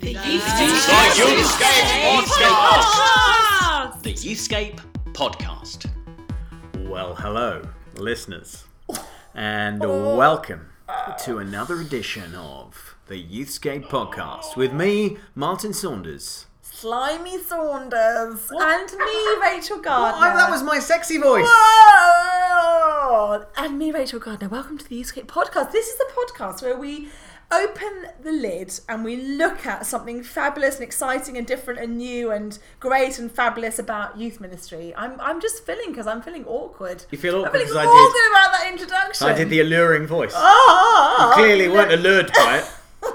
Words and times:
The 0.00 0.14
Youthscape 0.14 2.24
Podcast. 2.32 4.02
The 4.02 4.14
Youthscape 4.14 4.80
Podcast. 5.12 5.90
Well, 6.88 7.14
hello, 7.14 7.62
listeners, 7.96 8.64
and 9.34 9.84
oh. 9.84 10.16
welcome 10.16 10.70
to 11.24 11.38
another 11.38 11.80
edition 11.80 12.34
of 12.34 12.96
the 13.08 13.22
Youthscape 13.22 13.88
Podcast 13.88 14.56
with 14.56 14.72
me, 14.72 15.18
Martin 15.34 15.72
Saunders. 15.72 16.46
Slimy 16.62 17.42
Saunders 17.42 18.50
and 18.52 18.92
me, 18.92 19.36
Rachel 19.42 19.78
oh, 19.78 19.82
Gardner. 19.82 20.28
Oh, 20.28 20.36
that 20.36 20.48
was 20.50 20.62
my 20.62 20.78
sexy 20.78 21.18
voice. 21.18 21.44
Whoa! 21.44 23.44
And 23.56 23.76
me, 23.76 23.90
Rachel 23.90 24.20
Gardner. 24.20 24.48
Welcome 24.48 24.78
to 24.78 24.88
the 24.88 25.00
Youthscape 25.00 25.26
Podcast. 25.26 25.72
This 25.72 25.88
is 25.88 25.98
the 25.98 26.06
podcast 26.14 26.62
where 26.62 26.78
we 26.78 27.08
open 27.50 28.06
the 28.22 28.32
lid 28.32 28.78
and 28.88 29.04
we 29.04 29.16
look 29.16 29.64
at 29.64 29.86
something 29.86 30.22
fabulous 30.22 30.74
and 30.76 30.84
exciting 30.84 31.38
and 31.38 31.46
different 31.46 31.80
and 31.80 31.96
new 31.96 32.30
and 32.30 32.58
great 32.78 33.18
and 33.18 33.32
fabulous 33.32 33.78
about 33.78 34.18
youth 34.18 34.40
ministry. 34.40 34.92
I'm, 34.96 35.18
I'm 35.20 35.40
just 35.40 35.64
feeling 35.64 35.88
because 35.90 36.06
I'm 36.06 36.20
feeling 36.20 36.44
awkward. 36.46 37.04
You 37.10 37.16
feel 37.18 37.36
awkward 37.36 37.62
I 37.62 37.64
did- 37.64 37.70
about 37.70 38.52
that 38.52 38.66
introduction. 38.70 39.26
I 39.26 39.32
did 39.32 39.48
the 39.50 39.60
alluring 39.60 40.06
voice. 40.06 40.32
Oh, 40.36 41.32
Clearly 41.34 41.68
weren't 41.68 41.92
allured 41.92 42.30
by 42.34 42.58
it. 42.58 42.70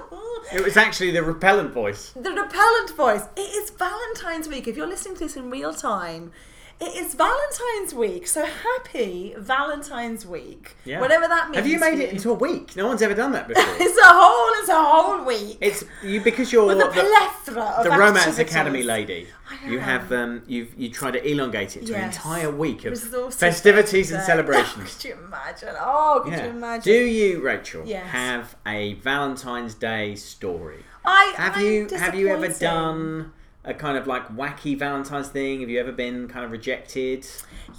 It 0.54 0.64
was 0.64 0.78
actually 0.78 1.10
the 1.10 1.24
repellent 1.24 1.72
voice. 1.72 2.12
The 2.12 2.30
repellent 2.30 2.92
voice. 2.96 3.24
It 3.36 3.40
is 3.42 3.72
Valentine's 3.72 4.48
week. 4.48 4.68
If 4.68 4.78
you're 4.78 4.86
listening 4.86 5.16
to 5.16 5.22
this 5.22 5.36
in 5.36 5.50
real 5.50 5.74
time, 5.74 6.32
it 6.84 6.96
is 6.96 7.14
Valentine's 7.16 7.94
week. 7.94 8.28
So 8.28 8.46
happy 8.46 9.34
Valentine's 9.38 10.26
week. 10.26 10.76
Yeah. 10.86 11.00
Whatever 11.02 11.28
that 11.28 11.46
means. 11.50 11.58
Have 11.58 11.68
you 11.68 11.80
made 11.80 12.00
it 12.00 12.12
into 12.12 12.30
a 12.32 12.34
week? 12.34 12.76
No 12.76 12.88
one's 12.88 13.02
ever 13.02 13.14
done 13.14 13.32
that 13.32 13.48
before. 13.50 13.64
It's 13.80 13.98
a 13.98 14.06
whole. 14.06 14.50
It's 14.60 14.70
a 14.70 14.84
whole 14.84 15.26
week. 15.26 15.58
It's 15.62 15.84
you 16.04 16.22
because 16.22 16.52
you're 16.52 16.66
with 16.66 16.78
a 16.78 16.86
the, 16.86 16.92
plethora 16.92 17.64
of 17.78 17.84
the 17.86 17.92
Romance. 17.92 18.38
Academy 18.40 18.84
lady. 18.84 19.28
I 19.50 19.70
You 19.70 19.80
have 19.80 20.12
um, 20.12 20.44
you've 20.48 20.74
you 20.78 20.90
try 20.90 21.12
to 21.12 21.24
elongate 21.30 21.78
it 21.78 21.86
to 21.88 21.94
an 21.96 22.06
entire 22.06 22.50
week 22.52 22.86
of 22.86 22.92
Resources 22.92 23.40
festivities 23.40 24.12
and 24.12 24.22
celebrations. 24.32 24.96
could 24.96 25.06
you 25.06 25.14
imagine? 25.26 25.70
Oh, 25.80 26.22
could 26.24 26.34
Yeah. 26.34 26.44
you 26.46 26.50
imagine? 26.52 26.94
Do 26.94 27.00
you, 27.06 27.42
Rachel, 27.42 27.84
Yes. 27.86 28.06
have 28.08 28.56
a 28.66 28.94
Valentine's 28.96 29.76
Day 29.76 30.16
story? 30.16 30.84
I 31.06 31.34
Have 31.38 31.58
I'm 31.58 31.64
you 31.66 31.88
have 31.98 32.16
you 32.16 32.28
ever 32.30 32.48
done 32.48 33.34
a 33.66 33.74
kind 33.74 33.98
of 33.98 34.08
like 34.08 34.28
wacky 34.36 34.78
Valentine's 34.78 35.30
thing? 35.30 35.62
Have 35.62 35.70
you 35.70 35.80
ever 35.80 35.92
been 35.92 36.28
kind 36.28 36.44
of 36.44 36.52
rejected 36.52 37.26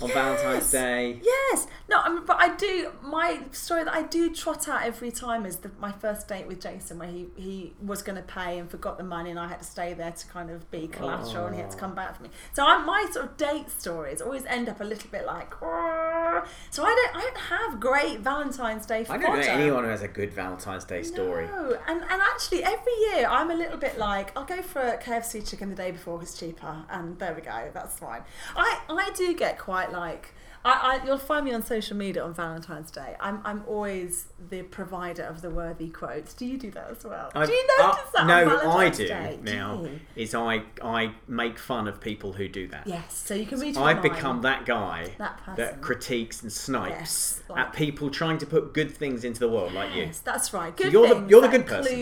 on 0.00 0.10
Valentine's 0.10 0.70
Day? 0.70 1.20
Yes. 1.22 1.66
No, 1.88 1.98
I 1.98 2.08
mean, 2.08 2.24
but 2.26 2.38
I 2.40 2.54
do. 2.56 2.92
My 3.02 3.40
story 3.52 3.84
that 3.84 3.94
I 3.94 4.02
do 4.02 4.34
trot 4.34 4.68
out 4.68 4.82
every 4.82 5.10
time 5.10 5.44
is 5.44 5.56
the, 5.56 5.70
my 5.78 5.92
first 5.92 6.26
date 6.26 6.46
with 6.46 6.60
Jason, 6.60 6.98
where 6.98 7.08
he, 7.08 7.26
he 7.36 7.74
was 7.82 8.02
going 8.02 8.16
to 8.16 8.22
pay 8.22 8.58
and 8.58 8.70
forgot 8.70 8.96
the 8.96 9.04
money, 9.04 9.30
and 9.30 9.38
I 9.38 9.48
had 9.48 9.58
to 9.58 9.64
stay 9.64 9.92
there 9.94 10.12
to 10.12 10.26
kind 10.28 10.50
of 10.50 10.70
be 10.70 10.88
collateral, 10.88 11.46
and 11.46 11.54
he 11.54 11.60
had 11.60 11.70
to 11.70 11.76
come 11.76 11.94
back 11.94 12.16
for 12.16 12.22
me. 12.22 12.30
So 12.54 12.64
I, 12.64 12.78
my 12.78 13.06
sort 13.12 13.26
of 13.26 13.36
date 13.36 13.70
stories 13.70 14.20
always 14.20 14.44
end 14.46 14.68
up 14.68 14.80
a 14.80 14.84
little 14.84 15.10
bit 15.10 15.26
like. 15.26 15.60
"Arr." 15.62 16.46
So 16.70 16.82
I 16.84 16.94
don't 16.94 17.16
I 17.16 17.20
don't 17.20 17.38
have 17.38 17.80
great 17.80 18.20
Valentine's 18.20 18.86
Day. 18.86 19.04
I 19.08 19.18
don't 19.18 19.38
know 19.38 19.46
anyone 19.46 19.84
who 19.84 19.90
has 19.90 20.02
a 20.02 20.08
good 20.08 20.32
Valentine's 20.32 20.84
Day 20.84 21.02
story. 21.02 21.46
No, 21.46 21.78
and 21.86 22.02
and 22.02 22.22
actually 22.22 22.64
every 22.64 22.92
year 23.10 23.26
I'm 23.28 23.50
a 23.50 23.54
little 23.54 23.78
bit 23.78 23.98
like 23.98 24.36
I'll 24.36 24.44
go 24.44 24.62
for 24.62 24.80
a 24.80 24.98
KFC 24.98 25.48
chicken 25.48 25.73
the 25.74 25.82
day 25.82 25.90
before 25.90 26.22
it's 26.22 26.38
cheaper, 26.38 26.84
and 26.90 27.18
there 27.18 27.34
we 27.34 27.40
go, 27.40 27.70
that's 27.72 27.98
fine. 27.98 28.22
I 28.56 28.80
I 28.88 29.10
do 29.16 29.34
get 29.34 29.58
quite 29.58 29.92
like. 29.92 30.34
I, 30.66 30.98
I, 31.02 31.04
you'll 31.06 31.18
find 31.18 31.44
me 31.44 31.52
on 31.52 31.62
social 31.62 31.94
media 31.94 32.24
on 32.24 32.32
Valentine's 32.32 32.90
Day. 32.90 33.16
I'm, 33.20 33.42
I'm 33.44 33.64
always 33.66 34.28
the 34.48 34.62
provider 34.62 35.22
of 35.24 35.42
the 35.42 35.50
worthy 35.50 35.90
quotes. 35.90 36.32
Do 36.32 36.46
you 36.46 36.56
do 36.56 36.70
that 36.70 36.90
as 36.90 37.04
well? 37.04 37.30
I- 37.34 37.44
do 37.44 37.52
you 37.52 37.68
uh, 37.80 37.86
notice 37.88 38.10
that? 38.14 38.20
on 38.22 38.26
No, 38.28 38.70
I 38.70 38.88
do 38.88 39.06
Day? 39.06 39.38
Now. 39.42 39.82
you? 39.82 40.00
Is 40.16 40.34
I 40.34 40.62
I 40.82 41.12
make 41.28 41.58
fun 41.58 41.86
of 41.86 42.00
people 42.00 42.32
who 42.32 42.48
do 42.48 42.66
that. 42.68 42.86
Yes, 42.86 43.14
so 43.14 43.34
you 43.34 43.44
can 43.44 43.60
read. 43.60 43.76
I've 43.76 44.00
become 44.00 44.40
that 44.40 44.64
guy 44.64 45.10
That 45.18 45.38
that 45.56 45.82
critiques 45.82 46.40
and 46.42 46.50
snipes 46.50 46.94
Yes, 46.98 47.42
like- 47.50 47.58
at 47.58 47.72
people 47.74 48.08
trying 48.08 48.38
to 48.38 48.46
put 48.46 48.72
good 48.72 48.90
things 48.96 49.22
into 49.24 49.40
the 49.40 49.50
world, 49.50 49.74
like 49.74 49.94
you. 49.94 50.04
Yes, 50.04 50.20
that's 50.20 50.54
right. 50.54 50.74
Good 50.74 50.94
you're 50.94 51.08
the- 51.08 51.14
things 51.16 51.30
you're 51.30 51.42
the 51.42 51.48
good 51.48 51.66
person. 51.66 51.92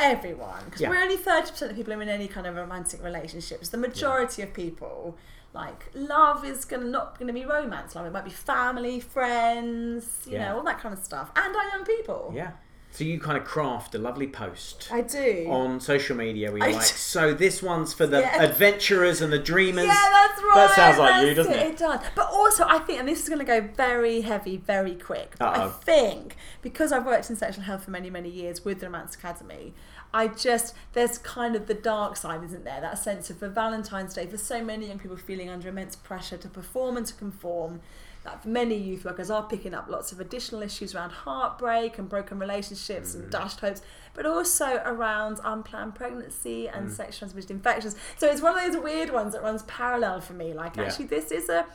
Everyone 0.00 0.64
because 0.66 0.80
Yeah. 0.80 0.90
we're 0.90 1.02
only 1.02 1.16
thirty 1.16 1.50
percent 1.50 1.70
of 1.70 1.76
people 1.76 1.92
are 1.92 2.02
in 2.02 2.08
any 2.08 2.28
kind 2.28 2.46
of 2.46 2.54
romantic 2.56 3.02
relationships. 3.02 3.68
The 3.70 3.78
majority 3.78 4.42
of 4.42 4.52
people, 4.52 5.16
like 5.52 5.86
love, 5.94 6.44
is 6.44 6.64
gonna 6.64 6.84
not 6.86 7.18
gonna 7.18 7.32
be 7.32 7.44
romance. 7.44 7.94
Love 7.94 8.06
it 8.06 8.12
might 8.12 8.24
be 8.24 8.30
family, 8.30 9.00
friends, 9.00 10.22
you 10.26 10.34
Yeah. 10.34 10.48
know, 10.50 10.56
all 10.58 10.64
that 10.64 10.80
kind 10.80 10.92
of 10.96 11.02
stuff, 11.02 11.30
and 11.36 11.54
our 11.56 11.68
young 11.68 11.84
people. 11.84 12.32
Yeah. 12.34 12.52
So 12.96 13.04
you 13.04 13.20
kind 13.20 13.36
of 13.36 13.44
craft 13.44 13.94
a 13.94 13.98
lovely 13.98 14.26
post 14.26 14.88
I 14.90 15.02
do. 15.02 15.46
on 15.50 15.80
social 15.80 16.16
media 16.16 16.50
where 16.50 16.60
you're 16.60 16.68
I 16.68 16.72
like, 16.72 16.80
do. 16.88 16.94
so 16.94 17.34
this 17.34 17.62
one's 17.62 17.92
for 17.92 18.06
the 18.06 18.20
Yeah. 18.20 18.42
adventurers 18.42 19.20
and 19.20 19.30
the 19.30 19.38
dreamers. 19.38 19.84
yeah, 19.84 19.92
that's 20.10 20.42
right. 20.42 20.52
That 20.54 20.70
sounds 20.76 20.98
like 20.98 21.26
you, 21.26 21.34
doesn't 21.34 21.52
it? 21.52 21.66
It 21.72 21.76
does. 21.76 22.00
But 22.14 22.30
also, 22.32 22.64
I 22.66 22.78
think, 22.78 23.00
and 23.00 23.06
this 23.06 23.22
is 23.22 23.28
going 23.28 23.40
to 23.40 23.44
go 23.44 23.60
very 23.60 24.22
heavy, 24.22 24.56
very 24.56 24.94
quick. 24.94 25.34
But 25.38 25.58
I 25.58 25.68
think 25.68 26.36
because 26.62 26.90
I've 26.90 27.04
worked 27.04 27.28
in 27.28 27.36
sexual 27.36 27.64
health 27.64 27.84
for 27.84 27.90
many, 27.90 28.08
many 28.08 28.30
years 28.30 28.64
with 28.64 28.80
the 28.80 28.86
Romance 28.86 29.14
Academy, 29.14 29.74
I 30.14 30.28
just 30.28 30.74
there's 30.94 31.18
kind 31.18 31.54
of 31.54 31.66
the 31.66 31.74
dark 31.74 32.16
side, 32.16 32.42
isn't 32.44 32.64
there? 32.64 32.80
That 32.80 32.96
sense 32.98 33.28
of 33.28 33.36
for 33.36 33.48
Valentine's 33.50 34.14
Day, 34.14 34.26
for 34.26 34.38
so 34.38 34.64
many 34.64 34.88
young 34.88 34.98
people 34.98 35.18
feeling 35.18 35.50
under 35.50 35.68
immense 35.68 35.96
pressure 35.96 36.38
to 36.38 36.48
perform 36.48 36.96
and 36.96 37.04
to 37.04 37.12
conform. 37.12 37.82
That 38.26 38.44
many 38.44 38.74
youth 38.76 39.04
workers 39.04 39.30
are 39.30 39.44
picking 39.44 39.72
up 39.72 39.86
lots 39.88 40.10
of 40.10 40.18
additional 40.18 40.60
issues 40.60 40.96
around 40.96 41.10
heartbreak 41.10 41.96
and 41.96 42.08
broken 42.08 42.40
relationships 42.40 43.12
Mm. 43.14 43.14
and 43.20 43.30
dashed 43.30 43.60
hopes, 43.60 43.82
but 44.14 44.26
also 44.26 44.82
around 44.84 45.38
unplanned 45.44 45.94
pregnancy 45.94 46.64
Mm. 46.66 46.76
and 46.76 46.92
sexually 46.92 47.18
transmitted 47.18 47.50
infections. 47.52 47.94
So 48.18 48.26
it's 48.28 48.42
one 48.42 48.58
of 48.58 48.64
those 48.72 48.82
weird 48.82 49.10
ones 49.10 49.32
that 49.34 49.42
runs 49.44 49.62
parallel 49.62 50.20
for 50.20 50.32
me. 50.32 50.52
Like, 50.52 50.74
Yeah. 50.76 50.82
actually, 50.84 51.06
this 51.06 51.30
is 51.30 51.48
a 51.48 51.66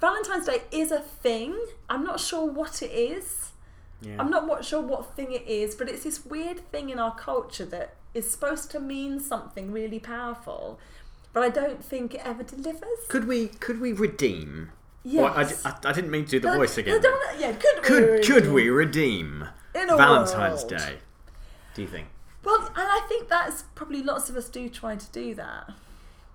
Valentine's 0.00 0.44
Day 0.44 0.60
is 0.70 0.90
a 0.92 1.00
thing. 1.00 1.58
I'm 1.88 2.04
not 2.04 2.20
sure 2.20 2.44
what 2.44 2.82
it 2.82 2.90
is. 2.92 3.52
Yeah. 4.02 4.16
I'm 4.18 4.28
not 4.28 4.46
what- 4.46 4.62
sure 4.64 4.82
what 4.82 5.14
thing 5.16 5.32
it 5.32 5.46
is, 5.46 5.74
but 5.74 5.88
it's 5.88 6.02
this 6.04 6.26
weird 6.26 6.58
thing 6.70 6.90
in 6.90 6.98
our 6.98 7.14
culture 7.16 7.64
that 7.66 7.94
is 8.12 8.30
supposed 8.30 8.70
to 8.72 8.78
mean 8.80 9.18
something 9.20 9.72
really 9.72 9.98
powerful, 10.00 10.78
but 11.32 11.42
I 11.42 11.48
don't 11.48 11.82
think 11.82 12.14
it 12.14 12.20
ever 12.24 12.42
delivers. 12.42 12.98
Could 13.08 13.26
we 13.26 13.48
could 13.48 13.80
we 13.80 13.92
redeem? 13.94 14.72
Yes. 15.04 15.22
Well, 15.64 15.70
I, 15.70 15.70
I, 15.70 15.90
I 15.90 15.92
didn't 15.92 16.10
mean 16.10 16.24
to 16.24 16.30
do 16.30 16.40
the 16.40 16.52
voice 16.56 16.76
no, 16.76 16.80
again. 16.82 17.00
don't- 17.02 17.38
yeah, 17.40 17.52
could 17.52 17.76
we? 17.76 17.82
Could 17.82 18.24
could 18.24 18.52
we 18.52 18.68
redeem 18.70 19.46
In 19.74 19.90
a 19.90 19.96
Valentine's 19.96 20.60
world. 20.64 20.68
Day? 20.78 20.94
Do 21.74 21.82
you 21.82 21.88
think? 21.88 22.08
Well, 22.42 22.60
and 22.60 22.70
I 22.76 23.04
think 23.08 23.28
that's 23.28 23.62
probably 23.74 24.02
lots 24.02 24.30
of 24.30 24.36
us 24.36 24.48
do 24.48 24.68
try 24.68 24.96
to 24.96 25.06
do 25.12 25.34
that. 25.34 25.70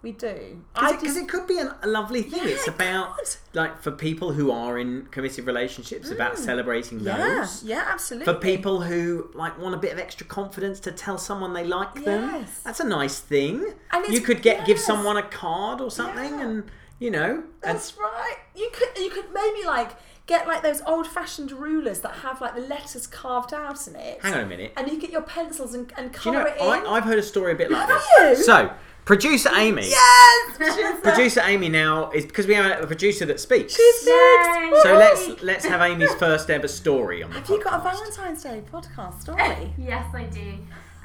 We 0.01 0.11
do. 0.13 0.61
Because 0.75 1.01
just- 1.01 1.17
it, 1.17 1.27
could 1.27 1.45
be 1.45 1.59
an, 1.59 1.71
a 1.81 1.87
lovely 1.87 2.21
thing. 2.21 2.41
Yeah, 2.43 2.49
it's 2.53 2.67
about 2.69 3.17
could. 3.17 3.35
like 3.53 3.81
for 3.81 3.91
people 3.91 4.31
who 4.31 4.49
are 4.51 4.77
in 4.79 5.07
committed 5.11 5.45
relationships, 5.45 6.09
about 6.09 6.37
celebrating 6.37 6.99
Mm. 7.01 7.05
yeah, 7.05 7.17
those. 7.17 7.63
yeah, 7.63 7.83
absolutely. 7.87 8.31
For 8.33 8.39
people 8.39 8.81
who 8.81 9.29
like 9.33 9.59
want 9.59 9.75
a 9.75 9.77
bit 9.77 9.91
of 9.91 9.99
extra 9.99 10.25
confidence 10.25 10.79
to 10.81 10.91
tell 10.93 11.17
someone 11.17 11.53
they 11.53 11.65
like 11.65 11.95
them, 12.05 12.29
Yes. 12.33 12.61
that's 12.63 12.79
a 12.79 12.87
nice 12.87 13.19
thing. 13.19 13.73
You 14.09 14.21
could 14.21 14.41
get 14.41 14.65
give 14.65 14.79
someone 14.79 15.17
a 15.17 15.23
card 15.23 15.81
or 15.81 15.91
something, 15.91 16.33
Yeah. 16.39 16.45
and 16.47 16.71
you 16.99 17.09
know, 17.11 17.43
and 17.63 17.77
That's 17.77 17.97
right. 17.97 18.35
You 18.55 18.69
could 18.73 18.97
you 19.01 19.09
could 19.09 19.25
maybe 19.33 19.65
like 19.65 19.91
get 20.25 20.47
like 20.47 20.61
those 20.61 20.81
old 20.85 21.07
fashioned 21.07 21.51
rulers 21.51 22.01
that 22.01 22.13
have 22.17 22.39
like 22.41 22.53
the 22.55 22.61
letters 22.61 23.07
carved 23.07 23.53
out 23.53 23.87
in 23.87 23.95
it. 23.95 24.19
hang 24.21 24.33
on 24.35 24.41
a 24.41 24.45
minute. 24.45 24.73
And 24.77 24.87
you 24.91 24.99
get 24.99 25.09
your 25.11 25.21
pencils 25.23 25.73
and, 25.73 25.91
and 25.97 26.11
Do 26.11 26.17
you 26.17 26.21
colour 26.23 26.43
know, 26.43 26.45
it 26.47 26.57
in. 26.57 26.85
I, 26.87 26.91
I've 26.91 27.03
heard 27.05 27.17
a 27.19 27.23
story 27.23 27.53
a 27.53 27.55
bit 27.55 27.71
like 27.71 27.87
Have 27.89 28.01
this. 28.19 28.39
you? 28.39 28.43
So, 28.45 28.71
producer 29.05 29.49
Amy, 29.55 29.89
yes, 29.89 30.57
producer. 30.57 30.95
producer 31.01 31.41
Amy 31.45 31.69
now 31.69 32.11
is 32.11 32.25
because 32.25 32.45
we 32.45 32.53
have 32.53 32.83
a 32.83 32.85
producer 32.87 33.25
that 33.25 33.39
speaks. 33.39 33.75
She 33.75 33.91
speaks. 33.93 34.07
Yay. 34.07 34.71
so 34.83 34.91
Woo! 34.93 34.99
let's 34.99 35.41
let's 35.41 35.65
have 35.65 35.81
Amy's 35.81 36.13
first 36.19 36.49
ever 36.51 36.67
story 36.67 37.23
on 37.23 37.31
the 37.31 37.39
Have 37.39 37.49
you 37.49 37.63
got 37.63 37.79
a. 37.79 37.83
Valentine's 37.83 38.43
Day 38.43 38.61
podcast 38.71 39.21
story? 39.21 39.73
Yes, 39.79 40.05
I 40.13 40.23
do. 40.25 40.53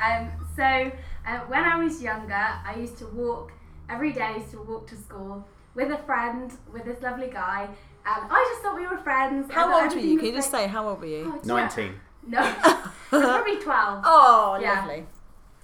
Um, 0.05 0.29
so 0.57 0.93
uh, 1.27 1.39
when 1.47 1.63
I 1.65 1.83
was 1.83 2.03
younger, 2.03 2.35
I 2.35 2.75
used 2.79 2.99
to 2.99 3.07
walk 3.07 3.53
every 3.89 4.13
day. 4.13 4.21
I 4.23 4.37
used 4.37 4.51
to 4.51 4.61
walk 4.61 4.87
to 4.89 4.97
school 4.97 5.47
with 5.75 5.91
a 5.91 5.99
friend, 5.99 6.53
with 6.73 6.85
this 6.85 7.01
lovely 7.03 7.29
guy, 7.29 7.69
and 8.07 8.31
I 8.31 8.47
just 8.51 8.63
thought 8.63 8.77
we 8.77 8.87
were 8.87 8.99
friends. 8.99 9.51
How 9.53 9.83
old 9.83 9.93
were 9.95 9.99
you? 10.01 10.17
Can 10.19 10.27
you 10.27 10.33
just 10.35 10.53
like- 10.53 10.63
say 10.67 10.69
how 10.69 10.89
old 10.89 11.01
were 11.01 11.07
you? 11.07 11.25
Oh, 11.27 11.33
do 11.33 11.39
you 11.43 11.49
know- 11.49 11.57
Nineteen. 11.57 11.95
No, 12.27 12.39
I 12.65 12.91
was 13.13 13.23
probably 13.23 13.57
twelve. 13.61 14.03
Oh, 14.05 14.59
Yeah. 14.61 14.81
lovely. 14.81 15.07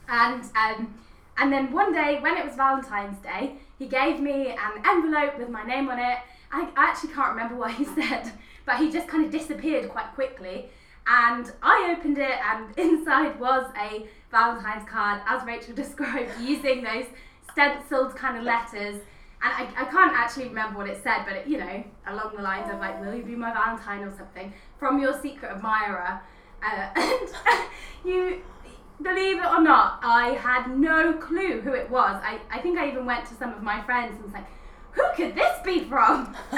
And 0.09 0.45
um, 0.57 0.95
and 1.39 1.53
then 1.53 1.73
one 1.73 1.93
day 1.93 2.19
when 2.21 2.37
it 2.37 2.45
was 2.45 2.55
Valentine's 2.57 3.19
Day, 3.19 3.55
he 3.79 3.87
gave 3.87 4.21
me 4.21 4.49
an 4.49 4.83
envelope 4.87 5.39
with 5.39 5.49
my 5.49 5.65
name 5.65 5.89
on 5.89 5.99
it. 5.99 6.19
I, 6.53 6.69
I 6.77 6.85
actually 6.91 7.13
can't 7.15 7.31
remember 7.31 7.55
what 7.57 7.73
he 7.73 7.85
said, 8.01 8.31
but 8.67 8.77
he 8.77 8.91
just 8.91 9.07
kind 9.09 9.25
of 9.25 9.31
disappeared 9.31 9.89
quite 9.89 10.13
quickly. 10.15 10.69
And 11.07 11.51
I 11.63 11.95
opened 11.97 12.19
it, 12.19 12.39
and 12.45 12.67
inside 12.79 13.39
was 13.41 13.71
a 13.81 14.07
Valentine's 14.31 14.87
card, 14.89 15.21
as 15.27 15.43
Rachel 15.47 15.75
described, 15.75 16.31
using 16.41 16.83
those 16.83 17.07
stenciled 17.53 18.15
kind 18.17 18.37
of 18.37 18.45
letters. 18.45 19.01
And 19.43 19.69
I, 19.69 19.83
I 19.83 19.85
can't 19.87 20.13
actually 20.15 20.49
remember 20.49 20.79
what 20.79 20.89
it 20.89 21.03
said, 21.03 21.25
but 21.25 21.35
it, 21.35 21.47
you 21.47 21.59
know, 21.59 21.85
along 22.07 22.37
the 22.37 22.43
lines 22.43 22.71
of 22.73 22.79
like, 22.79 23.01
"Will 23.01 23.15
you 23.15 23.23
be 23.23 23.35
my 23.35 23.53
Valentine?" 23.53 24.03
or 24.03 24.15
something 24.17 24.53
from 24.79 25.01
your 25.01 25.19
secret 25.21 25.51
admirer. 25.53 26.21
Uh, 26.63 26.89
and 26.97 27.29
you 28.05 28.43
believe 29.03 29.39
it 29.39 29.47
or 29.47 29.63
not, 29.63 30.01
I 30.03 30.31
had 30.35 30.77
no 30.77 31.15
clue 31.15 31.61
who 31.63 31.73
it 31.73 31.89
was. 31.91 32.21
I, 32.23 32.39
I 32.51 32.59
think 32.61 32.79
I 32.79 32.89
even 32.89 33.07
went 33.07 33.27
to 33.27 33.35
some 33.35 33.55
of 33.55 33.63
my 33.63 33.83
friends 33.83 34.15
and 34.15 34.25
was 34.25 34.33
like, 34.35 34.47
who 34.93 35.03
could 35.17 35.35
this 35.35 35.59
be 35.65 35.85
from? 35.85 36.37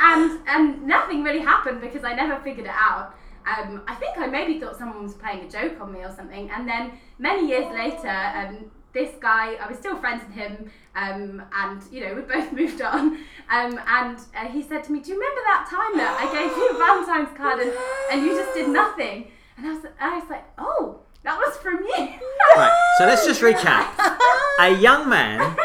and 0.00 0.40
and 0.46 0.82
nothing 0.82 1.22
really 1.22 1.40
happened 1.40 1.80
because 1.80 2.04
I 2.04 2.14
never 2.14 2.42
figured 2.42 2.66
it 2.66 2.74
out. 2.74 3.14
Um, 3.46 3.82
I 3.86 3.94
think 3.96 4.18
I 4.18 4.26
maybe 4.26 4.60
thought 4.60 4.78
someone 4.78 5.02
was 5.02 5.14
playing 5.14 5.44
a 5.44 5.50
joke 5.50 5.80
on 5.80 5.92
me 5.92 6.00
or 6.00 6.14
something. 6.14 6.50
And 6.50 6.68
then 6.68 6.92
many 7.18 7.48
years 7.48 7.66
later, 7.72 8.08
um, 8.08 8.70
this 8.92 9.10
guy, 9.20 9.54
I 9.54 9.68
was 9.68 9.78
still 9.78 9.96
friends 9.96 10.22
with 10.26 10.34
him, 10.34 10.70
um, 10.94 11.42
and 11.54 11.82
you 11.90 12.00
know 12.00 12.14
we 12.14 12.22
both 12.22 12.52
moved 12.60 12.80
on. 12.82 13.18
Um, 13.50 13.80
and 13.86 14.18
uh, 14.36 14.48
he 14.50 14.62
said 14.62 14.84
to 14.84 14.92
me, 14.92 15.00
"Do 15.00 15.12
you 15.12 15.18
remember 15.18 15.40
that 15.46 15.66
time 15.70 15.96
that 15.98 16.16
I 16.20 16.26
gave 16.32 16.56
you 16.56 16.70
a 16.70 16.78
Valentine's 16.78 17.36
card 17.36 17.60
and, 17.60 17.72
and 18.10 18.22
you 18.22 18.36
just 18.36 18.54
did 18.54 18.68
nothing?" 18.68 19.30
And 19.56 19.66
I 19.66 19.72
was, 19.72 19.84
I 20.00 20.18
was 20.18 20.30
like, 20.30 20.44
"Oh, 20.58 21.00
that 21.24 21.38
was 21.38 21.56
from 21.56 21.82
you." 21.82 22.08
Right, 22.56 22.94
so 22.98 23.06
let's 23.06 23.26
just 23.26 23.40
recap. 23.40 23.88
A 24.60 24.70
young 24.78 25.08
man 25.08 25.56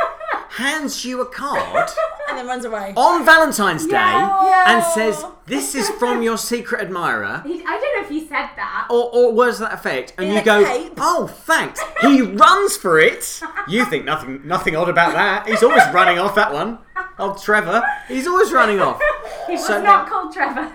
hands 0.58 1.06
you 1.06 1.22
a 1.22 1.26
card 1.26 1.90
and 2.30 2.38
then 2.38 2.48
runs 2.48 2.66
away. 2.66 2.94
on 2.96 3.24
Valentine's 3.26 3.86
Day 3.86 3.92
Yeah. 3.94 4.64
and 4.76 4.84
says, 4.84 5.24
This 5.46 5.76
is 5.76 5.90
from 5.92 6.22
your 6.22 6.38
secret 6.38 6.82
admirer. 6.82 7.44
He, 7.46 7.64
I 7.66 7.78
don't 7.80 7.96
know 7.96 8.02
if 8.04 8.10
he 8.10 8.22
said 8.28 8.50
that. 8.56 8.88
Or, 8.90 9.10
or 9.14 9.34
words 9.34 9.58
to 9.58 9.64
that 9.64 9.74
effect, 9.74 10.14
and 10.18 10.28
In 10.28 10.34
you 10.34 10.40
a 10.40 10.44
go, 10.44 10.66
cape. 10.66 10.94
"Oh, 10.98 11.28
thanks." 11.28 11.80
He 12.02 12.22
runs 12.22 12.76
for 12.78 13.00
it. 13.00 13.42
You 13.68 13.86
think 13.86 14.06
nothing, 14.06 14.46
nothing 14.48 14.76
odd 14.76 14.90
about 14.90 15.14
that. 15.14 15.48
He's 15.48 15.64
always 15.64 15.84
running 15.94 16.18
off 16.20 16.36
that 16.36 16.52
one. 16.54 16.80
Old 17.20 17.42
Trevor, 17.42 17.82
he's 18.08 18.28
always 18.28 18.52
running 18.52 18.80
off. 18.80 19.02
He 19.48 19.54
was 19.54 19.66
So 19.66 19.82
not 19.82 20.04
then- 20.06 20.12
called 20.12 20.34
Trevor. 20.34 20.72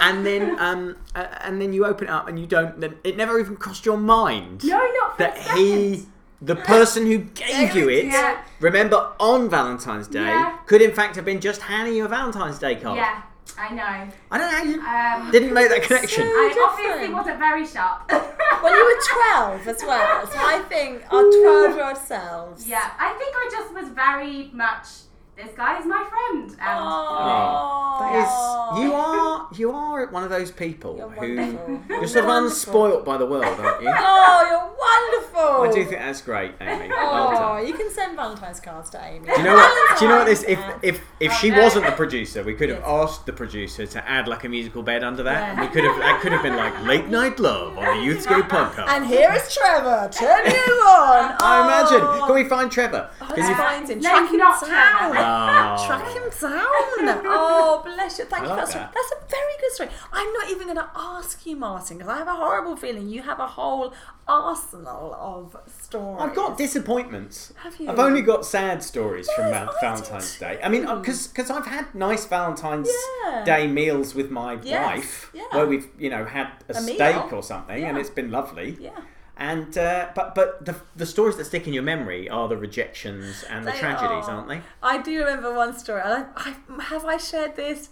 And 0.00 0.24
then, 0.26 0.58
um, 0.60 0.96
uh, 1.14 1.26
and 1.40 1.60
then 1.60 1.72
you 1.72 1.84
open 1.86 2.08
it 2.08 2.10
up, 2.10 2.28
and 2.28 2.38
you 2.38 2.46
don't. 2.46 2.78
Then 2.80 2.96
it 3.04 3.16
never 3.16 3.38
even 3.40 3.56
crossed 3.56 3.84
your 3.86 3.96
mind 3.96 4.62
no, 4.64 4.76
not 4.78 5.12
for 5.16 5.18
that 5.18 5.36
a 5.38 5.40
he, 5.54 5.94
second. 5.96 6.12
The 6.40 6.56
person 6.56 7.06
who 7.06 7.18
gave 7.18 7.74
you 7.74 7.88
it, 7.88 8.06
Yeah. 8.06 8.36
remember 8.60 9.12
on 9.18 9.48
Valentine's 9.48 10.08
Day, 10.08 10.20
Yeah. 10.24 10.52
could 10.66 10.82
in 10.82 10.92
fact 10.92 11.16
have 11.16 11.24
been 11.24 11.40
just 11.40 11.62
handing 11.62 11.94
you 11.94 12.04
a 12.04 12.08
Valentine's 12.08 12.58
Day 12.58 12.76
card. 12.76 12.96
Yeah, 12.96 13.22
I 13.58 13.72
know. 13.72 14.08
I 14.30 14.38
don't 14.38 14.50
know 14.52 14.56
how 14.58 14.62
you 14.64 15.24
Um, 15.24 15.30
didn't 15.30 15.52
make 15.54 15.68
that 15.70 15.82
connection. 15.82 16.24
so- 16.24 16.28
I 16.28 16.48
different. 16.48 16.68
obviously 16.70 17.14
wasn't 17.14 17.38
very 17.38 17.66
sharp. 17.66 18.10
Well, 18.62 18.76
you 18.76 18.84
were 18.84 19.02
12 19.32 19.68
as 19.68 19.82
well, 19.84 20.26
so 20.26 20.38
I 20.38 20.58
think 20.68 21.02
our 21.10 21.22
12 21.22 21.74
year 21.76 21.86
old 21.88 21.96
selves. 21.98 22.66
yeah, 22.66 22.90
I 22.98 23.12
think 23.14 23.34
I 23.34 23.48
just 23.50 23.72
was 23.74 23.88
very 23.88 24.50
much. 24.54 24.86
This 25.36 25.52
guy 25.54 25.78
is 25.78 25.84
my 25.84 26.02
friend, 26.08 26.48
and 26.48 26.58
Oh, 26.62 27.98
That 28.00 28.14
is, 28.22 28.82
you 28.82 28.92
are 28.94 29.48
you 29.54 29.70
are 29.70 30.06
one 30.06 30.24
of 30.24 30.30
those 30.30 30.50
people 30.50 30.96
You're 30.96 31.10
who 31.10 31.36
wonderful. 31.36 31.80
you're 31.90 32.06
sort 32.08 32.24
of 32.24 32.28
Wonderful. 32.30 32.72
unspoilt 32.74 33.04
by 33.04 33.18
the 33.18 33.26
world, 33.26 33.44
aren't 33.44 33.82
you? 33.82 33.92
Oh, 33.98 34.46
you're 34.48 34.58
wonderful. 34.86 35.62
I 35.62 35.70
do 35.72 35.84
think 35.84 36.00
that's 36.00 36.22
great, 36.22 36.52
Amy. 36.60 36.88
Oh, 36.90 37.32
done. 37.34 37.66
you 37.66 37.74
can 37.74 37.90
send 37.90 38.16
Valentine's 38.16 38.60
cards 38.60 38.88
to 38.90 39.04
Amy. 39.04 39.26
Do 39.26 39.32
you 39.32 39.42
know 39.42 39.54
what? 39.54 39.98
Do 39.98 40.04
you 40.06 40.10
know 40.10 40.18
what 40.18 40.26
this? 40.26 40.42
If 40.44 40.58
if 40.82 41.00
if 41.20 41.32
Oh, 41.32 41.34
she 41.34 41.50
no. 41.50 41.60
wasn't 41.62 41.84
the 41.84 41.92
producer, 41.92 42.42
we 42.42 42.54
could 42.54 42.70
have 42.70 42.78
Yes. 42.78 42.88
asked 42.88 43.26
the 43.26 43.32
producer 43.34 43.84
to 43.86 44.08
add 44.08 44.28
like 44.28 44.44
a 44.44 44.48
musical 44.48 44.82
bed 44.82 45.04
under 45.04 45.22
that. 45.24 45.50
and 45.50 45.60
We 45.60 45.68
could 45.68 45.84
have 45.84 45.98
that 45.98 46.20
could 46.22 46.32
have 46.32 46.42
been 46.42 46.56
like 46.56 46.74
late 46.82 47.08
night 47.08 47.38
love 47.38 47.76
on 47.76 47.84
the 47.84 48.02
Youthscape 48.06 48.48
podcast. 48.56 48.88
And 48.88 49.04
here 49.06 49.30
is 49.34 49.54
Trevor, 49.54 50.08
turn 50.12 50.46
you 50.46 50.72
on. 50.88 51.36
I 51.40 51.54
imagine. 51.64 52.26
Can 52.26 52.34
we 52.34 52.44
find 52.48 52.70
Trevor? 52.72 53.10
Can 53.36 53.44
let's 53.44 53.48
you? 53.48 53.64
find 53.64 53.88
him. 53.90 54.00
Track 54.02 54.30
him 54.30 54.38
down. 54.38 54.58
Trevor. 54.58 55.16
Oh. 55.18 55.86
Track 55.86 56.08
him 56.16 56.30
down. 56.40 57.22
Oh, 57.26 57.82
bless 57.84 58.18
you. 58.18 58.24
Thank 58.24 58.44
I 58.44 58.46
you 58.46 58.50
for 58.50 58.56
like 58.56 58.64
that 58.66 58.70
story. 58.70 58.84
That's 58.94 59.12
a 59.12 59.30
very 59.30 59.54
good 59.60 59.72
story. 59.72 59.88
I'm 60.12 60.32
not 60.32 60.50
even 60.50 60.64
going 60.66 60.76
to 60.76 60.90
ask 60.96 61.46
you, 61.46 61.56
Martin, 61.56 61.98
because 61.98 62.10
I 62.12 62.18
have 62.18 62.28
a 62.28 62.34
horrible 62.34 62.76
feeling 62.76 63.08
you 63.08 63.22
have 63.22 63.38
a 63.38 63.46
whole 63.46 63.92
arsenal 64.28 65.14
of 65.14 65.56
stories. 65.80 66.20
I've 66.20 66.34
got 66.34 66.58
disappointments. 66.58 67.52
Have 67.62 67.76
you? 67.78 67.88
I've 67.88 67.98
only 67.98 68.22
got 68.22 68.44
sad 68.44 68.82
stories 68.82 69.28
from 69.32 69.50
Val- 69.50 69.74
Valentine's 69.80 70.32
did 70.32 70.40
Day. 70.40 70.60
I 70.62 70.68
mean, 70.68 70.86
uh, 70.86 70.96
too. 71.02 71.12
because 71.28 71.50
I've 71.50 71.66
had 71.66 71.94
nice 71.94 72.26
Valentine's 72.26 72.90
Yeah. 73.24 73.44
Day 73.44 73.66
meals 73.66 74.14
with 74.14 74.30
my 74.30 74.58
Yes, 74.62 74.84
wife, 74.86 75.30
yeah. 75.34 75.44
where 75.52 75.66
we've 75.66 75.88
you 75.98 76.10
know 76.10 76.24
had 76.24 76.48
a, 76.68 76.78
A 76.78 76.80
meal. 76.82 76.94
steak 76.96 77.32
or 77.32 77.42
something, 77.42 77.84
and 77.84 77.96
it's 77.98 78.10
been 78.10 78.30
lovely. 78.30 78.76
Yeah. 78.80 78.90
And 79.36 79.76
uh, 79.76 80.08
but 80.14 80.34
but 80.34 80.64
the 80.64 80.76
the 80.96 81.04
stories 81.04 81.36
that 81.36 81.44
stick 81.44 81.66
in 81.66 81.74
your 81.74 81.82
memory 81.82 82.28
are 82.28 82.48
the 82.48 82.56
rejections 82.56 83.44
and 83.50 83.66
the 83.66 83.72
They 83.72 83.78
tragedies, 83.78 84.28
are. 84.28 84.36
aren't 84.36 84.48
they? 84.48 84.62
I 84.82 85.02
do 85.02 85.18
remember 85.18 85.54
one 85.54 85.76
story. 85.78 86.00
I, 86.00 86.24
I, 86.36 86.54
have 86.84 87.04
I 87.04 87.18
shared 87.18 87.54
this? 87.54 87.90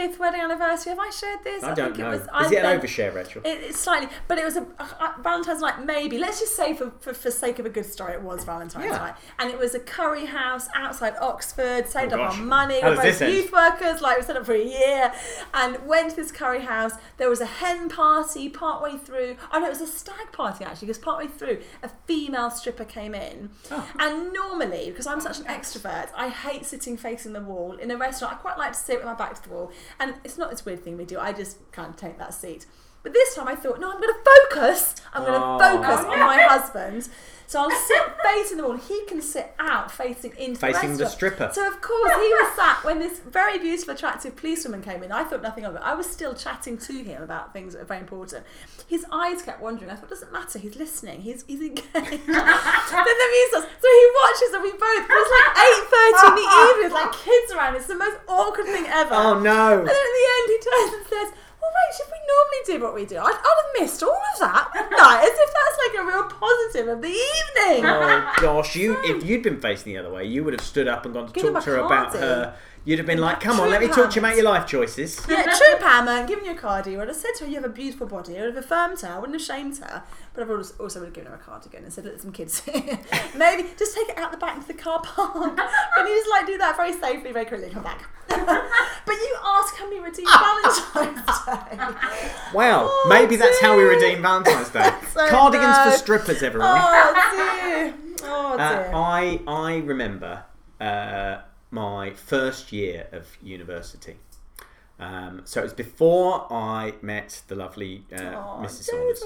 Fifth 0.00 0.18
wedding 0.18 0.40
anniversary. 0.40 0.90
Have 0.90 0.98
I 0.98 1.10
shared 1.10 1.44
this? 1.44 1.62
I 1.62 1.74
don't 1.74 1.88
think 1.88 1.98
know. 1.98 2.08
It 2.08 2.12
was, 2.12 2.20
Is 2.22 2.28
I 2.32 2.44
it 2.54 2.64
an 2.64 2.80
overshare, 2.80 3.14
Rachel? 3.14 3.42
It, 3.44 3.58
it's 3.64 3.78
slightly, 3.78 4.08
but 4.28 4.38
it 4.38 4.46
was 4.46 4.56
a 4.56 4.66
uh, 4.78 5.12
Valentine's 5.22 5.60
night. 5.60 5.84
Maybe 5.84 6.16
let's 6.16 6.40
just 6.40 6.56
say 6.56 6.72
for, 6.72 6.90
for 7.00 7.12
for 7.12 7.30
sake 7.30 7.58
of 7.58 7.66
a 7.66 7.68
good 7.68 7.84
story, 7.84 8.14
it 8.14 8.22
was 8.22 8.44
Valentine's 8.44 8.86
Yeah. 8.86 8.96
night, 8.96 9.14
and 9.38 9.50
it 9.50 9.58
was 9.58 9.74
a 9.74 9.78
curry 9.80 10.24
house 10.24 10.68
outside 10.74 11.14
Oxford. 11.20 11.86
Saved 11.86 12.14
Oh, 12.14 12.22
up 12.22 12.30
gosh. 12.30 12.38
our 12.38 12.44
money. 12.46 12.80
How 12.80 12.94
this 12.94 13.18
both 13.18 13.28
youth 13.28 13.52
workers. 13.52 14.00
Like 14.00 14.16
we 14.18 14.22
set 14.24 14.36
up 14.38 14.46
for 14.46 14.54
a 14.54 14.64
year, 14.64 15.12
and 15.52 15.86
went 15.86 16.10
to 16.10 16.16
this 16.16 16.32
curry 16.32 16.60
house. 16.62 16.92
There 17.18 17.28
was 17.28 17.42
a 17.42 17.46
hen 17.46 17.90
party 17.90 18.48
partway 18.48 18.96
through. 18.96 19.36
Oh 19.52 19.58
no, 19.58 19.66
it 19.66 19.68
was 19.70 19.82
a 19.82 19.86
stag 19.86 20.32
party 20.32 20.64
actually, 20.64 20.86
because 20.86 21.02
partway 21.02 21.26
through 21.26 21.58
a 21.82 21.90
female 22.06 22.50
stripper 22.50 22.86
came 22.86 23.14
in, 23.14 23.50
Oh. 23.70 23.86
and 23.98 24.32
normally 24.32 24.86
because 24.90 25.06
I'm 25.06 25.20
such 25.20 25.40
an 25.40 25.44
extrovert, 25.44 26.08
I 26.16 26.30
hate 26.30 26.64
sitting 26.64 26.96
facing 26.96 27.34
the 27.34 27.42
wall 27.42 27.72
in 27.74 27.90
a 27.90 27.98
restaurant. 27.98 28.32
I 28.34 28.36
quite 28.38 28.56
like 28.56 28.72
to 28.72 28.78
sit 28.78 28.96
with 28.96 29.04
my 29.04 29.12
back 29.14 29.34
to 29.34 29.42
the 29.46 29.54
wall, 29.54 29.70
and 29.98 30.14
it's 30.24 30.38
not 30.38 30.50
this 30.50 30.64
weird 30.64 30.84
thing 30.84 30.96
we 30.96 31.04
do. 31.04 31.18
I 31.18 31.32
just 31.32 31.58
can't 31.72 31.96
take 31.96 32.18
that 32.18 32.34
seat. 32.34 32.66
But 33.02 33.12
this 33.14 33.34
time 33.34 33.48
I 33.48 33.54
thought, 33.54 33.80
no, 33.80 33.90
I'm 33.90 34.00
going 34.00 34.12
to 34.12 34.20
focus. 34.50 34.94
I'm 35.14 35.22
going 35.24 35.40
to 35.40 35.44
Oh. 35.46 35.58
focus 35.58 36.04
on 36.04 36.18
my 36.18 36.42
husband. 36.48 37.08
So 37.46 37.58
I'll 37.60 37.70
sit 37.72 38.00
facing 38.22 38.58
the 38.58 38.62
wall. 38.64 38.76
He 38.76 39.04
can 39.06 39.20
sit 39.20 39.54
out 39.58 39.90
facing 39.90 40.36
into 40.38 40.60
Facing 40.60 40.92
the 40.92 40.98
the 40.98 41.06
stripper. 41.10 41.50
So 41.52 41.66
of 41.66 41.80
course 41.80 42.12
he 42.14 42.28
was 42.38 42.54
sat 42.54 42.84
when 42.84 43.00
this 43.00 43.18
very 43.18 43.58
beautiful, 43.58 43.92
attractive 43.94 44.36
policewoman 44.36 44.82
came 44.82 45.02
in. 45.02 45.10
I 45.10 45.24
thought 45.24 45.42
nothing 45.42 45.64
of 45.64 45.74
it. 45.74 45.80
I 45.82 45.94
was 45.94 46.08
still 46.08 46.32
chatting 46.32 46.78
to 46.78 46.92
him 47.02 47.22
about 47.24 47.52
things 47.52 47.72
that 47.72 47.80
are 47.82 47.84
very 47.86 47.98
important. 48.02 48.46
His 48.86 49.04
eyes 49.10 49.42
kept 49.42 49.60
wandering. 49.60 49.90
I 49.90 49.96
thought, 49.96 50.10
doesn't 50.10 50.30
matter. 50.32 50.60
He's 50.60 50.76
listening. 50.76 51.22
He's 51.22 51.42
he's 51.48 51.60
engaged. 51.60 51.84
then 51.94 52.06
the 52.26 53.28
music. 53.34 53.68
So 53.82 53.88
he 53.98 54.06
watches 54.14 54.50
and 54.54 54.62
we 54.62 54.70
both. 54.70 55.02
It 55.02 55.08
was 55.10 55.32
like 55.34 55.50
eight 55.66 55.84
thirty 55.90 56.28
in 56.28 56.34
the 56.36 56.40
evening. 56.70 56.84
With 56.84 56.92
like 56.92 57.12
kids 57.14 57.52
around. 57.52 57.74
It's 57.74 57.86
the 57.88 57.96
most 57.96 58.18
awkward 58.28 58.66
thing 58.66 58.86
ever. 58.86 59.14
Oh 59.14 59.40
no! 59.40 59.78
And 59.80 59.88
then 59.88 59.96
at 59.96 60.14
the 60.18 60.26
end, 60.36 60.46
he 60.46 60.58
turns 60.70 60.92
and 60.94 61.06
says, 61.08 61.28
"Well, 61.60 61.70
wait, 61.70 61.96
should 61.96 62.06
we 62.10 62.18
normally 62.26 62.62
do 62.66 62.84
what 62.84 62.94
we 62.94 63.04
do? 63.06 63.18
I'd, 63.18 63.34
I'd 63.34 63.62
have 63.62 63.82
missed 63.82 64.02
all 64.02 64.20
of 64.32 64.38
that, 64.40 64.70
wouldn't 64.74 65.00
I? 65.00 65.22
As 65.22 65.28
if 65.28 65.50
that's 65.54 65.78
like 65.86 66.02
a 66.02 66.06
real 66.06 66.24
positive 66.24 66.88
of 66.88 67.00
the 67.02 67.08
evening." 67.08 67.84
Oh 67.86 68.32
gosh, 68.40 68.76
you 68.76 68.96
if 69.04 69.24
you'd 69.28 69.42
been 69.42 69.60
facing 69.60 69.92
the 69.92 69.98
other 69.98 70.10
way, 70.10 70.24
you 70.24 70.44
would 70.44 70.54
have 70.54 70.62
stood 70.62 70.88
up 70.88 71.04
and 71.04 71.14
gone 71.14 71.26
to 71.26 71.32
Give 71.32 71.44
him 71.44 71.54
talk 71.54 71.62
a 71.62 71.64
to 71.66 71.70
her 71.72 71.78
about 71.78 72.14
her. 72.14 72.54
You'd 72.84 72.98
have 72.98 73.06
been 73.06 73.18
like, 73.20 73.40
"Come 73.40 73.60
on, 73.60 73.68
True 73.68 73.70
let 73.70 73.80
me 73.82 73.88
talk 73.88 74.10
to 74.10 74.14
you 74.20 74.24
about 74.26 74.36
your 74.36 74.44
life 74.46 74.66
choices." 74.66 75.20
Yeah, 75.28 75.42
true, 75.42 75.76
Pam. 75.80 76.08
I'm 76.08 76.26
giving 76.26 76.46
you 76.46 76.52
a 76.52 76.54
cardi. 76.54 76.94
I 76.94 76.98
would 76.98 77.08
have 77.08 77.16
said 77.16 77.32
to 77.36 77.44
her, 77.44 77.50
"You 77.50 77.56
have 77.56 77.64
a 77.64 77.68
beautiful 77.68 78.06
body." 78.06 78.38
I 78.38 78.40
would 78.46 78.54
have 78.54 78.64
affirmed 78.64 79.00
her. 79.00 79.08
I 79.08 79.18
wouldn't 79.18 79.38
have 79.38 79.46
shamed 79.46 79.76
her. 79.78 80.02
But 80.32 80.44
I 80.44 80.46
would 80.46 80.58
have 80.64 80.80
also 80.80 81.00
would 81.00 81.06
have 81.06 81.14
given 81.14 81.30
her 81.30 81.36
a 81.36 81.38
cardigan 81.38 81.84
and 81.84 81.92
said, 81.92 82.06
"Let 82.06 82.20
some 82.22 82.32
kids 82.32 82.60
here. 82.60 82.98
Maybe 83.36 83.68
just 83.78 83.94
take 83.94 84.08
it 84.08 84.16
out 84.16 84.30
the 84.32 84.38
back 84.38 84.56
of 84.56 84.66
the 84.66 84.74
car 84.74 85.00
park. 85.02 85.56
Can 85.94 86.06
you 86.06 86.14
just 86.16 86.30
like 86.30 86.46
do 86.46 86.56
that 86.58 86.76
very 86.76 86.92
safely, 86.94 87.32
very 87.32 87.44
quickly, 87.44 87.68
come 87.70 87.82
back?" 87.82 88.08
but 88.28 89.14
you 89.14 89.36
ask, 89.44 89.76
"Can 89.76 89.90
we 89.90 89.98
redeem 89.98 90.24
Valentine's 90.26 91.44
Day?" 91.44 91.78
Wow, 92.54 92.88
Oh, 92.90 93.06
maybe 93.08 93.36
that's 93.36 93.60
how 93.60 93.76
we 93.76 93.82
redeem 93.82 94.22
Valentine's 94.22 94.70
Day. 94.70 94.90
So 95.12 95.28
Cardigans 95.28 95.76
for 95.84 95.98
strippers, 95.98 96.42
everyone. 96.42 96.70
Oh 96.72 97.30
dear. 97.36 97.94
Oh 98.24 98.52
Uh, 98.56 98.56
dear. 98.56 98.90
I 98.94 99.40
I 99.46 99.76
remember 99.78 100.44
uh, 100.80 101.38
my 101.70 102.10
first 102.10 102.72
year 102.72 103.06
of 103.12 103.36
university. 103.42 104.16
Um, 104.98 105.42
so 105.44 105.60
it 105.60 105.64
was 105.64 105.72
before 105.72 106.46
I 106.52 106.92
met 107.00 107.42
the 107.48 107.54
lovely 107.54 108.04
uh, 108.12 108.16
Oh, 108.20 108.60
Mrs. 108.62 108.82
Saunders, 108.84 109.24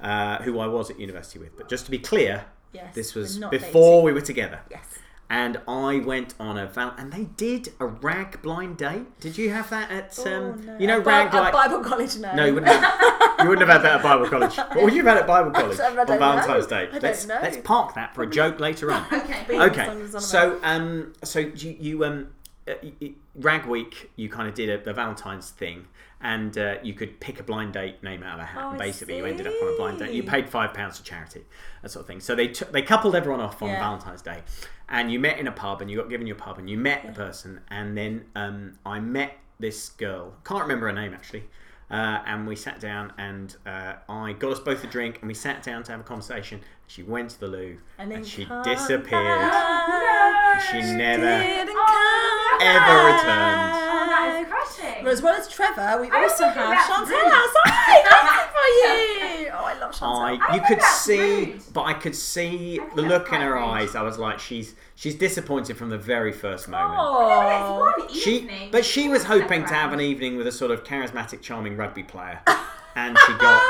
uh, 0.00 0.42
who 0.42 0.58
I 0.58 0.66
was 0.66 0.90
at 0.90 1.00
university 1.00 1.38
with. 1.38 1.56
But 1.56 1.68
just 1.70 1.86
to 1.86 1.90
be 1.90 1.98
clear, 1.98 2.44
Yes, 2.72 2.94
this 2.94 3.14
was 3.14 3.38
before 3.38 4.02
dating. 4.02 4.04
we 4.04 4.12
were 4.12 4.20
together. 4.20 4.60
Yes. 4.70 4.84
And 5.30 5.60
I 5.66 6.00
went 6.00 6.34
on 6.38 6.56
a 6.58 6.66
val- 6.66 6.94
and 6.98 7.12
they 7.12 7.24
did 7.24 7.70
a 7.80 7.86
rag 7.86 8.42
blind 8.42 8.76
date. 8.76 9.18
Did 9.18 9.38
you 9.38 9.50
have 9.50 9.70
that 9.70 9.90
at 9.90 10.18
um, 10.20 10.26
Oh, 10.26 10.52
no. 10.52 10.78
you 10.78 10.86
know 10.86 10.98
At 10.98 11.04
Bi- 11.04 11.10
rag 11.24 11.34
at 11.34 11.40
like 11.40 11.52
Bible 11.52 11.80
college. 11.80 12.16
No. 12.18 12.34
no, 12.34 12.44
you 12.44 12.54
wouldn't 12.54 12.70
have, 12.70 12.82
you 13.42 13.48
wouldn't 13.48 13.68
have 13.68 13.82
had 13.82 13.84
that 13.84 13.96
at 13.98 14.02
Bible 14.02 14.28
college. 14.28 14.56
What 14.76 14.84
would 14.84 14.92
you 14.94 15.04
have 15.04 15.14
had 15.14 15.18
at 15.22 15.26
Bible 15.26 15.50
college 15.50 15.78
I 15.80 15.90
don't 15.90 15.98
on 16.00 16.06
know. 16.06 16.18
Valentine's 16.18 16.66
Day? 16.66 16.76
I 16.76 16.86
don't 16.86 17.02
let's 17.02 17.26
know. 17.26 17.38
let's 17.42 17.56
park 17.58 17.94
that 17.94 18.14
for 18.14 18.22
a 18.22 18.26
joke 18.30 18.60
later 18.60 18.92
on. 18.92 19.04
Okay. 19.12 19.58
Okay, 19.60 19.86
Saunders 19.86 20.14
on 20.14 20.18
a 20.18 20.24
so 20.24 20.60
um, 20.62 21.12
so 21.22 21.38
you, 21.40 21.76
you 21.78 22.04
um, 22.04 22.28
uh, 22.68 22.74
y- 22.82 22.92
y- 23.00 23.14
Rag 23.36 23.66
Week, 23.66 24.10
you 24.16 24.28
kind 24.28 24.48
of 24.48 24.54
did 24.54 24.68
a, 24.86 24.90
a 24.90 24.92
Valentine's 24.92 25.50
thing, 25.50 25.86
and 26.20 26.56
uh, 26.58 26.76
you 26.82 26.94
could 26.94 27.20
pick 27.20 27.38
a 27.38 27.42
blind 27.42 27.72
date 27.74 28.02
name 28.02 28.22
out 28.22 28.34
of 28.34 28.40
a 28.40 28.44
hat. 28.46 28.64
Oh, 28.64 28.70
and 28.72 28.82
I 28.82 28.86
basically, 28.86 29.18
you 29.18 29.24
ended 29.26 29.46
up 29.46 29.52
on 29.62 29.72
a 29.72 29.76
blind 29.76 29.98
date. 30.00 30.12
You 30.12 30.22
paid 30.24 30.48
five 30.48 30.74
pounds 30.74 30.96
to 30.98 31.02
charity, 31.04 31.44
that 31.82 31.90
sort 31.90 32.02
of 32.02 32.06
thing. 32.08 32.20
So 32.20 32.34
they 32.34 32.48
t- 32.48 32.64
they 32.72 32.82
coupled 32.82 33.14
everyone 33.14 33.40
off 33.40 33.62
on 33.62 33.68
Yeah. 33.68 33.78
Valentine's 33.80 34.22
Day, 34.22 34.42
and 34.88 35.12
you 35.12 35.20
met 35.20 35.38
in 35.38 35.46
a 35.46 35.52
pub, 35.52 35.80
and 35.80 35.90
you 35.90 35.96
got 35.96 36.08
given 36.10 36.26
your 36.26 36.36
pub, 36.36 36.58
and 36.58 36.68
you 36.68 36.76
met 36.78 37.06
the 37.06 37.12
person, 37.12 37.60
and 37.68 37.96
then 37.96 38.24
um, 38.34 38.78
I 38.84 38.98
met 39.00 39.34
this 39.60 39.90
girl. 39.90 40.34
Can't 40.44 40.62
remember 40.62 40.86
her 40.86 40.92
name 40.92 41.14
actually. 41.14 41.44
Uh, 41.88 42.20
and 42.26 42.48
we 42.48 42.56
sat 42.56 42.80
down, 42.80 43.12
and 43.16 43.54
uh, 43.64 43.94
I 44.08 44.32
got 44.32 44.50
us 44.52 44.58
both 44.58 44.82
a 44.82 44.88
drink, 44.88 45.18
and 45.20 45.28
we 45.28 45.34
sat 45.34 45.62
down 45.62 45.84
to 45.84 45.92
have 45.92 46.00
a 46.00 46.04
conversation. 46.04 46.60
She 46.88 47.02
went 47.04 47.30
to 47.30 47.40
the 47.40 47.46
loo, 47.48 47.78
And 47.98 48.10
then 48.10 48.24
she 48.24 48.44
disappeared. 48.64 49.40
back. 49.40 50.62
She 50.70 50.80
never 50.80 51.22
Didn't 51.42 51.74
Oh, 51.76 52.56
come 52.58 52.66
ever 52.66 52.78
back. 52.78 53.22
returned. 53.22 53.72
Oh, 53.86 54.06
that 54.08 54.40
is 54.40 54.48
crushing. 54.48 55.06
As 55.06 55.22
well 55.22 55.34
as 55.34 55.48
Trevor, 55.48 56.00
we 56.00 56.10
I 56.10 56.22
also 56.24 56.44
have 56.46 56.54
that's 56.56 56.86
Chantal 56.88 57.06
rude. 57.06 57.32
outside. 57.32 58.52
That's 58.82 59.40
you. 59.40 59.48
Oh, 59.52 59.64
I 59.64 59.78
love 59.80 59.92
Chantal. 59.92 60.16
I, 60.16 60.38
I 60.48 60.54
you 60.56 60.62
could 60.66 60.82
see, 60.82 61.18
rude. 61.52 61.62
but 61.72 61.82
I 61.82 61.94
could 61.94 62.14
see 62.14 62.80
I 62.80 62.94
the 62.94 63.02
look 63.02 63.32
in 63.32 63.40
her 63.40 63.54
rude. 63.54 63.62
eyes. 63.62 63.94
I 63.96 64.02
was 64.02 64.18
like, 64.18 64.38
she's 64.38 64.74
she's 64.94 65.14
disappointed 65.14 65.76
from 65.76 65.90
the 65.90 65.98
very 65.98 66.32
first 66.32 66.68
moment. 66.68 66.98
Oh. 67.00 67.92
It's 67.98 68.10
one 68.10 68.18
She, 68.20 68.48
but 68.70 68.84
she 68.84 69.08
was 69.08 69.24
hoping 69.24 69.62
to 69.64 69.74
have 69.74 69.92
an 69.92 70.00
evening 70.00 70.36
with 70.36 70.46
a 70.46 70.52
sort 70.52 70.70
of 70.70 70.84
charismatic, 70.84 71.40
charming 71.42 71.76
rugby 71.76 72.02
player, 72.02 72.40
and 72.96 73.16
she 73.26 73.32
got 73.34 73.62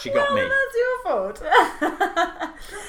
she 0.00 0.10
got 0.10 0.32
well, 0.32 0.44
me. 0.44 0.50
That's 0.50 0.76
your 0.76 1.02
fault. 1.04 2.40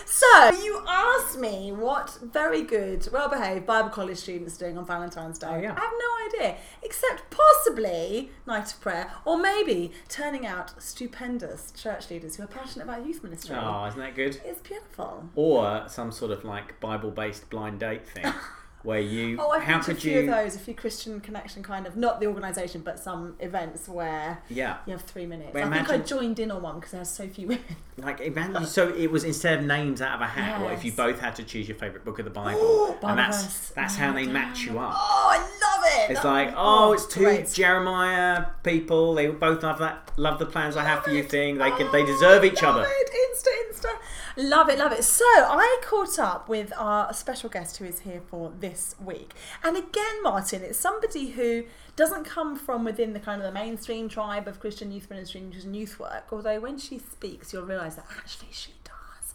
so 0.06 0.52
you 0.62 0.84
asked 0.88 1.38
me 1.38 1.72
what 1.72 2.18
very 2.22 2.62
good, 2.62 3.08
well-behaved 3.12 3.66
Bible 3.66 3.90
college 3.90 4.18
students 4.18 4.58
doing 4.58 4.78
on 4.78 4.86
Valentine's 4.86 5.40
Day. 5.40 5.48
Oh, 5.50 5.58
yeah. 5.58 5.76
I 5.76 5.80
have 5.80 5.94
no 5.98 6.40
idea, 6.40 6.58
except 6.84 7.30
possibly 7.30 8.32
night 8.46 8.72
of 8.74 8.82
prayer, 8.82 9.12
or 9.26 9.38
maybe 9.38 9.92
turning 10.08 10.46
out 10.46 10.82
stupendous 10.82 11.72
church 11.72 12.10
leaders 12.10 12.36
who 12.36 12.44
are 12.44 12.48
passionate 12.48 12.86
about 12.86 13.06
youth 13.06 13.24
ministry. 13.24 13.56
Oh, 13.60 13.86
isn't 13.86 14.00
that 14.00 14.16
good? 14.16 14.40
It's 14.46 14.62
beautiful. 14.62 15.30
Or 15.36 15.86
some 15.88 16.12
sort 16.12 16.32
of 16.32 16.44
like 16.44 16.80
Bible-based 16.80 17.50
blind 17.50 17.80
date 17.80 18.08
thing, 18.08 18.32
where 18.86 19.00
you 19.00 19.38
Oh, 19.40 19.50
I've 19.50 19.64
how 19.64 19.80
could 19.82 19.98
few 19.98 20.14
you 20.14 20.20
of 20.22 20.28
those, 20.28 20.56
a 20.56 20.60
few 20.60 20.74
Christian 20.76 21.20
connection 21.20 21.64
kind 21.64 21.86
of, 21.88 21.98
not 21.98 22.20
the 22.20 22.28
organisation, 22.28 22.82
but 22.82 23.00
some 23.00 23.36
events 23.40 23.88
where 23.90 24.42
yeah 24.50 24.78
you 24.86 24.94
have 24.94 25.02
three 25.02 25.26
minutes. 25.26 25.54
Well, 25.54 25.68
I 25.72 25.78
think 25.78 25.90
I 25.90 25.98
joined 25.98 26.40
in 26.40 26.52
on 26.52 26.62
one 26.62 26.76
because 26.76 26.92
there's 26.92 27.10
so 27.10 27.28
few 27.28 27.48
women. 27.48 27.64
like 27.98 28.22
imagine 28.22 28.66
so 28.78 28.90
it 28.90 29.12
was 29.12 29.24
instead 29.24 29.60
of 29.60 29.66
names 29.66 30.02
out 30.02 30.16
of 30.16 30.22
a 30.22 30.28
hat. 30.28 30.62
What 30.62 30.74
if 30.74 30.86
you 30.86 30.92
both 30.92 31.20
had 31.20 31.36
to 31.38 31.44
choose 31.44 31.68
your 31.68 31.78
favorite 31.78 32.06
book 32.06 32.20
of 32.20 32.26
the 32.26 32.32
Bible? 32.32 32.60
Oh, 32.62 32.98
and 33.04 33.18
that's 33.20 33.70
that's 33.72 33.96
Oh, 33.96 34.00
how 34.00 34.14
they 34.14 34.26
match 34.28 34.62
you 34.62 34.80
up. 34.80 34.94
Oh, 34.96 35.30
I 35.32 35.38
love 35.40 35.84
it. 35.86 36.12
It's 36.12 36.22
That- 36.22 36.28
like, 36.30 36.50
oh, 36.56 36.90
oh, 36.90 36.94
it's 36.94 37.06
two 37.08 37.22
great. 37.22 37.52
Jeremiah 37.52 38.46
people. 38.64 39.14
They 39.16 39.28
both 39.28 39.64
love 39.64 39.80
that, 39.80 40.12
love 40.18 40.40
the 40.40 40.46
plans 40.46 40.76
I 40.78 40.84
have 40.84 41.04
for 41.04 41.10
you 41.12 41.24
thing. 41.24 41.58
They 41.58 41.72
can, 41.72 41.92
they 41.92 42.04
Oh, 42.04 42.06
deserve 42.06 42.44
each 42.44 42.62
love 42.62 42.78
other. 42.78 42.88
It. 42.88 43.12
Insta, 43.36 43.48
insta. 43.72 43.90
Love 44.38 44.68
it, 44.68 44.78
love 44.78 44.92
it. 44.92 45.04
So 45.04 45.24
I 45.26 45.80
caught 45.82 46.20
up 46.20 46.50
with 46.50 46.74
our 46.78 47.14
special 47.14 47.50
guest 47.50 47.78
who 47.78 47.86
is 47.86 48.00
here 48.00 48.22
for 48.28 48.52
this 48.60 48.94
week, 49.00 49.34
and 49.64 49.78
again, 49.78 50.22
Martin, 50.24 50.62
it's 50.62 50.78
somebody 50.78 51.32
who 51.32 51.64
doesn't 51.96 52.26
come 52.26 52.58
from 52.58 52.84
within 52.84 53.14
the 53.14 53.20
kind 53.22 53.42
of 53.42 53.46
the 53.46 53.54
mainstream 53.54 54.10
tribe 54.10 54.46
of 54.50 54.60
Christian 54.60 54.92
youth 54.92 55.10
ministry 55.10 55.40
and 55.40 55.76
youth 55.76 56.00
work. 56.00 56.26
Although 56.32 56.60
when 56.60 56.78
she 56.78 57.00
speaks, 57.00 57.54
you'll 57.54 57.64
realise 57.64 57.96
that 57.96 58.08
actually 58.18 58.50
she 58.52 58.74
does. 58.84 59.34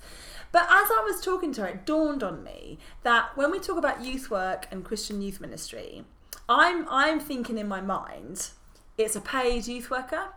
But 0.53 0.65
as 0.65 0.91
I 0.91 1.03
was 1.07 1.23
talking 1.23 1.55
to 1.55 1.63
her, 1.63 1.69
it 1.69 1.87
dawned 1.87 2.23
on 2.23 2.45
me 2.45 2.79
that 3.03 3.35
when 3.37 3.51
we 3.51 3.59
talk 3.59 3.79
about 3.79 4.05
youth 4.05 4.31
work 4.31 4.69
and 4.71 4.85
Christian 4.85 5.23
youth 5.23 5.41
ministry, 5.41 6.05
I'm 6.47 6.87
I'm 6.91 7.21
thinking 7.21 7.57
in 7.57 7.69
my 7.69 7.81
mind, 7.81 8.51
it's 8.99 9.17
a 9.17 9.21
paid 9.23 9.67
youth 9.67 9.91
worker, 9.91 10.35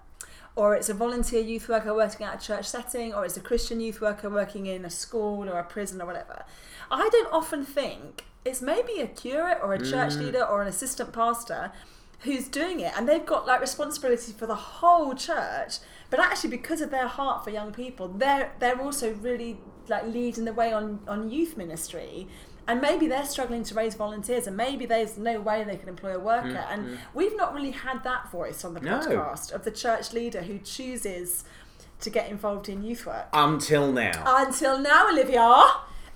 or 0.56 0.76
it's 0.76 0.90
a 0.90 0.94
volunteer 0.94 1.42
youth 1.42 1.68
worker 1.68 1.94
working 1.94 2.26
at 2.26 2.44
a 2.44 2.46
church 2.46 2.66
setting, 2.66 3.14
or 3.14 3.26
it's 3.26 3.38
a 3.38 3.42
Christian 3.42 3.80
youth 3.80 4.02
worker 4.02 4.30
working 4.30 4.66
in 4.68 4.86
a 4.86 4.90
school 4.90 5.50
or 5.50 5.58
a 5.58 5.64
prison 5.64 6.02
or 6.02 6.06
whatever. 6.06 6.46
I 6.92 7.10
don't 7.12 7.34
often 7.34 7.66
think 7.66 8.26
it's 8.46 8.62
maybe 8.62 9.00
a 9.00 9.08
curate 9.08 9.60
or 9.62 9.74
a 9.74 9.80
church 9.80 10.14
mm. 10.14 10.26
leader 10.26 10.44
or 10.44 10.62
an 10.62 10.68
assistant 10.68 11.14
pastor 11.14 11.72
who's 12.24 12.48
doing 12.48 12.80
it 12.80 12.92
and 12.96 13.08
they've 13.08 13.26
got 13.26 13.46
like 13.46 13.60
responsibility 13.60 14.32
for 14.32 14.46
the 14.46 14.56
whole 14.56 15.14
church 15.14 15.80
but 16.10 16.20
actually 16.20 16.50
because 16.50 16.80
of 16.80 16.90
their 16.90 17.08
heart 17.08 17.44
for 17.44 17.50
young 17.50 17.72
people 17.74 18.08
they're 18.08 18.54
they're 18.60 18.80
also 18.82 19.14
really 19.16 19.60
like 19.90 20.06
leading 20.06 20.46
the 20.46 20.54
way 20.54 20.72
on 20.72 21.00
on 21.08 21.30
youth 21.30 21.58
ministry 21.58 22.28
and 22.68 22.82
maybe 22.82 23.08
they're 23.08 23.26
struggling 23.26 23.64
to 23.64 23.74
raise 23.76 23.96
volunteers 23.96 24.48
and 24.48 24.56
maybe 24.58 24.86
there's 24.86 25.18
no 25.18 25.40
way 25.42 25.64
they 25.64 25.76
can 25.78 25.90
employ 25.90 26.14
a 26.16 26.20
worker 26.20 26.66
and 26.70 26.98
we've 27.14 27.36
not 27.36 27.54
really 27.54 27.72
had 27.72 28.04
that 28.04 28.32
voice 28.32 28.64
on 28.64 28.74
the 28.74 28.80
No. 28.82 29.00
podcast 29.00 29.52
of 29.52 29.64
the 29.64 29.72
church 29.72 30.14
leader 30.14 30.42
who 30.42 30.58
chooses 30.60 31.44
to 32.02 32.10
get 32.10 32.30
involved 32.30 32.68
in 32.70 32.84
youth 32.84 33.06
work 33.06 33.28
Until 33.34 33.92
now. 33.92 34.12
until 34.26 34.78
now, 34.80 35.10
Olivia. 35.10 35.64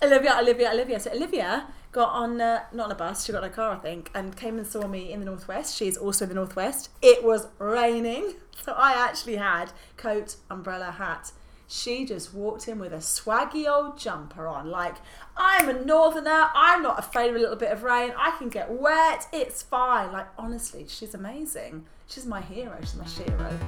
Olivia, 0.01 0.37
Olivia, 0.39 0.71
Olivia. 0.71 0.99
So 0.99 1.11
Olivia 1.11 1.67
got 1.91 2.09
on, 2.09 2.39
uh, 2.39 2.63
not 2.73 2.85
on 2.85 2.91
a 2.91 2.95
bus, 2.95 3.25
she 3.25 3.31
got 3.31 3.43
in 3.43 3.49
a 3.49 3.53
car, 3.53 3.71
I 3.71 3.77
think, 3.77 4.11
and 4.13 4.35
came 4.35 4.57
and 4.57 4.67
saw 4.67 4.85
me 4.87 5.11
in 5.11 5.19
the 5.21 5.25
Northwest. 5.25 5.75
She's 5.75 5.97
also 5.97 6.25
in 6.25 6.29
the 6.29 6.35
Northwest. 6.35 6.89
It 7.01 7.23
was 7.23 7.47
raining, 7.57 8.35
so 8.63 8.73
I 8.73 8.91
actually 8.93 9.37
had 9.37 9.71
coat, 9.95 10.35
umbrella, 10.51 10.91
hat. 10.91 11.31
She 11.69 12.05
just 12.05 12.33
walked 12.33 12.69
in 12.69 12.79
with 12.79 12.93
a 12.93 12.97
swaggy 12.97 13.67
old 13.67 13.97
jumper 13.97 14.47
on, 14.47 14.71
like, 14.71 14.95
I'm 15.35 15.67
a 15.67 15.73
northerner, 15.73 16.47
I'm 16.55 16.81
not 16.81 16.97
afraid 16.97 17.29
of 17.31 17.35
a 17.35 17.39
little 17.39 17.57
bit 17.57 17.73
of 17.73 17.83
rain, 17.83 18.13
I 18.17 18.31
can 18.37 18.47
get 18.47 18.71
wet, 18.71 19.27
it's 19.33 19.63
fine. 19.63 20.13
Like, 20.13 20.27
honestly, 20.37 20.85
she's 20.87 21.13
amazing. 21.13 21.85
She's 22.07 22.25
my 22.25 22.39
hero, 22.39 22.77
she's 22.79 22.95
my 22.95 23.03
hero. 23.03 23.59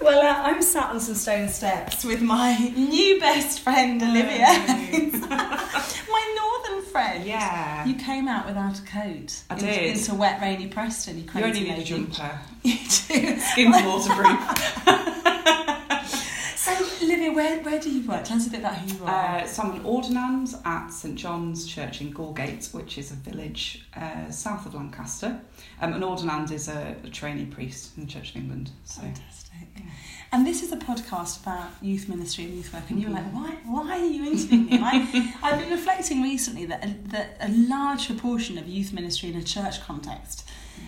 Well, 0.00 0.26
uh, 0.26 0.42
I'm 0.42 0.62
sat 0.62 0.88
on 0.88 0.98
some 0.98 1.14
stone 1.14 1.50
steps 1.50 2.02
with 2.02 2.22
my 2.22 2.56
new 2.74 3.20
best 3.20 3.60
friend 3.60 4.02
Olivia, 4.02 4.46
my 5.28 6.34
northern 6.38 6.69
friend. 6.90 7.24
Yeah. 7.26 7.84
You 7.86 7.94
came 7.94 8.28
out 8.28 8.46
without 8.46 8.78
a 8.78 8.82
coat. 8.82 9.42
I 9.50 9.54
into, 9.54 9.66
did. 9.66 9.96
Into 9.96 10.14
wet, 10.14 10.40
rainy 10.40 10.66
Preston. 10.68 11.16
You 11.16 11.22
You 11.24 11.28
crazy 11.30 11.46
only 11.48 11.60
need 11.60 11.68
a 11.68 11.72
lady. 11.72 11.84
jumper. 11.84 12.38
You 12.62 12.76
do. 12.76 13.40
Skin's 13.40 13.82
waterproof. 13.84 14.86
So, 16.60 16.72
Olivia, 17.02 17.32
where, 17.32 17.62
where 17.62 17.80
do 17.80 17.90
you 17.90 18.06
work? 18.06 18.24
Tell 18.24 18.36
us 18.36 18.46
a 18.46 18.50
bit 18.50 18.60
about 18.60 18.76
who 18.76 18.94
you 18.94 19.04
are. 19.06 19.38
Uh, 19.38 19.46
so 19.46 19.62
I'm 19.62 19.76
an 19.76 19.82
ordinand 19.82 20.54
at 20.66 20.88
St 20.88 21.14
John's 21.14 21.66
Church 21.66 22.02
in 22.02 22.12
Galgate, 22.12 22.74
which 22.74 22.98
is 22.98 23.10
a 23.12 23.14
village 23.14 23.86
uh, 23.96 24.30
south 24.30 24.66
of 24.66 24.74
Lancaster. 24.74 25.40
Um, 25.80 25.94
an 25.94 26.02
ordinand 26.02 26.52
is 26.52 26.68
a, 26.68 26.96
a 27.02 27.08
trainee 27.08 27.46
priest 27.46 27.96
in 27.96 28.04
the 28.04 28.12
Church 28.12 28.32
of 28.32 28.42
England. 28.42 28.72
So 28.84 29.00
Fantastic. 29.00 29.68
And 30.32 30.46
this 30.46 30.62
is 30.62 30.70
a 30.70 30.76
podcast 30.76 31.40
about 31.42 31.70
youth 31.80 32.10
ministry 32.10 32.44
and 32.44 32.52
youth 32.52 32.74
work, 32.74 32.90
and 32.90 33.00
you're 33.00 33.10
like, 33.10 33.32
why, 33.32 33.56
why 33.64 33.98
are 33.98 34.04
you 34.04 34.26
interviewing 34.26 34.66
me? 34.66 34.78
I, 34.82 35.34
I've 35.42 35.60
been 35.60 35.70
reflecting 35.70 36.22
recently 36.22 36.66
that 36.66 36.84
a, 36.84 36.94
that 37.08 37.38
a 37.40 37.48
large 37.48 38.06
proportion 38.06 38.58
of 38.58 38.68
youth 38.68 38.92
ministry 38.92 39.30
in 39.30 39.36
a 39.36 39.42
church 39.42 39.80
context 39.80 40.46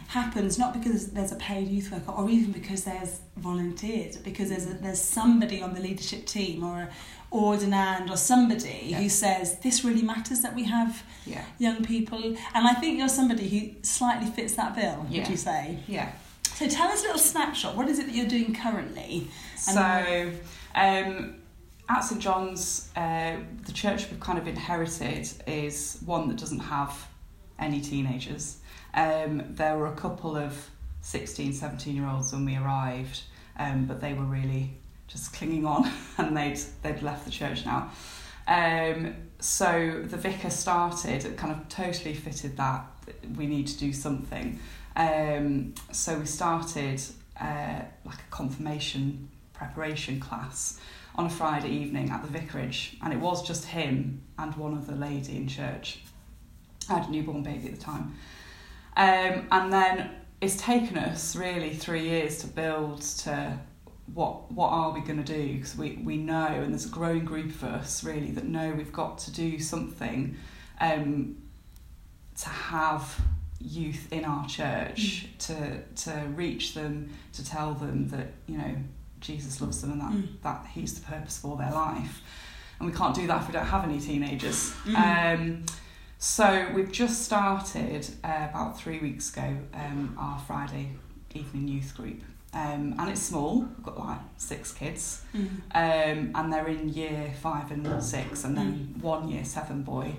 happens 0.08 0.58
not 0.58 0.72
because 0.72 1.08
there's 1.12 1.32
a 1.32 1.36
paid 1.36 1.68
youth 1.68 1.90
worker 1.90 2.10
or 2.12 2.28
even 2.28 2.52
because 2.52 2.84
there's 2.84 3.20
volunteers, 3.36 4.16
but 4.16 4.24
because 4.24 4.48
there's 4.50 4.66
a, 4.66 4.74
there's 4.74 5.00
somebody 5.00 5.62
on 5.62 5.74
the 5.74 5.80
leadership 5.80 6.26
team 6.26 6.62
or 6.64 6.82
a 6.82 6.88
ordinand 7.32 8.10
or 8.10 8.16
somebody 8.16 8.80
Yeah. 8.84 8.98
who 8.98 9.08
says 9.08 9.58
this 9.60 9.84
really 9.84 10.02
matters 10.02 10.42
that 10.42 10.54
we 10.54 10.64
have 10.64 11.02
yeah, 11.26 11.44
young 11.58 11.82
people. 11.82 12.18
And 12.54 12.66
I 12.68 12.74
think 12.74 12.98
you're 12.98 13.08
somebody 13.08 13.48
who 13.48 13.82
slightly 13.82 14.28
fits 14.30 14.54
that 14.54 14.74
bill. 14.74 15.06
Yeah. 15.08 15.22
Would 15.22 15.28
you 15.30 15.36
say? 15.36 15.78
yeah. 15.88 16.12
So 16.54 16.68
tell 16.68 16.88
us 16.88 17.00
a 17.00 17.04
little 17.04 17.18
snapshot. 17.18 17.74
What 17.76 17.88
is 17.88 17.98
it 17.98 18.06
that 18.06 18.14
you're 18.14 18.26
doing 18.28 18.54
currently? 18.54 19.28
And 19.66 19.74
So, 19.74 20.32
um, 20.74 21.36
at 21.88 22.00
St 22.00 22.20
John's, 22.20 22.90
uh, 22.94 23.36
the 23.64 23.72
church 23.72 24.10
we've 24.10 24.20
kind 24.20 24.38
of 24.38 24.46
inherited 24.46 25.28
is 25.46 25.98
one 26.04 26.28
that 26.28 26.36
doesn't 26.36 26.60
have 26.60 27.08
any 27.58 27.80
teenagers. 27.80 28.58
Um, 28.94 29.44
there 29.50 29.76
were 29.76 29.86
a 29.86 29.94
couple 29.94 30.36
of 30.36 30.70
16, 31.02 31.52
17 31.52 31.94
year 31.94 32.06
olds 32.06 32.32
when 32.32 32.44
we 32.44 32.56
arrived, 32.56 33.22
um, 33.58 33.86
but 33.86 34.00
they 34.00 34.14
were 34.14 34.24
really 34.24 34.74
just 35.08 35.32
clinging 35.32 35.66
on 35.66 35.90
and 36.18 36.36
they'd, 36.36 36.58
they'd 36.82 37.02
left 37.02 37.24
the 37.24 37.30
church 37.30 37.64
now. 37.64 37.90
Um, 38.46 39.14
so 39.40 40.02
the 40.04 40.16
vicar 40.16 40.50
started, 40.50 41.24
it 41.24 41.36
kind 41.36 41.52
of 41.52 41.68
totally 41.68 42.14
fitted 42.14 42.56
that 42.56 42.86
we 43.36 43.46
need 43.46 43.66
to 43.68 43.78
do 43.78 43.92
something. 43.92 44.58
Um, 44.96 45.74
so 45.90 46.18
we 46.18 46.26
started 46.26 47.00
uh, 47.40 47.82
like 48.04 48.18
a 48.18 48.30
confirmation 48.30 49.28
preparation 49.52 50.20
class 50.20 50.80
on 51.14 51.26
a 51.26 51.30
Friday 51.30 51.70
evening 51.70 52.10
at 52.10 52.22
the 52.22 52.28
vicarage, 52.28 52.96
and 53.02 53.12
it 53.12 53.18
was 53.18 53.46
just 53.46 53.66
him 53.66 54.22
and 54.38 54.54
one 54.56 54.76
other 54.76 54.94
lady 54.94 55.36
in 55.36 55.46
church. 55.46 56.00
I 56.88 56.98
had 56.98 57.08
a 57.08 57.10
newborn 57.10 57.42
baby 57.42 57.68
at 57.68 57.74
the 57.76 57.80
time. 57.80 58.14
Um, 58.96 59.46
and 59.50 59.72
then 59.72 60.10
it's 60.40 60.56
taken 60.56 60.96
us 60.98 61.34
really 61.36 61.74
three 61.74 62.02
years 62.08 62.38
to 62.38 62.46
build 62.46 63.00
to 63.02 63.58
what 64.14 64.50
what 64.52 64.68
are 64.70 64.90
we 64.90 65.00
going 65.00 65.22
to 65.22 65.32
do 65.36 65.54
because 65.54 65.76
we, 65.76 65.98
we 66.04 66.16
know 66.16 66.46
and 66.46 66.72
there's 66.72 66.84
a 66.84 66.90
growing 66.90 67.24
group 67.24 67.46
of 67.50 67.64
us 67.64 68.04
really 68.04 68.30
that 68.32 68.44
know 68.44 68.72
we've 68.76 68.92
got 68.92 69.16
to 69.18 69.32
do 69.32 69.58
something 69.60 70.36
um, 70.80 71.36
to 72.38 72.48
have 72.48 73.18
youth 73.60 74.12
in 74.12 74.24
our 74.24 74.46
church 74.48 75.28
to 75.38 75.78
to 75.94 76.10
reach 76.34 76.74
them 76.74 77.08
to 77.32 77.44
tell 77.44 77.72
them 77.74 78.08
that 78.08 78.32
you 78.46 78.58
know 78.58 78.74
Jesus 79.20 79.60
loves 79.60 79.80
them 79.80 79.92
and 79.92 80.00
that 80.00 80.10
Mm. 80.12 80.28
that 80.42 80.66
he's 80.74 80.94
the 81.00 81.06
purpose 81.06 81.38
for 81.38 81.56
their 81.56 81.70
life 81.72 82.20
and 82.80 82.90
we 82.90 82.94
can't 82.94 83.14
do 83.14 83.26
that 83.28 83.42
if 83.42 83.46
we 83.46 83.52
don't 83.52 83.64
have 83.66 83.84
any 83.84 84.00
teenagers 84.00 84.72
Mm. 84.84 85.38
um, 85.38 85.64
So 86.26 86.68
we've 86.72 86.92
just 86.92 87.24
started 87.24 88.06
uh, 88.22 88.46
about 88.48 88.78
three 88.78 89.00
weeks 89.00 89.32
ago 89.32 89.56
um, 89.74 90.14
our 90.16 90.38
Friday 90.38 90.90
evening 91.34 91.66
youth 91.66 91.96
group. 91.96 92.22
Um, 92.54 92.94
and 92.96 93.10
it's 93.10 93.20
small, 93.20 93.62
we've 93.62 93.82
got 93.82 93.98
like 93.98 94.18
six 94.36 94.70
kids, 94.72 95.22
Mm. 95.34 95.48
um, 95.74 96.30
and 96.36 96.52
they're 96.52 96.68
in 96.68 96.90
year 96.90 97.34
five 97.42 97.72
and 97.72 98.00
six, 98.00 98.44
and 98.44 98.56
then 98.56 98.94
one 99.00 99.30
year 99.30 99.44
seven 99.44 99.82
boy. 99.82 100.14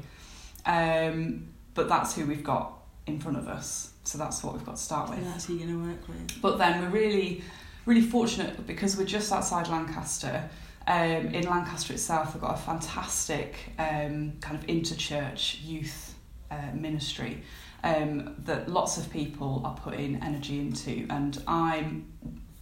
Um, 0.66 1.48
but 1.74 1.88
that's 1.88 2.14
who 2.18 2.26
we've 2.26 2.44
got 2.44 2.74
in 3.08 3.22
front 3.22 3.38
of 3.38 3.48
us, 3.48 3.94
so 4.04 4.18
that's 4.18 4.44
what 4.44 4.56
we've 4.56 4.66
got 4.66 4.76
to 4.76 4.82
start 4.82 5.10
with. 5.10 5.20
And 5.20 5.28
that's 5.28 5.46
who 5.46 5.54
you're 5.54 5.68
going 5.68 5.84
to 5.84 5.90
work 5.90 6.08
with. 6.10 6.42
But 6.42 6.58
then 6.58 6.82
we're 6.82 6.90
really, 6.90 7.44
really 7.86 8.02
fortunate 8.02 8.68
because 8.68 8.98
we're 8.98 9.06
just 9.06 9.32
outside 9.32 9.70
Lancaster. 9.70 10.50
Um, 10.86 11.28
in 11.28 11.44
Lancaster 11.50 11.94
itself, 11.94 12.34
we've 12.34 12.42
got 12.42 12.56
a 12.56 12.62
fantastic 12.62 13.56
um, 13.80 14.34
kind 14.42 14.58
of 14.58 14.68
interchurch 14.68 15.64
youth 15.64 16.16
uh, 16.52 16.72
ministry 16.74 17.42
um, 17.84 18.36
that 18.40 18.70
lots 18.70 18.98
of 18.98 19.10
people 19.10 19.62
are 19.66 19.76
putting 19.76 20.22
energy 20.22 20.60
into, 20.60 21.06
and 21.10 21.42
I'm 21.48 22.12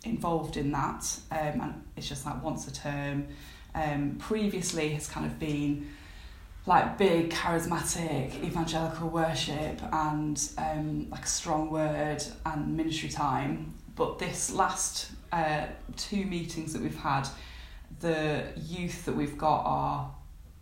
involved 0.03 0.57
in 0.57 0.71
that. 0.71 1.19
Um, 1.31 1.61
and 1.61 1.83
it's 1.95 2.07
just 2.07 2.25
like 2.25 2.43
once 2.43 2.67
a 2.67 2.73
term. 2.73 3.27
Um, 3.73 4.17
previously, 4.19 4.89
has 4.89 5.07
kind 5.07 5.25
of 5.25 5.39
been 5.39 5.89
like 6.67 6.97
big 6.97 7.31
charismatic 7.31 8.43
evangelical 8.43 9.09
worship 9.09 9.81
and 9.91 10.49
um, 10.57 11.09
like 11.09 11.25
a 11.25 11.27
strong 11.27 11.71
word 11.71 12.23
and 12.45 12.77
ministry 12.77 13.09
time. 13.09 13.73
But 13.95 14.19
this 14.19 14.51
last 14.51 15.11
uh, 15.31 15.67
two 15.97 16.25
meetings 16.25 16.73
that 16.73 16.81
we've 16.81 16.95
had, 16.95 17.27
the 17.99 18.43
youth 18.57 19.05
that 19.05 19.15
we've 19.15 19.37
got 19.37 19.63
are 19.65 20.11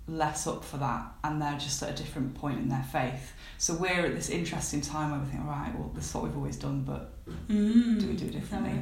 less 0.08 0.48
up 0.48 0.64
for 0.66 0.78
that 0.78 1.06
and 1.24 1.40
they're 1.42 1.58
just 1.60 1.84
at 1.84 1.90
a 1.92 1.94
different 1.94 2.34
point 2.36 2.58
in 2.60 2.68
their 2.70 2.86
faith. 2.92 3.34
So 3.60 3.76
we're 3.76 4.06
at 4.08 4.16
this 4.16 4.30
interesting 4.30 4.82
time 4.82 5.12
where 5.12 5.20
we 5.20 5.26
think, 5.28 5.46
right, 5.46 5.72
well, 5.78 5.92
this 5.94 6.08
is 6.10 6.14
what 6.16 6.24
we've 6.24 6.36
always 6.36 6.58
done, 6.58 6.82
but 6.82 7.14
Mm. 7.48 8.00
do 8.00 8.08
we 8.08 8.16
do 8.16 8.26
it 8.26 8.32
differently? 8.32 8.80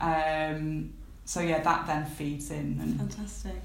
Um, 0.00 0.92
so 1.24 1.40
yeah, 1.40 1.60
that 1.62 1.86
then 1.86 2.04
feeds 2.06 2.50
in. 2.50 2.78
And 2.82 2.98
Fantastic. 2.98 3.62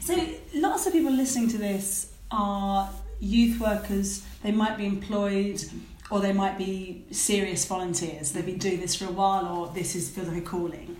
So, 0.00 0.16
lots 0.54 0.86
of 0.86 0.92
people 0.92 1.12
listening 1.12 1.48
to 1.50 1.58
this 1.58 2.12
are 2.32 2.90
youth 3.20 3.60
workers. 3.60 4.24
They 4.42 4.50
might 4.52 4.76
be 4.76 4.86
employed 4.86 5.62
or 6.10 6.18
they 6.20 6.32
might 6.32 6.58
be 6.58 7.04
serious 7.12 7.64
volunteers. 7.66 8.32
They've 8.32 8.44
been 8.46 8.58
doing 8.58 8.80
this 8.80 8.96
for 8.96 9.04
a 9.04 9.12
while 9.12 9.46
or 9.46 9.68
this 9.72 9.94
is 9.94 10.16
like 10.18 10.36
a 10.36 10.40
calling. 10.40 10.96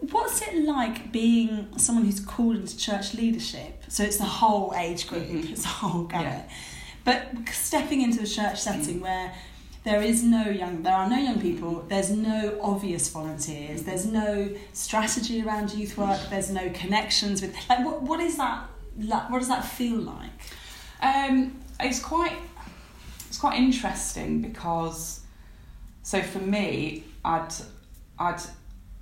What's 0.00 0.42
it 0.42 0.54
like 0.64 1.10
being 1.12 1.68
someone 1.78 2.04
who's 2.04 2.20
called 2.20 2.56
into 2.56 2.76
church 2.76 3.14
leadership? 3.14 3.84
So, 3.88 4.02
it's 4.04 4.18
the 4.18 4.24
whole 4.24 4.74
age 4.76 5.08
group, 5.08 5.26
Mhm. 5.26 5.50
it's 5.50 5.62
the 5.62 5.68
whole 5.68 6.04
gamut. 6.04 6.26
Yeah. 6.48 6.54
But 7.04 7.32
stepping 7.52 8.02
into 8.02 8.22
a 8.22 8.26
church 8.26 8.60
setting 8.60 9.00
where 9.00 9.32
there 9.84 10.02
is 10.02 10.24
no 10.24 10.42
young 10.48 10.82
there 10.82 10.92
are 10.94 11.08
no 11.08 11.16
young 11.16 11.40
people 11.40 11.84
there's 11.88 12.10
no 12.10 12.58
obvious 12.60 13.08
volunteers 13.08 13.84
there's 13.84 14.04
no 14.04 14.50
strategy 14.72 15.40
around 15.44 15.72
youth 15.72 15.96
work 15.96 16.18
there's 16.28 16.50
no 16.50 16.68
connections 16.70 17.40
with 17.40 17.54
like 17.68 17.84
what, 17.86 18.02
what 18.02 18.18
is 18.18 18.36
that 18.36 18.68
like 18.98 19.30
what 19.30 19.38
does 19.38 19.46
that 19.46 19.64
feel 19.64 19.98
like 19.98 20.30
Um, 21.00 21.52
it's 21.78 22.00
quite 22.00 22.36
it's 23.28 23.38
quite 23.38 23.56
interesting 23.60 24.42
because 24.42 25.20
so 26.02 26.20
for 26.20 26.40
me, 26.40 27.04
I'd 27.24 27.54
I'd 28.18 28.40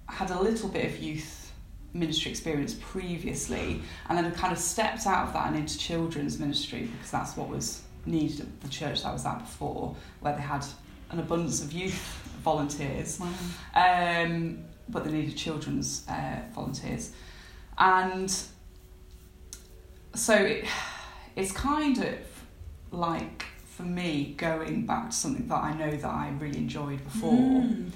had 0.08 0.30
a 0.30 0.40
little 0.40 0.68
bit 0.68 0.84
of 0.86 0.98
youth 0.98 1.52
ministry 1.92 2.30
experience 2.30 2.74
previously, 2.74 3.80
and 4.08 4.18
then 4.18 4.24
I 4.24 4.30
kind 4.30 4.52
of 4.52 4.58
stepped 4.58 5.06
out 5.06 5.28
of 5.28 5.32
that 5.34 5.46
and 5.48 5.56
into 5.56 5.78
children's 5.78 6.38
ministry 6.38 6.82
because 6.92 7.10
that's 7.10 7.36
what 7.36 7.48
was 7.48 7.82
needed 8.06 8.40
at 8.40 8.60
the 8.60 8.68
church 8.68 9.02
that 9.02 9.08
I 9.08 9.12
was 9.12 9.24
at 9.24 9.38
before, 9.38 9.94
where 10.20 10.34
they 10.34 10.42
had 10.42 10.64
an 11.10 11.20
abundance 11.20 11.62
of 11.62 11.72
youth 11.72 12.20
volunteers 12.42 13.18
wow. 13.20 13.28
um, 13.74 14.58
but 14.88 15.04
they 15.04 15.12
needed 15.12 15.34
children's 15.36 16.06
uh, 16.08 16.40
volunteers. 16.54 17.12
And 17.78 18.30
so 20.14 20.34
it, 20.34 20.66
it's 21.36 21.52
kind 21.52 21.98
of 21.98 22.18
like, 22.90 23.44
for 23.64 23.84
me, 23.84 24.34
going 24.36 24.84
back 24.86 25.10
to 25.10 25.16
something 25.16 25.48
that 25.48 25.62
I 25.62 25.74
know 25.74 25.90
that 25.90 26.04
I 26.04 26.32
really 26.38 26.58
enjoyed 26.58 27.02
before, 27.04 27.32
Mm. 27.32 27.90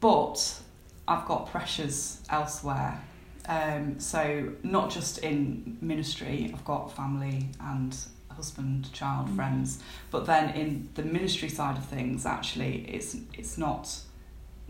but 0.00 0.60
I've 1.06 1.26
got 1.26 1.50
pressures 1.50 2.20
elsewhere. 2.30 3.00
Um, 3.46 4.00
so 4.00 4.52
not 4.62 4.90
just 4.90 5.18
in 5.18 5.76
ministry, 5.80 6.50
I've 6.52 6.64
got 6.64 6.94
family 6.96 7.48
and 7.60 7.94
husband, 8.30 8.90
child, 8.92 9.28
Mm. 9.28 9.36
friends, 9.36 9.82
but 10.10 10.24
then 10.26 10.50
in 10.54 10.88
the 10.94 11.02
ministry 11.02 11.48
side 11.48 11.76
of 11.76 11.84
things, 11.84 12.24
actually, 12.26 12.86
it's 12.88 13.16
it's 13.34 13.56
not 13.58 14.00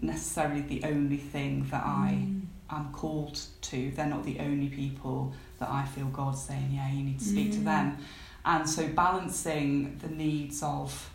necessarily 0.03 0.61
the 0.61 0.83
only 0.85 1.16
thing 1.16 1.64
that 1.70 1.83
I 1.85 2.27
Mm. 2.27 2.42
am 2.70 2.92
called 2.92 3.40
to. 3.62 3.90
They're 3.92 4.07
not 4.07 4.25
the 4.25 4.40
only 4.40 4.68
people 4.68 5.33
that 5.61 5.70
I 5.70 5.85
feel 5.87 6.07
God 6.09 6.37
saying, 6.37 6.73
yeah, 6.73 6.90
you 6.90 7.05
need 7.05 7.18
to 7.20 7.25
speak 7.25 7.53
to 7.53 7.59
Mm. 7.61 7.64
them. 7.64 7.97
And 8.44 8.68
so 8.68 8.88
balancing 8.88 9.97
the 9.99 10.09
needs 10.09 10.62
of 10.62 11.11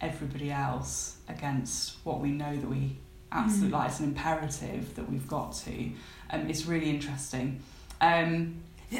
everybody 0.00 0.50
else 0.50 1.16
against 1.28 1.96
what 2.04 2.20
we 2.20 2.30
know 2.30 2.56
that 2.56 2.68
we 2.68 2.96
absolutely 3.32 3.70
Mm. 3.70 3.72
like, 3.80 3.88
it's 3.90 4.00
an 4.00 4.06
imperative 4.06 4.94
that 4.96 5.10
we've 5.10 5.26
got 5.28 5.54
to, 5.64 5.90
um, 6.30 6.48
is 6.50 6.66
really 6.66 6.90
interesting. 6.90 7.60
Um, 8.00 8.54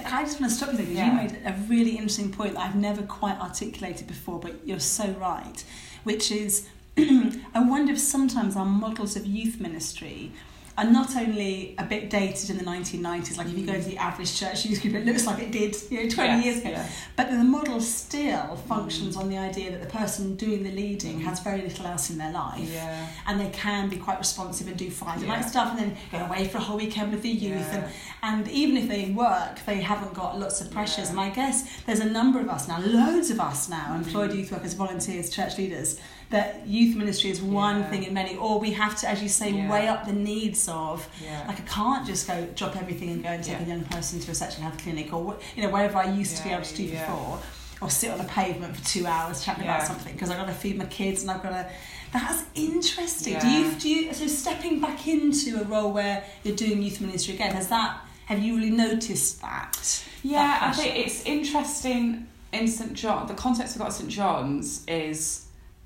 I 0.06 0.22
just 0.24 0.40
want 0.40 0.50
to 0.50 0.56
stop 0.56 0.70
you 0.70 0.76
there 0.78 0.86
because 0.86 0.96
Yeah. 0.96 1.10
you 1.22 1.28
made 1.28 1.38
a 1.44 1.52
really 1.68 1.92
interesting 1.92 2.32
point 2.32 2.54
that 2.54 2.60
I've 2.60 2.76
never 2.76 3.02
quite 3.02 3.38
articulated 3.38 4.06
before, 4.06 4.38
but 4.40 4.66
you're 4.66 4.80
so 4.80 5.10
right, 5.12 5.62
which 6.04 6.30
is 6.32 6.68
I 6.98 7.60
wonder 7.60 7.92
if 7.92 7.98
sometimes 7.98 8.54
our 8.56 8.64
models 8.66 9.16
of 9.16 9.26
youth 9.26 9.60
ministry 9.60 10.32
are 10.78 10.84
not 10.84 11.14
only 11.16 11.74
a 11.78 11.84
bit 11.84 12.08
dated 12.08 12.50
in 12.50 12.56
the 12.56 12.64
1990s, 12.64 13.36
like 13.36 13.46
if 13.46 13.58
you 13.58 13.66
go 13.66 13.74
to 13.74 13.82
the 13.82 13.98
average 13.98 14.38
church 14.38 14.64
youth 14.66 14.80
group, 14.80 14.94
it 14.94 15.04
looks 15.04 15.26
like 15.26 15.42
it 15.42 15.52
did 15.52 15.76
you 15.90 16.04
know, 16.04 16.08
20 16.08 16.14
yeah, 16.16 16.42
years 16.42 16.58
ago. 16.60 16.70
yeah. 16.70 16.88
But 17.16 17.30
the 17.30 17.44
model 17.44 17.80
still 17.80 18.56
functions 18.68 19.16
on 19.16 19.28
the 19.28 19.36
idea 19.36 19.70
that 19.70 19.80
the 19.80 19.88
person 19.88 20.34
doing 20.36 20.62
the 20.62 20.70
leading 20.70 21.20
mm. 21.20 21.24
has 21.24 21.40
very 21.40 21.60
little 21.62 21.86
else 21.86 22.10
in 22.10 22.18
their 22.18 22.32
life 22.32 22.60
Yeah. 22.72 23.06
and 23.26 23.38
they 23.38 23.50
can 23.50 23.88
be 23.88 23.96
quite 23.96 24.18
responsive 24.18 24.66
and 24.68 24.76
do 24.76 24.90
Friday 24.90 25.26
night 25.26 25.40
Yeah. 25.40 25.46
stuff 25.46 25.70
and 25.70 25.78
then 25.78 25.96
go 26.10 26.18
away 26.18 26.48
for 26.48 26.58
a 26.58 26.62
whole 26.62 26.78
weekend 26.78 27.12
with 27.12 27.22
the 27.22 27.28
youth. 27.28 27.68
And, 27.72 27.84
and 28.22 28.48
even 28.48 28.76
if 28.76 28.88
they 28.88 29.10
work, 29.10 29.64
they 29.66 29.80
haven't 29.80 30.14
got 30.14 30.38
lots 30.38 30.60
of 30.60 30.70
pressures. 30.70 31.10
And 31.10 31.20
I 31.20 31.30
guess 31.30 31.80
there's 31.82 32.00
a 32.00 32.08
number 32.08 32.40
of 32.40 32.48
us 32.48 32.68
now, 32.68 32.80
loads 32.80 33.30
of 33.30 33.40
us 33.40 33.68
now, 33.68 33.94
employed 33.94 34.30
mm. 34.30 34.36
youth 34.38 34.52
workers, 34.52 34.74
volunteers, 34.74 35.28
church 35.28 35.58
leaders, 35.58 36.00
that 36.32 36.66
youth 36.66 36.96
ministry 36.96 37.30
is 37.30 37.40
one 37.40 37.80
Yeah. 37.80 37.90
thing 37.90 38.02
in 38.04 38.12
many, 38.14 38.36
or 38.36 38.58
we 38.58 38.72
have 38.72 38.96
to, 39.00 39.08
as 39.08 39.22
you 39.22 39.28
say, 39.28 39.50
Yeah. 39.50 39.70
weigh 39.70 39.86
up 39.88 40.04
the 40.06 40.12
needs 40.12 40.68
of. 40.68 41.08
Yeah. 41.22 41.44
Like 41.46 41.60
I 41.60 41.64
can't 41.64 42.06
just 42.06 42.26
go 42.26 42.46
drop 42.56 42.76
everything 42.76 43.10
and 43.10 43.22
go 43.22 43.28
and 43.30 43.42
take 43.44 43.60
a 43.60 43.64
young 43.64 43.84
person 43.84 44.18
to 44.20 44.30
a 44.30 44.34
sexual 44.34 44.62
health 44.64 44.78
clinic 44.78 45.12
or 45.12 45.36
you 45.56 45.62
know 45.62 45.68
wherever 45.70 45.98
I 45.98 46.10
used 46.12 46.36
to 46.38 46.42
be 46.44 46.50
able 46.50 46.64
to 46.64 46.74
do 46.76 46.90
before, 46.90 47.38
or 47.80 47.90
sit 47.90 48.10
on 48.10 48.20
a 48.20 48.24
pavement 48.24 48.76
for 48.76 48.84
two 48.84 49.06
hours 49.06 49.44
chatting 49.44 49.64
about 49.64 49.82
something 49.86 50.12
because 50.12 50.30
I've 50.30 50.38
got 50.38 50.46
to 50.46 50.54
feed 50.54 50.76
my 50.78 50.86
kids 50.86 51.22
and 51.22 51.30
I've 51.30 51.42
got 51.42 51.50
to. 51.50 51.66
That's 52.12 52.44
interesting. 52.54 53.38
Do 53.38 53.48
you 53.48 53.70
do 53.72 53.88
you 53.88 54.12
so 54.12 54.26
stepping 54.26 54.80
back 54.80 55.06
into 55.08 55.60
a 55.60 55.64
role 55.64 55.92
where 55.92 56.24
you're 56.44 56.56
doing 56.56 56.82
youth 56.82 57.00
ministry 57.00 57.34
again? 57.34 57.54
Has 57.54 57.68
that 57.68 58.00
have 58.26 58.40
you 58.42 58.56
really 58.56 58.70
noticed 58.70 59.40
that? 59.42 60.04
Yeah, 60.22 60.38
that 60.60 60.62
I 60.62 60.72
think 60.72 60.96
it's 61.06 61.24
interesting 61.24 62.26
in 62.52 62.68
St 62.68 62.92
John. 62.94 63.26
The 63.26 63.34
context 63.34 63.74
we've 63.74 63.80
got 63.80 63.88
at 63.88 63.94
St 63.94 64.08
John's 64.10 64.84
is 64.86 65.41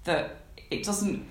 that 0.06 0.38
it 0.70 0.82
doesn't. 0.82 1.26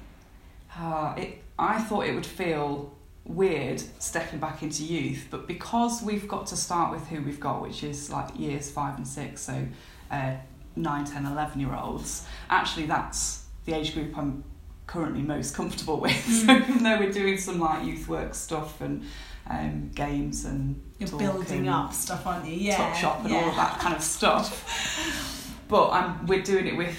Uh, 0.77 1.15
it. 1.17 1.41
I 1.57 1.81
thought 1.81 2.05
it 2.05 2.13
would 2.13 2.25
feel 2.25 2.93
weird 3.25 3.81
stepping 3.99 4.39
back 4.39 4.61
into 4.61 4.83
youth, 4.83 5.27
but 5.31 5.47
because 5.47 6.01
we've 6.01 6.27
got 6.27 6.47
to 6.47 6.57
start 6.57 6.91
with 6.91 7.07
who 7.07 7.21
we've 7.21 7.39
got, 7.39 7.61
which 7.61 7.83
is 7.83 8.09
like 8.09 8.38
years 8.38 8.69
five 8.69 8.97
and 8.97 9.07
six, 9.07 9.41
so 9.41 9.65
uh, 10.11 10.35
9, 10.75 11.05
10, 11.05 11.25
11 11.25 11.59
year 11.59 11.73
olds, 11.73 12.27
actually 12.49 12.85
that's 12.85 13.45
the 13.65 13.73
age 13.73 13.93
group 13.93 14.17
I'm 14.17 14.43
currently 14.85 15.21
most 15.21 15.55
comfortable 15.55 15.99
with. 15.99 16.13
So 16.45 16.55
even 16.55 16.83
though 16.83 16.99
we're 16.99 17.11
doing 17.11 17.38
some 17.38 17.59
like 17.59 17.85
youth 17.85 18.07
work 18.07 18.35
stuff 18.35 18.81
and 18.81 19.03
um, 19.49 19.91
games 19.93 20.45
and 20.45 20.81
You're 20.99 21.09
building 21.17 21.59
and 21.59 21.69
up 21.69 21.93
stuff, 21.93 22.25
aren't 22.27 22.45
you? 22.45 22.55
Yeah. 22.55 22.77
top 22.77 22.95
shop 22.95 23.21
and 23.21 23.31
yeah. 23.31 23.41
all 23.41 23.49
of 23.49 23.55
that 23.55 23.79
kind 23.79 23.95
of 23.95 24.01
stuff. 24.01 25.31
But 25.67 25.89
I'm, 25.89 26.27
we're 26.27 26.43
doing 26.43 26.67
it 26.67 26.77
with, 26.77 26.95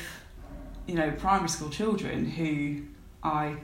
you 0.87 0.94
know, 0.94 1.11
primary 1.12 1.49
school 1.49 1.70
children 1.70 2.25
who 2.31 2.83
I 3.22 3.57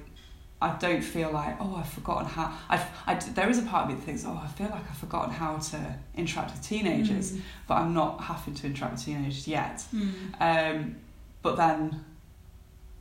I 0.61 0.77
don't 0.79 1.03
feel 1.03 1.33
like 1.33 1.57
oh 1.61 1.75
I've 1.77 1.89
forgotten 1.89 2.27
how 2.29 2.53
I've, 2.69 2.85
I 3.07 3.15
there 3.15 3.49
is 3.51 3.59
a 3.59 3.63
part 3.63 3.85
of 3.85 3.89
me 3.91 3.95
that 3.97 4.03
thinks 4.05 4.25
oh 4.25 4.41
I 4.43 4.47
feel 4.49 4.69
like 4.69 4.85
I've 4.89 4.97
forgotten 4.99 5.33
how 5.33 5.59
to 5.59 5.97
interact 6.17 6.53
with 6.53 6.63
teenagers, 6.63 7.33
Mm. 7.33 7.41
but 7.67 7.75
I'm 7.75 7.95
not 7.95 8.21
having 8.23 8.55
to 8.55 8.67
interact 8.67 8.95
with 8.95 9.05
teenagers 9.05 9.49
yet. 9.49 9.85
Mm. 9.95 10.13
Um, 10.41 10.97
but 11.43 11.57
then 11.57 12.05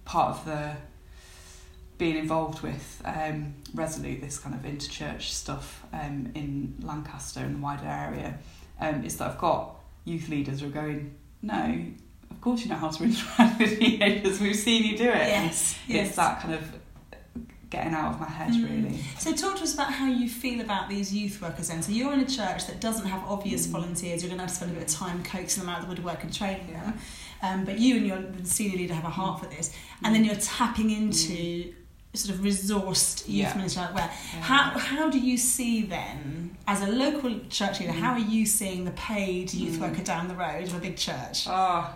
part 0.05 0.29
of 0.37 0.45
the 0.45 0.75
being 1.99 2.17
involved 2.17 2.61
with 2.63 2.99
um, 3.05 3.53
Resolute, 3.75 4.21
this 4.21 4.39
kind 4.39 4.55
of 4.55 4.61
interchurch 4.63 5.21
stuff 5.21 5.83
um, 5.93 6.31
in 6.33 6.73
Lancaster 6.81 7.41
and 7.41 7.57
the 7.57 7.59
wider 7.59 7.85
area, 7.85 8.39
um, 8.79 9.03
is 9.05 9.17
that 9.17 9.29
I've 9.29 9.37
got 9.37 9.75
youth 10.03 10.27
leaders 10.27 10.61
who 10.61 10.67
are 10.67 10.71
going, 10.71 11.13
no, 11.43 11.85
of 12.31 12.41
course 12.41 12.61
you 12.63 12.69
know 12.69 12.75
how 12.75 12.89
to 12.89 13.03
interact 13.03 13.59
with 13.59 13.79
teenagers. 13.79 14.39
We've 14.39 14.55
seen 14.55 14.83
you 14.83 14.97
do 14.97 15.09
it. 15.09 15.27
Yes, 15.27 15.77
yes. 15.87 16.07
It's 16.07 16.15
that 16.15 16.41
kind 16.41 16.53
of 16.55 16.63
getting 17.69 17.93
out 17.93 18.13
of 18.15 18.19
my 18.19 18.27
head, 18.27 18.51
Mm. 18.51 18.69
really. 18.69 18.99
So 19.17 19.31
talk 19.33 19.55
to 19.57 19.63
us 19.63 19.73
about 19.73 19.93
how 19.93 20.05
you 20.07 20.27
feel 20.27 20.59
about 20.59 20.89
these 20.89 21.13
youth 21.13 21.41
workers 21.41 21.69
then. 21.69 21.81
So 21.81 21.91
you're 21.93 22.11
in 22.11 22.19
a 22.19 22.25
church 22.25 22.67
that 22.67 22.81
doesn't 22.81 23.05
have 23.07 23.23
obvious 23.29 23.65
Mm. 23.67 23.71
volunteers. 23.71 24.21
You're 24.21 24.29
going 24.29 24.39
to 24.39 24.43
have 24.43 24.49
to 24.49 24.55
spend 24.55 24.71
a 24.71 24.73
bit 24.79 24.83
of 24.83 24.93
time 24.93 25.23
coaxing 25.23 25.61
them 25.63 25.69
out 25.69 25.79
of 25.79 25.85
the 25.85 25.89
woodwork 25.89 26.21
and 26.23 26.33
training 26.33 26.73
them. 26.73 26.99
Um, 27.41 27.63
but 27.63 27.79
you 27.79 27.95
and 27.97 28.05
your 28.05 28.21
senior 28.43 28.77
leader 28.77 28.93
have 28.93 29.05
a 29.05 29.09
heart 29.09 29.39
for 29.39 29.45
this, 29.47 29.71
and 30.03 30.13
then 30.13 30.25
you're 30.25 30.35
tapping 30.35 30.89
into 30.91 31.73
sort 32.13 32.35
of 32.37 32.41
resourced 32.43 33.19
youth 33.29 33.47
Yeah. 33.47 33.55
ministry 33.55 33.81
like 33.83 33.95
where. 33.95 34.11
Yeah. 34.33 34.41
How 34.41 34.77
how 34.77 35.09
do 35.09 35.17
you 35.17 35.37
see 35.37 35.81
then, 35.83 36.57
as 36.67 36.81
a 36.81 36.87
local 36.87 37.39
church 37.49 37.79
leader, 37.79 37.93
how 37.93 38.11
are 38.11 38.19
you 38.19 38.45
seeing 38.45 38.83
the 38.83 38.91
paid 38.91 39.53
youth 39.53 39.75
Mm. 39.77 39.79
worker 39.79 40.03
down 40.03 40.27
the 40.27 40.35
road 40.35 40.65
of 40.67 40.75
a 40.75 40.79
big 40.79 40.97
church? 40.97 41.45
Oh, 41.47 41.89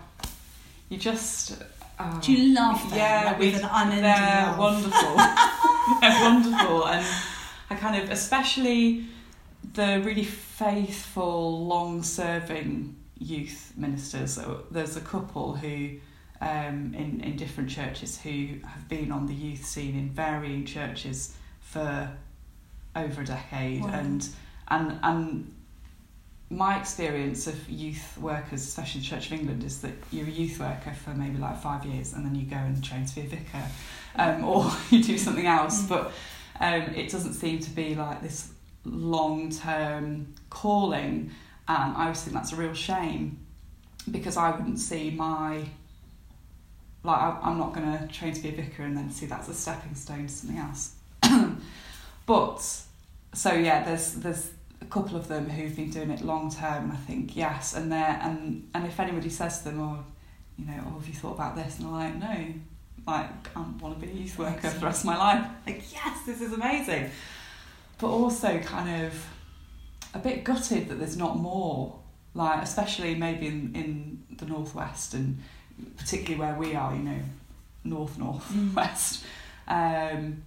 you 0.90 0.98
just. 0.98 1.62
Oh. 2.00 2.20
Do 2.22 2.34
you 2.34 2.54
love 2.54 2.82
them? 2.90 2.98
Yeah, 3.00 3.24
like, 3.28 3.40
we, 3.40 3.52
with 3.52 3.64
an 3.64 3.70
unending 3.72 4.02
they're 4.02 4.46
love? 4.48 4.58
wonderful. 4.58 5.16
they're 6.02 6.22
wonderful, 6.22 6.88
and 6.88 7.06
I 7.70 7.76
kind 7.76 8.02
of, 8.04 8.10
especially 8.12 9.06
the 9.74 10.02
really 10.04 10.24
faithful, 10.24 11.66
long-serving 11.68 12.96
youth 13.18 13.74
ministers. 13.78 14.34
So 14.34 14.66
there's 14.72 14.98
a 14.98 15.02
couple 15.02 15.56
who, 15.56 15.92
um, 16.42 16.94
in 16.94 17.22
in 17.22 17.36
different 17.38 17.70
churches, 17.70 18.20
who 18.20 18.58
have 18.66 18.88
been 18.90 19.12
on 19.12 19.26
the 19.28 19.34
youth 19.34 19.66
scene 19.66 19.96
in 19.98 20.10
varying 20.10 20.66
churches 20.66 21.36
for 21.62 22.12
over 22.96 23.22
a 23.22 23.26
decade, 23.26 23.82
Wow. 23.82 23.90
and 23.94 24.30
and 24.68 25.00
and 25.04 25.55
my 26.50 26.80
experience 26.80 27.48
of 27.48 27.70
youth 27.70 28.18
workers, 28.20 28.62
especially 28.64 29.02
the 29.02 29.08
Church 29.08 29.28
of 29.28 29.34
England, 29.34 29.64
is 29.64 29.82
that 29.82 29.94
you're 30.12 30.28
a 30.28 30.30
youth 30.30 30.60
worker 30.60 30.94
for 30.94 31.12
maybe 31.12 31.38
like 31.38 31.60
five 31.60 31.86
years 31.86 32.14
and 32.14 32.26
then 32.26 32.36
you 32.36 32.46
go 32.46 32.56
and 32.56 32.84
train 32.84 33.06
to 33.06 33.16
be 33.16 33.22
a 33.22 33.26
vicar 33.26 33.64
um, 34.16 34.44
or 34.46 34.72
you 34.90 35.04
do 35.04 35.18
something 35.18 35.48
else. 35.48 35.84
Mm. 35.84 35.90
But 35.90 36.12
um, 36.60 36.94
it 36.96 37.10
doesn't 37.10 37.34
seem 37.34 37.60
to 37.60 37.70
be 37.72 37.96
like 37.96 38.22
this 38.22 38.52
long 38.84 39.50
term 39.50 40.34
calling. 40.50 41.32
And 41.68 41.98
I 41.98 42.04
always 42.04 42.22
think 42.22 42.36
that's 42.36 42.54
a 42.54 42.56
real 42.56 42.74
shame 42.74 43.40
because 44.10 44.38
I 44.38 44.52
wouldn't 44.52 44.80
see 44.80 45.12
my. 45.12 45.66
Like, 47.04 47.22
I, 47.22 47.40
I'm 47.44 47.60
not 47.60 47.74
going 47.74 47.98
to 47.98 48.08
train 48.08 48.34
to 48.34 48.42
be 48.42 48.50
a 48.50 48.52
vicar 48.52 48.84
and 48.84 48.98
then 48.98 49.12
see 49.12 49.28
that's 49.28 49.48
a 49.48 49.54
stepping 49.54 49.94
stone 49.94 50.26
to 50.26 50.34
something 50.34 50.58
else. 50.58 50.96
but, 52.26 52.82
so 53.34 53.54
yeah, 53.54 53.84
there's 53.84 54.14
there's 54.14 54.50
couple 54.96 55.18
of 55.18 55.28
them 55.28 55.50
who've 55.50 55.76
been 55.76 55.90
doing 55.90 56.10
it 56.10 56.22
long 56.22 56.50
term, 56.50 56.86
and 56.86 56.94
I 56.94 56.96
think 56.96 57.36
yes, 57.36 57.76
and 57.76 57.92
they're 57.92 58.18
and 58.24 58.70
and 58.74 58.86
if 58.86 58.98
anybody 58.98 59.30
says 59.30 59.60
to 59.60 59.66
them, 59.66 59.82
or 59.82 60.00
you 60.58 60.66
know, 60.66 60.82
oh, 60.88 61.00
have 61.00 61.08
you 61.08 61.14
thought 61.14 61.34
about 61.34 61.58
this? 61.58 61.80
And 61.80 61.88
they're 61.88 61.94
like, 61.94 62.16
no, 62.16 62.54
like 63.06 63.58
I 63.58 63.60
want 63.82 64.00
to 64.00 64.06
be 64.06 64.10
a 64.10 64.16
youth 64.16 64.40
worker 64.40 64.70
for 64.70 64.80
the 64.80 64.86
rest 64.86 65.02
of 65.02 65.08
my 65.08 65.18
life. 65.18 65.46
Like, 65.68 65.84
yes, 65.94 66.26
this 66.26 66.40
is 66.40 66.54
amazing, 66.54 67.12
but 68.00 68.08
also 68.08 68.58
kind 68.60 69.06
of 69.06 69.28
a 70.14 70.20
bit 70.20 70.46
gutted 70.46 70.88
that 70.88 70.96
there's 70.96 71.18
not 71.18 71.36
more. 71.36 72.00
Like, 72.34 72.64
especially 72.64 73.16
maybe 73.16 73.48
in 73.48 73.76
in 73.76 74.38
the 74.38 74.46
northwest 74.46 75.14
and 75.14 75.40
particularly 75.98 76.40
where 76.40 76.56
we 76.56 76.74
are, 76.74 76.94
you 76.96 77.04
know, 77.04 77.20
north 77.84 78.18
northwest. 78.18 79.26
Um, 79.68 80.44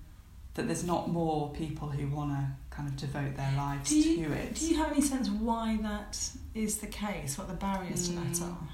that 0.54 0.66
there's 0.66 0.84
not 0.84 1.08
more 1.08 1.50
people 1.52 1.88
who 1.88 2.08
want 2.08 2.30
to 2.30 2.67
kind 2.78 2.88
of 2.88 2.96
devote 2.96 3.36
their 3.36 3.52
lives 3.56 3.90
Do 3.90 3.98
you- 3.98 4.26
to 4.26 4.32
it. 4.34 4.54
Do 4.54 4.66
you 4.68 4.76
have 4.76 4.92
any 4.92 5.00
sense 5.00 5.28
why 5.28 5.76
that 5.82 6.30
is 6.54 6.78
the 6.78 6.86
case? 6.86 7.36
What 7.36 7.48
the 7.48 7.54
barriers 7.54 8.08
to 8.08 8.14
that 8.14 8.26
Mm. 8.34 8.52
are? 8.52 8.68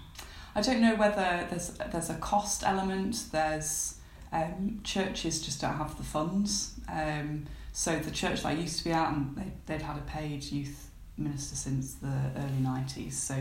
I 0.55 0.61
don't 0.61 0.81
know 0.83 0.95
whether 0.95 1.47
there's 1.51 1.71
there's 1.91 2.11
a 2.11 2.15
cost 2.17 2.63
element. 2.65 3.25
There's 3.33 3.97
um, 4.31 4.81
churches 4.85 5.41
just 5.41 5.61
don't 5.61 5.77
have 5.79 5.97
the 5.97 6.03
funds. 6.05 6.75
Um, 6.89 7.47
so 7.73 7.99
the 7.99 8.11
church 8.11 8.43
that 8.43 8.49
I 8.49 8.53
used 8.53 8.79
to 8.79 8.85
be 8.85 8.93
at, 8.93 9.13
and 9.13 9.35
they, 9.37 9.51
they'd 9.67 9.83
had 9.83 9.97
a 9.97 10.03
paid 10.03 10.45
youth 10.45 10.91
minister 11.17 11.57
since 11.57 11.95
the 11.95 12.13
early 12.37 12.61
nineties. 12.61 13.17
So 13.19 13.37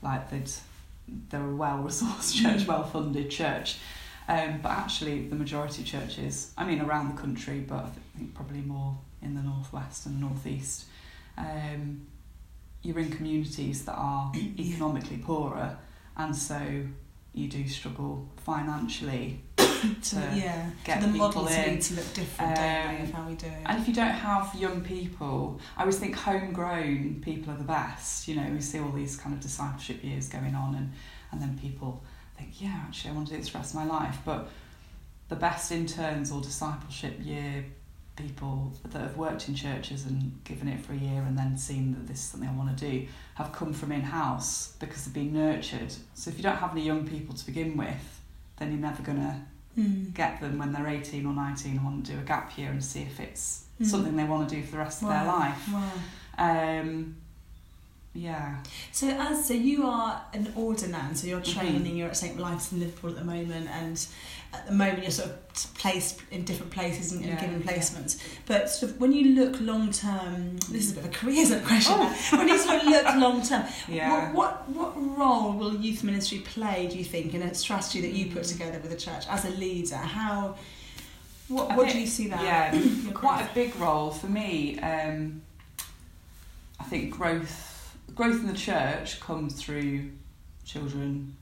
like 0.00 0.30
they'd 0.30 0.50
they're 1.28 1.50
a 1.50 1.56
well 1.56 1.78
resourced 1.82 2.34
church, 2.42 2.66
well 2.68 2.84
funded 2.84 3.30
church. 3.30 3.78
Um, 4.26 4.60
but 4.62 4.70
actually, 4.70 5.28
the 5.28 5.36
majority 5.36 5.82
of 5.82 5.88
churches, 5.88 6.52
I 6.56 6.64
mean, 6.64 6.80
around 6.80 7.14
the 7.14 7.20
country, 7.20 7.60
but 7.60 7.84
I 7.84 8.18
think 8.18 8.32
probably 8.34 8.62
more 8.62 8.96
in 9.24 9.34
the 9.34 9.42
northwest 9.42 10.06
and 10.06 10.20
northeast, 10.20 10.84
um, 11.36 12.06
you're 12.82 12.98
in 12.98 13.10
communities 13.10 13.84
that 13.86 13.94
are 13.94 14.32
economically 14.58 15.18
poorer, 15.18 15.76
and 16.16 16.34
so 16.36 16.60
you 17.32 17.48
do 17.48 17.66
struggle 17.68 18.28
financially. 18.36 19.40
To, 20.02 20.16
yeah, 20.34 20.70
get 20.82 21.02
the 21.02 21.08
people 21.08 21.28
models 21.28 21.52
in. 21.52 21.74
need 21.74 21.82
to 21.82 21.94
look 21.96 22.14
different, 22.14 22.58
Um, 22.58 23.02
of 23.02 23.10
how 23.12 23.28
we 23.28 23.34
do 23.34 23.44
it. 23.46 23.52
And 23.66 23.78
if 23.78 23.86
you 23.86 23.92
don't 23.92 24.14
have 24.14 24.54
young 24.54 24.80
people, 24.80 25.60
I 25.76 25.80
always 25.80 25.98
think 25.98 26.16
homegrown 26.16 27.20
people 27.20 27.52
are 27.52 27.58
the 27.58 27.64
best. 27.64 28.26
You 28.26 28.36
know, 28.36 28.48
we 28.50 28.62
see 28.62 28.78
all 28.78 28.92
these 28.92 29.16
kind 29.18 29.34
of 29.34 29.40
discipleship 29.42 30.02
years 30.02 30.30
going 30.30 30.54
on, 30.54 30.74
and, 30.74 30.92
and 31.30 31.42
then 31.42 31.58
people 31.58 32.02
think, 32.38 32.62
yeah, 32.62 32.80
actually, 32.86 33.10
I 33.10 33.12
want 33.14 33.28
to 33.28 33.34
do 33.34 33.40
this 33.40 33.48
for 33.48 33.58
the 33.58 33.58
rest 33.58 33.74
of 33.74 33.80
my 33.80 33.84
life. 33.86 34.16
But 34.24 34.48
the 35.28 35.36
best 35.36 35.70
interns 35.70 36.32
or 36.32 36.40
discipleship 36.40 37.18
year 37.22 37.66
people 38.16 38.72
that 38.84 39.00
have 39.02 39.16
worked 39.16 39.48
in 39.48 39.54
churches 39.54 40.06
and 40.06 40.38
given 40.44 40.68
it 40.68 40.80
for 40.84 40.92
a 40.92 40.96
year 40.96 41.22
and 41.22 41.36
then 41.36 41.56
seen 41.58 41.92
that 41.94 42.06
this 42.06 42.18
is 42.18 42.24
something 42.24 42.48
I 42.48 42.52
want 42.52 42.76
to 42.76 42.90
do 42.90 43.06
have 43.34 43.52
come 43.52 43.72
from 43.72 43.90
in 43.92 44.02
house 44.02 44.74
because 44.78 45.04
they've 45.04 45.14
been 45.14 45.32
nurtured. 45.34 45.92
So 46.14 46.30
if 46.30 46.36
you 46.36 46.42
don't 46.42 46.56
have 46.56 46.72
any 46.72 46.82
young 46.86 47.06
people 47.06 47.34
to 47.34 47.44
begin 47.46 47.76
with, 47.76 48.20
then 48.58 48.70
you're 48.72 48.80
never 48.80 49.02
going 49.02 49.18
to 49.18 49.36
Mm. 49.76 50.14
get 50.14 50.40
them 50.40 50.58
when 50.58 50.72
they're 50.72 50.86
18 50.86 51.26
or 51.26 51.32
19 51.34 51.72
and 51.72 51.84
want 51.84 52.06
to 52.06 52.12
do 52.12 52.18
a 52.20 52.22
gap 52.22 52.56
year 52.56 52.70
and 52.70 52.84
see 52.84 53.00
if 53.02 53.18
it's 53.18 53.64
Mm. 53.80 53.86
something 53.86 54.14
they 54.14 54.22
want 54.22 54.48
to 54.48 54.54
do 54.54 54.62
for 54.62 54.70
the 54.72 54.78
rest 54.78 55.02
of 55.02 55.08
their 55.08 55.24
life. 55.24 55.68
Wow. 55.72 55.90
Um, 56.38 57.16
yeah. 58.14 58.56
So 58.92 59.08
as 59.08 59.46
so 59.48 59.54
you 59.54 59.86
are 59.86 60.22
an 60.32 60.46
ordinand, 60.56 61.16
so 61.16 61.26
you're 61.26 61.40
Mhm. 61.40 61.54
training. 61.54 61.96
You're 61.96 62.08
at 62.08 62.16
St 62.16 62.38
Life's 62.38 62.70
in 62.72 62.80
Liverpool 62.80 63.10
at 63.10 63.16
the 63.16 63.24
moment, 63.24 63.68
and 63.68 64.06
at 64.52 64.66
the 64.66 64.72
moment 64.72 65.02
you're 65.02 65.10
sort 65.10 65.30
of 65.30 65.74
placed 65.74 66.20
in 66.30 66.44
different 66.44 66.70
places 66.70 67.10
and, 67.12 67.24
Yeah, 67.24 67.40
given 67.40 67.60
yeah. 67.66 67.72
placements. 67.72 68.18
But 68.46 68.70
sort 68.70 68.92
of 68.92 69.00
when 69.00 69.12
you 69.12 69.34
look 69.34 69.60
long 69.60 69.90
term, 69.90 70.58
this 70.70 70.84
is 70.86 70.92
a 70.92 70.94
bit 70.94 71.04
of 71.06 71.10
a 71.10 71.14
careers 71.14 71.48
question. 71.66 71.94
Oh. 71.98 72.16
when 72.38 72.46
you 72.48 72.58
sort 72.58 72.82
of 72.82 72.86
look 72.86 73.04
long 73.16 73.42
term, 73.42 73.64
Yeah. 73.88 74.32
what, 74.32 74.68
what 74.68 74.96
what 74.96 75.18
role 75.18 75.52
will 75.52 75.74
youth 75.76 76.04
ministry 76.04 76.38
play? 76.38 76.86
Do 76.90 76.96
you 76.96 77.04
think 77.04 77.34
in 77.34 77.42
a 77.42 77.52
strategy 77.54 78.00
that 78.02 78.12
you 78.12 78.26
put 78.26 78.44
Mm. 78.44 78.52
together 78.52 78.78
with 78.80 78.90
the 78.92 78.96
church 78.96 79.24
as 79.28 79.44
a 79.44 79.50
leader? 79.50 79.96
How 79.96 80.54
what 81.48 81.70
I 81.72 81.76
what 81.76 81.86
think- 81.86 81.94
do 81.94 82.00
you 82.00 82.06
see 82.06 82.28
that? 82.28 82.42
Yeah, 82.42 83.10
quite 83.12 83.42
a 83.42 83.52
big 83.54 83.74
role 83.76 84.10
for 84.12 84.28
me. 84.28 84.78
Um, 84.78 85.42
I 86.78 86.84
think 86.84 87.10
growth 87.10 87.72
growth 88.14 88.40
in 88.40 88.46
the 88.46 88.52
church 88.54 89.20
comes 89.20 89.54
through 89.60 90.10
children, 90.64 91.36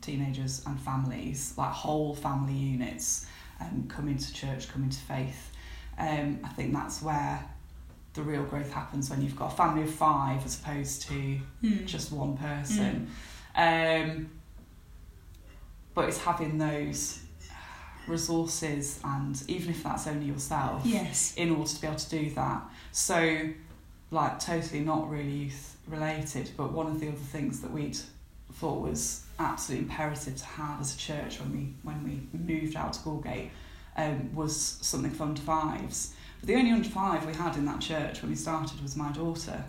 teenagers, 0.00 0.64
and 0.66 0.78
families, 0.80 1.54
like 1.56 1.70
whole 1.72 2.14
family 2.14 2.54
units, 2.54 3.26
um, 3.60 3.86
coming 3.88 4.16
to 4.16 4.32
church, 4.32 4.68
coming 4.72 4.90
to 4.90 4.98
faith. 4.98 5.50
Um, 5.98 6.40
I 6.44 6.48
think 6.48 6.72
that's 6.72 7.02
where 7.02 7.44
the 8.14 8.22
real 8.22 8.42
growth 8.44 8.72
happens 8.72 9.10
when 9.10 9.22
you've 9.22 9.36
got 9.36 9.52
a 9.52 9.56
family 9.56 9.82
of 9.82 9.90
five 9.90 10.44
as 10.44 10.58
opposed 10.58 11.02
to 11.02 11.38
Mm. 11.62 11.86
just 11.86 12.10
one 12.12 12.36
person. 12.36 13.10
Um, 13.54 14.30
but 15.94 16.08
it's 16.08 16.18
having 16.18 16.58
those 16.58 17.20
resources, 18.06 18.98
and 19.04 19.40
even 19.48 19.70
if 19.70 19.82
that's 19.82 20.06
only 20.06 20.26
yourself, 20.26 20.82
yes. 20.84 21.34
in 21.36 21.50
order 21.50 21.70
to 21.70 21.80
be 21.80 21.86
able 21.86 21.98
to 21.98 22.10
do 22.10 22.30
that. 22.30 22.62
So, 22.92 23.50
like, 24.10 24.40
totally 24.40 24.80
not 24.80 25.08
really 25.10 25.30
youth 25.30 25.76
related, 25.90 26.50
but 26.56 26.72
one 26.72 26.86
of 26.86 27.00
the 27.00 27.08
other 27.08 27.16
things 27.16 27.60
that 27.60 27.70
we'd 27.70 27.98
thought 28.54 28.80
was 28.80 29.24
absolutely 29.38 29.86
imperative 29.86 30.36
to 30.36 30.44
have 30.44 30.80
as 30.80 30.94
a 30.94 30.98
church 30.98 31.38
when 31.40 31.52
we 31.52 31.72
when 31.82 32.02
we 32.04 32.38
moved 32.38 32.76
out 32.76 32.92
to 32.92 33.00
Galgate 33.00 33.50
um, 33.96 34.34
was 34.34 34.56
something 34.82 35.10
for 35.10 35.24
under 35.24 35.40
fives. 35.40 36.14
But 36.40 36.48
the 36.48 36.56
only 36.56 36.70
under 36.72 36.88
five 36.88 37.26
we 37.26 37.34
had 37.34 37.56
in 37.56 37.64
that 37.66 37.80
church 37.80 38.22
when 38.22 38.30
we 38.30 38.36
started 38.36 38.82
was 38.82 38.96
my 38.96 39.12
daughter, 39.12 39.64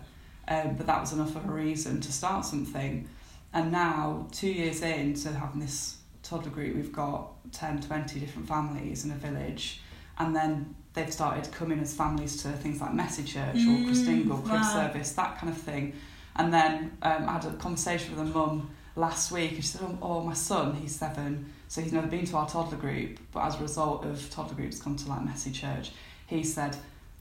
um, 0.48 0.74
but 0.76 0.86
that 0.86 1.00
was 1.00 1.12
enough 1.12 1.36
of 1.36 1.48
a 1.48 1.52
reason 1.52 2.00
to 2.00 2.12
start 2.12 2.44
something. 2.44 3.08
And 3.54 3.70
now, 3.70 4.26
two 4.32 4.48
years 4.48 4.80
into 4.80 5.30
having 5.30 5.60
this 5.60 5.98
toddler 6.22 6.50
group, 6.50 6.74
we've 6.74 6.92
got 6.92 7.28
10, 7.52 7.82
20 7.82 8.18
different 8.20 8.48
families 8.48 9.04
in 9.04 9.10
a 9.10 9.14
village, 9.14 9.82
and 10.18 10.34
then 10.34 10.74
they've 10.94 11.12
started 11.12 11.52
coming 11.52 11.78
as 11.80 11.94
families 11.94 12.42
to 12.42 12.48
things 12.52 12.80
like 12.80 12.94
Messy 12.94 13.22
Church 13.22 13.56
or 13.56 13.76
Mm, 13.76 13.86
Christingle, 13.88 14.42
Crib 14.42 14.60
wow. 14.60 14.72
Service, 14.72 15.12
that 15.12 15.38
kind 15.38 15.52
of 15.52 15.58
thing. 15.58 15.94
And 16.36 16.52
then 16.52 16.96
um, 17.02 17.28
I 17.28 17.32
had 17.32 17.44
a 17.44 17.52
conversation 17.52 18.16
with 18.16 18.20
a 18.20 18.38
mum 18.38 18.70
last 18.96 19.32
week, 19.32 19.52
and 19.52 19.62
she 19.62 19.68
said, 19.68 19.82
oh, 19.82 19.98
oh, 20.02 20.20
my 20.22 20.34
son, 20.34 20.74
he's 20.74 20.94
seven, 20.96 21.52
so 21.68 21.80
he's 21.80 21.92
never 21.92 22.06
been 22.06 22.26
to 22.26 22.36
our 22.36 22.48
toddler 22.48 22.76
group, 22.78 23.18
but 23.32 23.40
as 23.40 23.58
a 23.58 23.62
result 23.62 24.04
of 24.04 24.30
toddler 24.30 24.54
groups 24.54 24.80
come 24.80 24.96
to 24.96 25.08
like 25.08 25.24
Messy 25.24 25.50
Church, 25.50 25.92
he 26.26 26.42
said, 26.42 26.76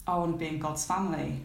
I 0.07 0.17
want 0.17 0.33
to 0.33 0.37
be 0.37 0.47
in 0.47 0.59
God's 0.59 0.85
family. 0.85 1.41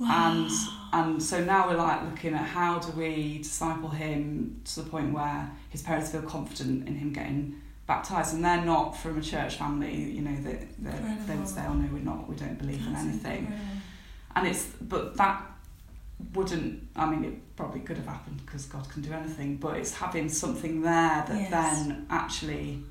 and 0.00 0.50
and 0.92 1.22
so 1.22 1.44
now 1.44 1.68
we're 1.68 1.76
like 1.76 2.02
looking 2.02 2.34
at 2.34 2.44
how 2.44 2.78
do 2.78 2.90
we 2.92 3.38
disciple 3.38 3.88
him 3.88 4.60
to 4.64 4.80
the 4.82 4.90
point 4.90 5.12
where 5.12 5.50
his 5.70 5.82
parents 5.82 6.10
feel 6.10 6.22
confident 6.22 6.88
in 6.88 6.96
him 6.96 7.12
getting 7.12 7.60
baptized 7.86 8.34
and 8.34 8.44
they're 8.44 8.64
not 8.64 8.96
from 8.96 9.18
a 9.18 9.22
church 9.22 9.56
family 9.56 9.94
you 9.94 10.22
know 10.22 10.34
that 10.42 10.60
they, 10.82 10.90
they, 10.90 11.14
they 11.26 11.36
would 11.36 11.46
say 11.46 11.62
oh 11.68 11.74
no 11.74 11.88
we're 11.92 12.00
not 12.00 12.28
we 12.28 12.34
don't 12.34 12.58
believe 12.58 12.84
in 12.86 12.96
anything 12.96 13.38
incredible. 13.38 13.56
and 14.34 14.48
it's 14.48 14.64
but 14.80 15.16
that 15.16 15.51
wouldn't 16.34 16.88
i 16.96 17.08
mean 17.08 17.24
it 17.24 17.56
probably 17.56 17.80
could 17.80 17.96
have 17.96 18.06
happened 18.06 18.40
because 18.44 18.64
god 18.66 18.88
can 18.90 19.02
do 19.02 19.12
anything 19.12 19.56
but 19.56 19.76
it's 19.76 19.92
having 19.94 20.28
something 20.28 20.82
there 20.82 21.24
that 21.28 21.40
Yes. 21.40 21.50
then 21.50 22.06
actually 22.10 22.82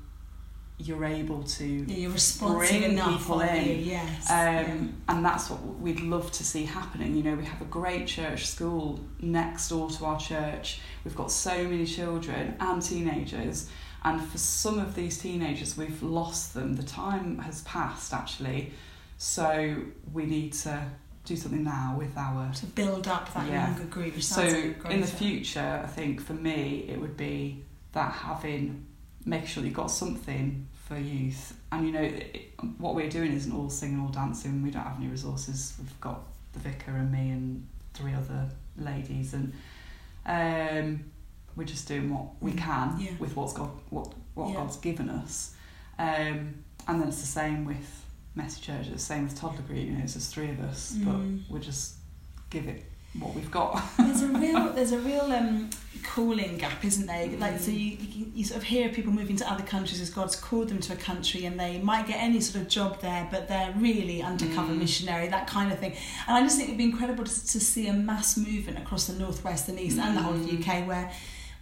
you're 0.78 1.04
able 1.04 1.42
to 1.44 1.64
Yeah, 1.64 2.08
you're 2.08 2.58
bring 2.58 2.82
enough, 2.82 3.18
people 3.20 3.40
in. 3.40 3.84
Yes. 3.84 4.28
um, 4.30 4.36
yeah. 4.36 4.74
and 5.08 5.24
that's 5.24 5.48
what 5.48 5.60
we'd 5.78 6.00
love 6.00 6.32
to 6.32 6.42
see 6.44 6.64
happening. 6.64 7.14
You 7.14 7.22
know, 7.22 7.34
we 7.36 7.44
have 7.44 7.60
a 7.60 7.66
great 7.66 8.08
church 8.08 8.48
school 8.48 8.98
next 9.20 9.68
door 9.68 9.88
to 9.90 10.04
our 10.06 10.18
church. 10.18 10.80
We've 11.04 11.14
got 11.14 11.30
so 11.30 11.62
many 11.62 11.86
children 11.86 12.56
and 12.58 12.82
teenagers, 12.82 13.68
and 14.02 14.20
for 14.20 14.38
some 14.38 14.80
of 14.80 14.96
these 14.96 15.18
teenagers, 15.18 15.76
we've 15.76 16.02
lost 16.02 16.52
them. 16.54 16.74
The 16.74 16.82
time 16.82 17.38
has 17.38 17.62
passed, 17.62 18.12
actually, 18.12 18.72
so 19.18 19.76
we 20.12 20.24
need 20.26 20.52
to 20.64 20.82
do 21.24 21.36
something 21.36 21.62
now 21.64 21.94
with 21.98 22.16
our. 22.16 22.52
to 22.54 22.66
build 22.66 23.06
up 23.08 23.32
that 23.34 23.46
Yeah. 23.48 23.68
younger 23.68 23.84
group. 23.84 24.20
So 24.22 24.42
like 24.42 24.92
in 24.92 25.00
the 25.00 25.06
future, 25.06 25.80
I 25.84 25.86
think 25.86 26.20
for 26.20 26.34
me, 26.34 26.84
it 26.88 27.00
would 27.00 27.16
be 27.16 27.64
that 27.92 28.12
having 28.12 28.86
make 29.24 29.46
sure 29.46 29.62
that 29.62 29.68
you've 29.68 29.76
got 29.76 29.90
something 29.90 30.66
for 30.88 30.96
youth. 30.98 31.56
And 31.70 31.86
you 31.86 31.92
know, 31.92 32.00
it, 32.02 32.54
what 32.78 32.94
we're 32.96 33.08
doing 33.10 33.32
isn't 33.32 33.52
all 33.52 33.70
singing, 33.70 34.00
all 34.00 34.08
dancing. 34.08 34.62
We 34.62 34.70
don't 34.70 34.82
have 34.82 34.96
any 34.98 35.06
resources. 35.08 35.74
We've 35.78 36.00
got 36.00 36.20
the 36.54 36.58
vicar 36.58 36.90
and 36.96 37.10
me 37.12 37.30
and 37.30 37.66
three 37.94 38.14
other 38.14 38.48
ladies, 38.76 39.32
and 39.34 39.52
um, 40.26 41.04
we're 41.56 41.64
just 41.64 41.86
doing 41.88 42.12
what 42.12 42.26
we 42.40 42.52
can 42.52 42.90
Mm, 42.96 43.00
Yeah. 43.00 43.10
with 43.18 43.36
what's 43.36 43.52
God, 43.52 43.70
what 43.90 44.12
what 44.34 44.48
Yeah. 44.48 44.54
God's 44.56 44.76
given 44.78 45.08
us. 45.10 45.54
Um, 45.98 46.54
and 46.88 47.00
then 47.00 47.08
it's 47.08 47.20
the 47.20 47.26
same 47.26 47.64
with 47.66 48.01
Messy 48.34 48.60
Church. 48.60 48.80
It's 48.86 48.90
the 48.90 48.98
same 48.98 49.24
with 49.24 49.38
Toddler 49.38 49.62
Group. 49.62 49.78
You 49.78 49.90
know, 49.92 50.00
it's 50.02 50.14
just 50.14 50.32
three 50.34 50.50
of 50.50 50.60
us, 50.60 50.94
Mm. 50.96 51.04
but 51.48 51.54
we 51.54 51.60
just 51.60 51.96
give 52.50 52.66
it 52.66 52.84
what 53.18 53.34
we've 53.34 53.50
got. 53.50 53.82
there's 53.98 54.22
a 54.22 54.26
real 54.28 54.72
there's 54.74 54.92
a 54.92 54.98
real 54.98 55.30
um, 55.32 55.68
calling 56.02 56.56
gap, 56.56 56.82
isn't 56.82 57.06
there? 57.06 57.26
Like 57.38 57.58
so 57.60 57.70
you, 57.70 57.98
you 58.00 58.32
you 58.36 58.44
sort 58.44 58.56
of 58.56 58.62
hear 58.64 58.88
people 58.88 59.12
moving 59.12 59.36
to 59.36 59.50
other 59.52 59.62
countries 59.62 60.00
as 60.00 60.08
God's 60.08 60.34
called 60.34 60.70
them 60.70 60.80
to 60.80 60.94
a 60.94 60.96
country 60.96 61.44
and 61.44 61.60
they 61.60 61.78
might 61.78 62.06
get 62.06 62.16
any 62.22 62.40
sort 62.40 62.62
of 62.62 62.68
job 62.70 63.00
there, 63.02 63.28
but 63.30 63.48
they're 63.48 63.74
really 63.76 64.22
undercover 64.22 64.72
Mm. 64.72 64.78
missionary, 64.78 65.28
that 65.28 65.46
kind 65.46 65.70
of 65.70 65.78
thing. 65.78 65.92
And 66.26 66.36
I 66.38 66.40
just 66.42 66.56
think 66.56 66.68
it'd 66.70 66.78
be 66.78 66.84
incredible 66.84 67.24
to, 67.24 67.46
to 67.48 67.60
see 67.60 67.86
a 67.88 67.92
mass 67.92 68.38
movement 68.38 68.78
across 68.78 69.06
the 69.08 69.18
northwest 69.18 69.68
and 69.68 69.78
east 69.78 69.98
and 69.98 70.16
the 70.16 70.22
whole 70.22 70.32
of 70.34 70.46
the 70.46 70.52
Mm. 70.56 70.60
UK 70.66 70.86
where 70.88 71.12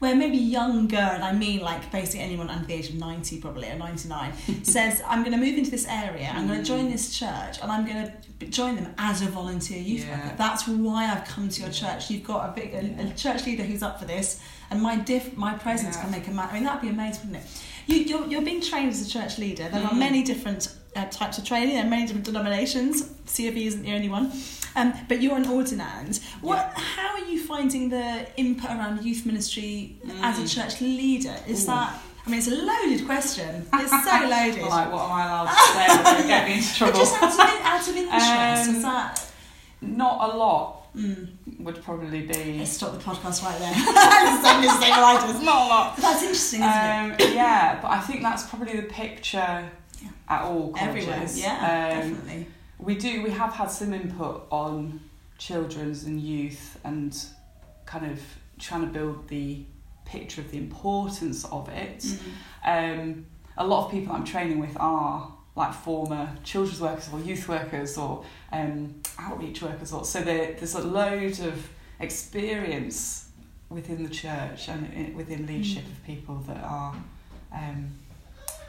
where 0.01 0.17
maybe 0.17 0.39
younger, 0.39 0.97
and 0.97 1.23
I 1.23 1.33
mean 1.33 1.61
like 1.61 1.93
basically 1.93 2.21
anyone 2.21 2.51
under 2.51 2.67
the 2.67 2.75
age 2.75 2.89
of 2.89 2.97
90 2.97 3.41
probably, 3.41 3.69
or 3.69 3.77
99, 3.77 4.33
says, 4.65 5.03
I'm 5.07 5.21
going 5.23 5.33
to 5.33 5.39
move 5.39 5.57
into 5.57 5.71
this 5.71 5.87
area, 5.87 6.33
I'm 6.35 6.47
going 6.49 6.59
to 6.59 6.65
join 6.65 6.87
mm. 6.89 6.93
this 6.93 7.17
church, 7.17 7.61
and 7.63 7.71
I'm 7.71 7.87
going 7.87 8.11
to 8.41 8.47
join 8.47 8.77
them 8.77 8.95
as 8.99 9.21
a 9.23 9.27
volunteer 9.27 9.79
youth 9.81 10.07
Yeah. 10.07 10.25
worker. 10.25 10.35
That's 10.39 10.67
why 10.67 11.11
I've 11.13 11.27
come 11.27 11.49
to 11.51 11.61
your 11.63 11.71
church. 11.71 12.11
You've 12.11 12.25
got 12.25 12.49
a, 12.49 12.53
big, 12.53 12.73
a, 12.75 13.11
a 13.11 13.15
church 13.15 13.45
leader 13.47 13.63
who's 13.63 13.83
up 13.83 13.99
for 14.01 14.07
this, 14.07 14.41
and 14.71 14.81
my 14.83 14.97
diff, 14.97 15.37
my 15.37 15.55
presence 15.55 15.97
Yeah. 15.97 16.03
can 16.03 16.11
make 16.11 16.27
a 16.27 16.31
matter. 16.31 16.51
I 16.51 16.55
mean, 16.55 16.65
that'd 16.65 16.81
be 16.81 16.89
amazing, 16.89 17.31
wouldn't 17.31 17.45
it? 17.45 17.51
You, 17.87 17.97
you're, 17.99 18.27
you're 18.27 18.43
being 18.43 18.61
trained 18.61 18.91
as 18.91 19.07
a 19.07 19.11
church 19.11 19.39
leader. 19.39 19.69
There 19.69 19.83
are 19.83 19.91
Mm. 19.91 19.99
many 19.99 20.23
different 20.23 20.75
uh, 20.97 21.07
types 21.07 21.39
of 21.39 21.45
training 21.45 21.77
and 21.77 21.89
many 21.91 22.03
different 22.07 22.25
denominations. 22.27 23.03
CofE 23.27 23.67
isn't 23.67 23.83
the 23.83 23.93
only 23.95 24.09
one. 24.09 24.33
Um, 24.77 24.93
but 25.09 25.21
you're 25.23 25.37
an 25.37 25.45
ordinand. 25.45 26.23
What? 26.43 26.73
How 26.77 27.11
are 27.15 27.25
you 27.31 27.41
finding 27.43 27.89
the 27.89 28.27
input 28.37 28.71
around 28.71 29.03
youth 29.05 29.27
ministry 29.27 29.97
as 30.23 30.39
a 30.39 30.43
Mm. 30.43 30.55
church 30.55 30.81
leader? 30.81 31.37
Is 31.49 31.65
Ooh. 31.65 31.67
that? 31.69 32.01
I 32.27 32.31
mean, 32.31 32.39
it's 32.39 32.49
a 32.49 32.55
loaded 32.55 33.05
question. 33.07 33.67
It's 33.75 33.91
so 33.91 34.11
loaded. 34.29 34.63
like, 34.63 34.93
what 34.93 35.05
am 35.07 35.13
I 35.13 35.25
allowed 35.27 35.49
to 35.49 35.57
say? 35.75 35.87
To 36.23 36.29
get 36.29 36.47
me 36.49 36.55
into 36.55 36.69
But 36.69 36.77
trouble. 36.77 36.99
just 37.01 37.15
out 37.23 37.33
of, 37.33 37.67
out 37.73 37.89
of 37.89 37.97
interest, 37.97 38.69
Um, 38.69 38.77
is 38.77 38.83
that? 38.83 39.33
Not 39.81 40.33
a 40.35 40.37
lot 40.37 40.77
Mm. 40.97 41.29
Would 41.65 41.83
probably 41.83 42.23
be. 42.27 42.59
Let's 42.59 42.73
stop 42.73 42.93
the 42.93 42.99
podcast 42.99 43.43
right 43.45 43.59
there. 43.59 43.75
Same 44.43 44.61
mistake 44.61 44.97
writers. 44.97 45.43
Not 45.43 45.67
a 45.67 45.69
lot. 45.69 45.97
But 45.97 46.03
that's 46.03 46.23
interesting, 46.23 46.61
isn't 46.61 46.73
it? 46.73 47.23
Um, 47.31 47.35
yeah, 47.35 47.79
but 47.81 47.91
I 47.91 48.01
think 48.01 48.23
that's 48.23 48.47
probably 48.47 48.77
the 48.77 48.87
picture 48.89 49.71
Yeah. 50.03 50.09
at 50.29 50.43
all 50.43 50.73
colleges. 50.73 51.07
Everywhere. 51.09 51.29
Yeah, 51.35 51.55
Um, 52.03 52.11
definitely. 52.13 52.47
We 52.79 52.95
do. 52.97 53.23
We 53.23 53.31
have 53.31 53.53
had 53.53 53.71
some 53.71 53.93
input 53.93 54.47
on 54.51 55.01
children's 55.39 56.05
and 56.05 56.21
youth, 56.21 56.79
and 56.85 57.17
kind 57.87 58.11
of 58.11 58.21
trying 58.59 58.83
to 58.83 58.87
build 58.89 59.29
the 59.29 59.65
picture 60.05 60.41
of 60.41 60.51
the 60.51 60.59
importance 60.59 61.45
of 61.47 61.69
it. 61.69 61.99
Mm. 62.65 63.01
Um, 63.03 63.27
a 63.57 63.67
lot 63.67 63.87
of 63.87 63.91
people 63.91 64.15
I'm 64.15 64.25
training 64.25 64.59
with 64.59 64.77
are 64.79 65.31
like 65.61 65.75
former 65.75 66.29
children's 66.43 66.81
workers 66.81 67.09
or 67.13 67.21
youth 67.21 67.47
workers 67.49 67.97
or 67.99 68.25
um, 68.53 68.95
outreach 69.19 69.61
workers. 69.63 69.93
Or, 69.93 70.05
so 70.05 70.21
there, 70.23 70.55
there's 70.59 70.75
a 70.75 70.83
load 70.83 71.39
of 71.41 71.69
experience 72.01 73.29
within 73.69 74.03
the 74.03 74.09
church 74.09 74.69
and 74.69 74.81
i- 74.97 75.13
within 75.17 75.47
leadership 75.47 75.85
of 75.85 76.05
people 76.05 76.37
that 76.49 76.63
are 76.65 76.95
um, 77.53 77.91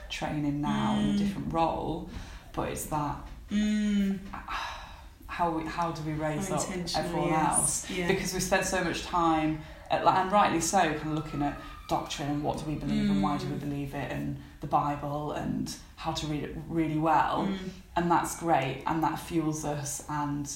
training 0.09 0.61
now 0.61 0.99
in 0.99 1.09
a 1.09 1.13
Mm. 1.13 1.17
different 1.17 1.53
role. 1.53 2.09
But 2.53 2.69
it's 2.69 2.85
that 2.87 3.15
Mm. 3.51 4.19
how 5.27 5.49
we, 5.51 5.63
how 5.65 5.91
do 5.91 6.01
we 6.03 6.13
raise 6.13 6.51
up 6.51 6.61
everyone 6.95 7.29
yes. 7.29 7.57
else? 7.57 7.89
Yeah. 7.89 8.07
Because 8.07 8.33
we 8.33 8.39
spend 8.41 8.65
so 8.65 8.83
much 8.83 9.03
time, 9.05 9.61
at, 9.89 10.05
and 10.05 10.31
rightly 10.31 10.59
so, 10.61 10.79
kind 10.79 10.95
of 11.11 11.13
looking 11.13 11.41
at 11.41 11.57
doctrine 11.87 12.29
and 12.29 12.43
what 12.43 12.57
do 12.57 12.65
we 12.65 12.75
believe 12.75 13.09
and 13.09 13.21
why 13.23 13.37
do 13.37 13.45
we 13.47 13.53
Mm. 13.55 13.59
believe 13.67 13.93
it 13.95 14.11
and 14.11 14.37
the 14.61 14.67
Bible 14.67 15.31
and 15.33 15.73
how 16.01 16.11
to 16.11 16.25
read 16.27 16.43
it 16.43 16.55
really 16.67 16.97
well. 16.97 17.47
Mm. 17.47 17.57
And 17.95 18.09
that's 18.09 18.39
great 18.39 18.83
and 18.87 19.03
that 19.03 19.19
fuels 19.19 19.63
us 19.65 20.03
and 20.09 20.49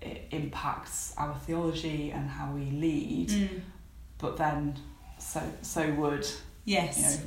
it 0.00 0.28
impacts 0.30 1.14
our 1.16 1.34
theology 1.46 2.10
and 2.12 2.28
how 2.30 2.52
we 2.52 2.66
lead. 2.70 3.30
Mm. 3.30 3.60
But 4.18 4.36
then 4.36 4.76
so 5.18 5.42
so 5.62 5.82
would 5.94 6.26
Yes. 6.64 7.20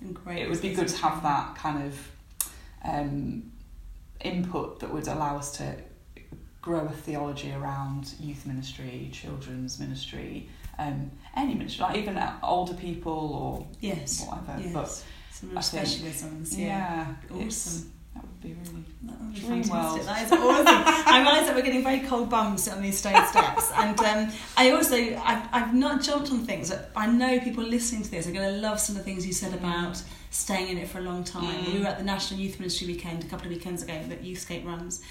you 0.00 0.08
know 0.12 0.32
it 0.32 0.50
would 0.50 0.60
be 0.60 0.74
good 0.74 0.88
to 0.88 0.96
have 0.96 1.22
that 1.22 1.54
kind 1.54 1.84
of 1.86 1.94
um, 2.84 3.52
input 4.20 4.80
that 4.80 4.92
would 4.92 5.06
allow 5.06 5.36
us 5.38 5.56
to 5.58 5.76
grow 6.60 6.80
a 6.86 6.90
theology 7.06 7.52
around 7.52 8.14
youth 8.18 8.44
ministry, 8.46 9.08
children's 9.12 9.78
ministry, 9.78 10.48
um, 10.78 11.10
any 11.36 11.54
ministry, 11.54 11.82
like 11.84 11.96
even 11.96 12.20
older 12.42 12.74
people 12.74 13.12
or 13.12 13.66
Yes. 13.80 14.26
whatever. 14.26 14.60
Yes. 14.60 14.72
But 14.72 15.04
Specialisms. 15.52 16.58
yeah, 16.58 17.14
Yeah. 17.30 17.46
Awesome. 17.46 17.92
that 18.14 18.22
would 18.22 18.40
be 18.42 18.48
really. 18.54 18.84
That 19.02 19.20
would 19.20 19.34
be 19.34 19.40
fantastic. 19.40 19.72
world. 19.72 20.00
That 20.02 20.24
is 20.24 20.32
awesome. 20.32 20.66
I 21.14 21.20
realise 21.22 21.46
that 21.46 21.54
we're 21.56 21.62
getting 21.62 21.82
very 21.84 22.00
cold 22.00 22.30
bums 22.30 22.68
on 22.68 22.82
these 22.82 22.98
stone 22.98 23.26
steps, 23.26 23.70
and 23.76 23.98
um, 24.00 24.32
I 24.56 24.70
also 24.70 24.96
I've, 24.96 25.48
I've 25.52 25.74
not 25.74 26.02
jumped 26.02 26.30
on 26.30 26.40
things. 26.46 26.70
That 26.70 26.90
I 26.96 27.06
know 27.06 27.40
people 27.40 27.64
listening 27.64 28.02
to 28.02 28.10
this 28.10 28.26
are 28.26 28.32
going 28.32 28.54
to 28.54 28.60
love 28.60 28.80
some 28.80 28.96
of 28.96 29.04
the 29.04 29.10
things 29.10 29.26
you 29.26 29.32
said 29.32 29.54
about 29.54 30.02
staying 30.30 30.68
in 30.68 30.78
it 30.78 30.88
for 30.88 30.98
a 30.98 31.02
long 31.02 31.22
time. 31.24 31.64
Mm. 31.64 31.74
We 31.74 31.80
were 31.80 31.86
at 31.86 31.98
the 31.98 32.04
National 32.04 32.40
Youth 32.40 32.58
Ministry 32.58 32.86
Weekend 32.88 33.22
a 33.24 33.26
couple 33.26 33.46
of 33.46 33.52
weekends 33.52 33.82
ago 33.82 34.00
that 34.08 34.22
Youthscape 34.22 34.64
runs, 34.64 35.02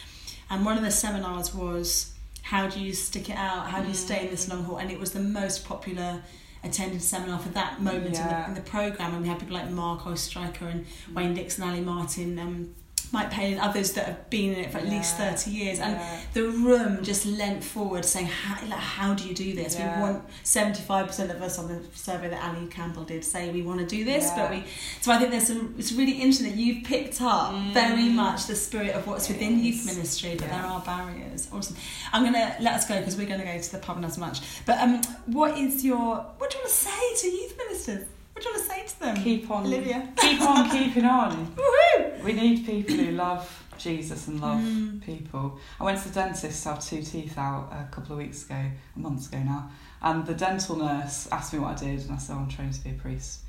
and 0.49 0.65
one 0.65 0.77
of 0.77 0.83
the 0.83 0.91
seminars 0.91 1.53
was 1.53 2.13
how 2.43 2.67
do 2.67 2.79
you 2.79 2.93
stick 2.93 3.29
it 3.29 3.37
out? 3.37 3.67
How 3.67 3.81
do 3.81 3.87
you 3.87 3.93
stay 3.93 4.25
in 4.25 4.29
this 4.29 4.49
long 4.49 4.63
haul? 4.65 4.77
And 4.77 4.91
it 4.91 4.99
was 4.99 5.11
the 5.11 5.21
most 5.21 5.65
popular 5.65 6.21
attended 6.63 6.97
a 6.97 7.01
seminar 7.01 7.39
for 7.39 7.49
that 7.49 7.81
moment 7.81 8.15
in, 8.15 8.27
the, 8.27 8.45
in 8.47 8.53
the 8.53 8.61
program, 8.61 9.13
and 9.13 9.21
we 9.21 9.27
had 9.27 9.39
people 9.39 9.55
like 9.55 9.69
Mark 9.69 10.01
Oestreicher 10.01 10.61
and 10.71 10.85
Wayne 11.13 11.33
Dixon, 11.33 11.63
Ali 11.67 11.81
Martin, 11.81 12.39
um, 12.39 12.75
Mike 13.13 13.29
Payne, 13.29 13.53
and 13.53 13.61
others 13.61 13.93
that 13.93 14.05
have 14.07 14.29
been 14.31 14.53
in 14.53 14.59
it 14.65 14.71
for 14.71 14.79
at 14.79 14.87
least 14.89 15.15
30 15.17 15.51
years. 15.51 15.79
And 15.79 15.93
Yeah. 15.93 16.19
the 16.33 16.43
room 16.49 17.03
just 17.03 17.27
leant 17.27 17.63
forward 17.63 18.03
saying, 18.05 18.25
how, 18.25 18.55
like, 18.67 18.79
how 18.79 19.13
do 19.13 19.27
you 19.27 19.35
do 19.35 19.53
this? 19.53 19.75
Yeah. 19.75 19.97
We 19.97 20.01
want 20.01 20.23
75% 20.43 21.29
of 21.29 21.39
us 21.41 21.59
on 21.59 21.67
the 21.67 21.79
survey 21.93 22.29
that 22.29 22.43
Ali 22.43 22.65
Campbell 22.67 23.03
did 23.03 23.23
say 23.23 23.51
we 23.51 23.61
want 23.61 23.79
to 23.81 23.85
do 23.85 24.03
this, 24.03 24.23
Yeah. 24.25 24.35
but 24.41 24.49
we. 24.51 24.63
So 25.01 25.11
I 25.11 25.19
think 25.19 25.29
there's 25.29 25.45
some. 25.45 25.75
It's 25.77 25.91
really 25.91 26.13
interesting 26.13 26.47
that 26.49 26.57
you've 26.57 26.83
picked 26.83 27.21
up 27.21 27.53
very 27.71 28.09
much 28.09 28.47
the 28.47 28.55
spirit 28.55 28.95
of 28.95 29.05
what's 29.05 29.27
within 29.29 29.63
youth 29.63 29.85
ministry, 29.85 30.35
but 30.35 30.47
Yeah. 30.47 30.61
there 30.61 30.65
are 30.71 30.79
barriers. 30.81 31.47
Awesome. 31.53 31.75
I'm 32.11 32.23
gonna 32.23 32.55
let 32.59 32.73
us 32.73 32.87
go 32.87 32.97
because 32.97 33.15
we're 33.15 33.27
gonna 33.27 33.45
go 33.45 33.59
to 33.59 33.71
the 33.71 33.77
pub 33.77 33.97
and 33.97 34.11
some 34.11 34.21
lunch. 34.23 34.39
But 34.65 34.79
um, 34.79 35.01
what 35.27 35.55
is 35.55 35.85
your? 35.85 36.15
What 36.39 36.49
do 36.49 36.57
you 36.57 36.63
want 36.63 36.73
to 36.73 36.79
say 36.89 37.15
to 37.21 37.27
youth 37.27 37.55
ministers? 37.57 38.07
What 38.33 38.43
do 38.43 38.49
you 38.49 38.55
want 38.55 38.63
to 38.67 38.69
say 38.71 38.85
to 38.87 38.99
them? 38.99 39.15
Keep 39.23 39.51
on, 39.51 39.65
Olivia. 39.65 40.09
keep 40.17 40.41
on 40.41 40.69
keeping 40.77 41.05
on. 41.05 41.47
Woohoo! 41.55 42.23
We 42.23 42.33
need 42.33 42.65
people 42.65 42.95
who 42.95 43.11
love 43.11 43.63
Jesus 43.77 44.27
and 44.27 44.39
love 44.41 44.59
Mm. 44.59 45.01
people. 45.01 45.59
I 45.79 45.83
went 45.83 45.99
to 46.01 46.07
the 46.09 46.13
dentist 46.15 46.63
to 46.63 46.69
have 46.69 46.83
two 46.85 47.01
teeth 47.03 47.37
out 47.37 47.69
a 47.71 47.93
couple 47.93 48.13
of 48.13 48.17
weeks 48.19 48.45
ago, 48.45 48.55
a 48.95 48.99
month 48.99 49.31
ago 49.31 49.41
now, 49.43 49.69
and 50.01 50.25
the 50.25 50.33
dental 50.33 50.75
nurse 50.77 51.27
asked 51.31 51.53
me 51.53 51.59
what 51.59 51.71
I 51.81 51.85
did, 51.85 52.01
and 52.01 52.11
I 52.11 52.17
said, 52.17 52.35
oh, 52.35 52.39
I'm 52.39 52.49
training 52.49 52.73
to 52.73 52.83
be 52.83 52.91
a 52.91 52.93
priest. 52.93 53.41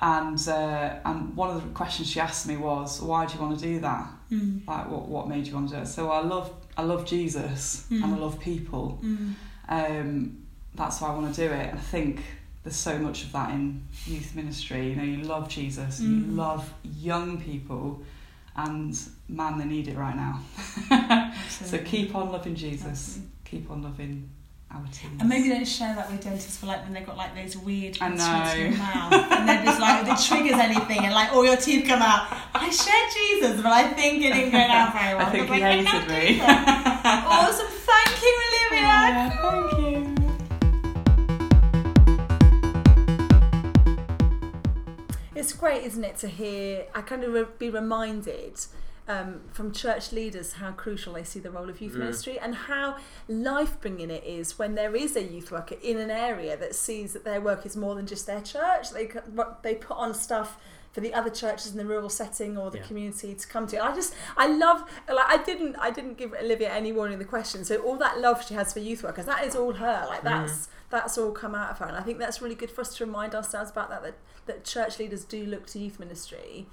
And 0.00 0.38
uh, 0.48 0.94
and 1.04 1.34
one 1.34 1.50
of 1.56 1.60
the 1.62 1.68
questions 1.70 2.08
she 2.08 2.20
asked 2.20 2.46
me 2.46 2.56
was, 2.56 3.00
why 3.02 3.26
do 3.26 3.34
you 3.34 3.40
want 3.40 3.58
to 3.58 3.64
do 3.64 3.80
that? 3.80 4.06
Mm. 4.30 4.66
Like, 4.66 4.88
what 4.88 5.08
what 5.08 5.28
made 5.28 5.46
you 5.46 5.54
want 5.54 5.70
to 5.70 5.76
do 5.76 5.82
it? 5.82 5.86
So 5.86 6.10
I 6.10 6.20
love 6.20 6.52
I 6.76 6.82
love 6.82 7.04
Jesus 7.04 7.84
and 7.90 8.04
I 8.04 8.16
love 8.16 8.38
people. 8.38 9.00
Um, 9.68 10.46
that's 10.74 11.00
why 11.00 11.08
I 11.08 11.14
want 11.16 11.34
to 11.34 11.48
do 11.48 11.52
it. 11.52 11.70
And 11.70 11.78
I 11.78 11.82
think 11.82 12.22
there's 12.68 12.76
so 12.76 12.98
much 12.98 13.24
of 13.24 13.32
that 13.32 13.50
in 13.52 13.82
youth 14.04 14.34
ministry. 14.34 14.90
You 14.90 14.96
know, 14.96 15.02
you 15.02 15.22
love 15.22 15.48
Jesus, 15.48 16.00
and 16.00 16.26
you 16.26 16.32
mm. 16.32 16.36
love 16.36 16.70
young 16.98 17.40
people, 17.40 18.02
and 18.56 18.94
man, 19.26 19.56
they 19.56 19.64
need 19.64 19.88
it 19.88 19.96
right 19.96 20.14
now. 20.14 20.42
so 21.48 21.78
keep 21.78 22.14
on 22.14 22.30
loving 22.30 22.54
Jesus. 22.54 23.20
Keep 23.46 23.70
on 23.70 23.82
loving 23.82 24.28
our 24.70 24.84
teens. 24.92 25.16
And 25.18 25.30
maybe 25.30 25.48
don't 25.48 25.64
share 25.66 25.94
that 25.94 26.10
with 26.10 26.22
dentists 26.22 26.58
for 26.58 26.66
like 26.66 26.84
when 26.84 26.92
they've 26.92 27.06
got 27.06 27.16
like 27.16 27.34
those 27.34 27.56
weird 27.56 27.96
I 28.02 28.08
know. 28.10 28.76
mouth, 28.76 29.12
and 29.14 29.48
then 29.48 29.64
just 29.64 29.80
like 29.80 30.06
it 30.06 30.26
triggers 30.26 30.60
anything, 30.60 31.06
and 31.06 31.14
like 31.14 31.32
all 31.32 31.46
your 31.46 31.56
teeth 31.56 31.86
come 31.88 32.02
out. 32.02 32.26
I 32.52 32.68
shared 32.68 33.10
Jesus, 33.14 33.62
but 33.62 33.72
I 33.72 33.88
think 33.94 34.22
it 34.22 34.34
didn't 34.34 34.52
go 34.52 34.58
down 34.58 34.92
very 34.98 35.14
well. 35.14 35.26
I 35.26 35.30
think 35.30 35.46
he 35.46 35.58
like, 35.58 35.86
hated 35.86 36.06
me. 36.06 36.40
awesome, 36.44 37.66
thank 37.66 38.22
you, 38.22 38.40
Olivia. 38.46 38.82
Yeah, 38.82 39.38
oh, 39.42 39.70
thank 39.70 40.06
you. 40.06 40.17
It's 45.38 45.52
great, 45.52 45.84
isn't 45.84 46.04
it, 46.04 46.16
to 46.18 46.28
hear, 46.28 46.86
I 46.94 47.00
kind 47.02 47.22
of 47.24 47.32
re- 47.32 47.46
be 47.58 47.70
reminded 47.70 48.58
um, 49.06 49.40
from 49.52 49.72
church 49.72 50.12
leaders 50.12 50.54
how 50.54 50.72
crucial 50.72 51.14
they 51.14 51.24
see 51.24 51.40
the 51.40 51.50
role 51.50 51.70
of 51.70 51.80
youth 51.80 51.94
ministry 51.94 52.38
and 52.38 52.54
how 52.54 52.96
life 53.26 53.80
bringing 53.80 54.10
it 54.10 54.22
is 54.24 54.58
when 54.58 54.74
there 54.74 54.94
is 54.94 55.16
a 55.16 55.22
youth 55.22 55.50
worker 55.50 55.76
in 55.82 55.96
an 55.96 56.10
area 56.10 56.56
that 56.58 56.74
sees 56.74 57.12
that 57.14 57.24
their 57.24 57.40
work 57.40 57.64
is 57.64 57.76
more 57.76 57.94
than 57.94 58.06
just 58.06 58.26
their 58.26 58.42
church. 58.42 58.90
They, 58.90 59.10
they 59.62 59.76
put 59.76 59.96
on 59.96 60.12
stuff 60.12 60.58
for 60.92 61.00
the 61.00 61.14
other 61.14 61.30
churches 61.30 61.70
in 61.72 61.78
the 61.78 61.86
rural 61.86 62.08
setting 62.10 62.58
or 62.58 62.70
the 62.70 62.78
Yeah. 62.78 62.84
community 62.84 63.34
to 63.34 63.46
come 63.46 63.66
to. 63.68 63.82
I 63.82 63.94
just, 63.94 64.14
I 64.36 64.46
love, 64.48 64.82
like, 65.08 65.26
I 65.28 65.42
didn't, 65.42 65.76
I 65.76 65.90
didn't 65.90 66.18
give 66.18 66.34
Olivia 66.34 66.70
any 66.72 66.92
warning 66.92 67.14
in 67.14 67.18
the 67.18 67.24
question. 67.24 67.64
So 67.64 67.76
all 67.76 67.96
that 67.98 68.18
love 68.20 68.44
she 68.46 68.54
has 68.54 68.72
for 68.72 68.80
youth 68.80 69.02
workers, 69.02 69.26
that 69.26 69.44
is 69.46 69.54
all 69.54 69.72
her. 69.74 70.04
Like 70.08 70.22
that's 70.22 70.68
that's 70.90 71.18
all 71.18 71.32
come 71.32 71.54
out 71.54 71.70
of 71.70 71.78
her, 71.78 71.86
and 71.86 71.96
I 71.96 72.00
think 72.00 72.18
that's 72.18 72.40
really 72.40 72.54
good 72.54 72.70
for 72.70 72.80
us 72.80 72.96
to 72.96 73.04
remind 73.06 73.34
ourselves 73.34 73.70
about 73.70 73.90
that. 73.90 74.02
That, 74.02 74.14
that 74.46 74.64
church 74.64 74.98
leaders 74.98 75.24
do 75.24 75.44
look 75.44 75.66
to 75.68 75.78
youth 75.78 75.98
ministry 76.00 76.66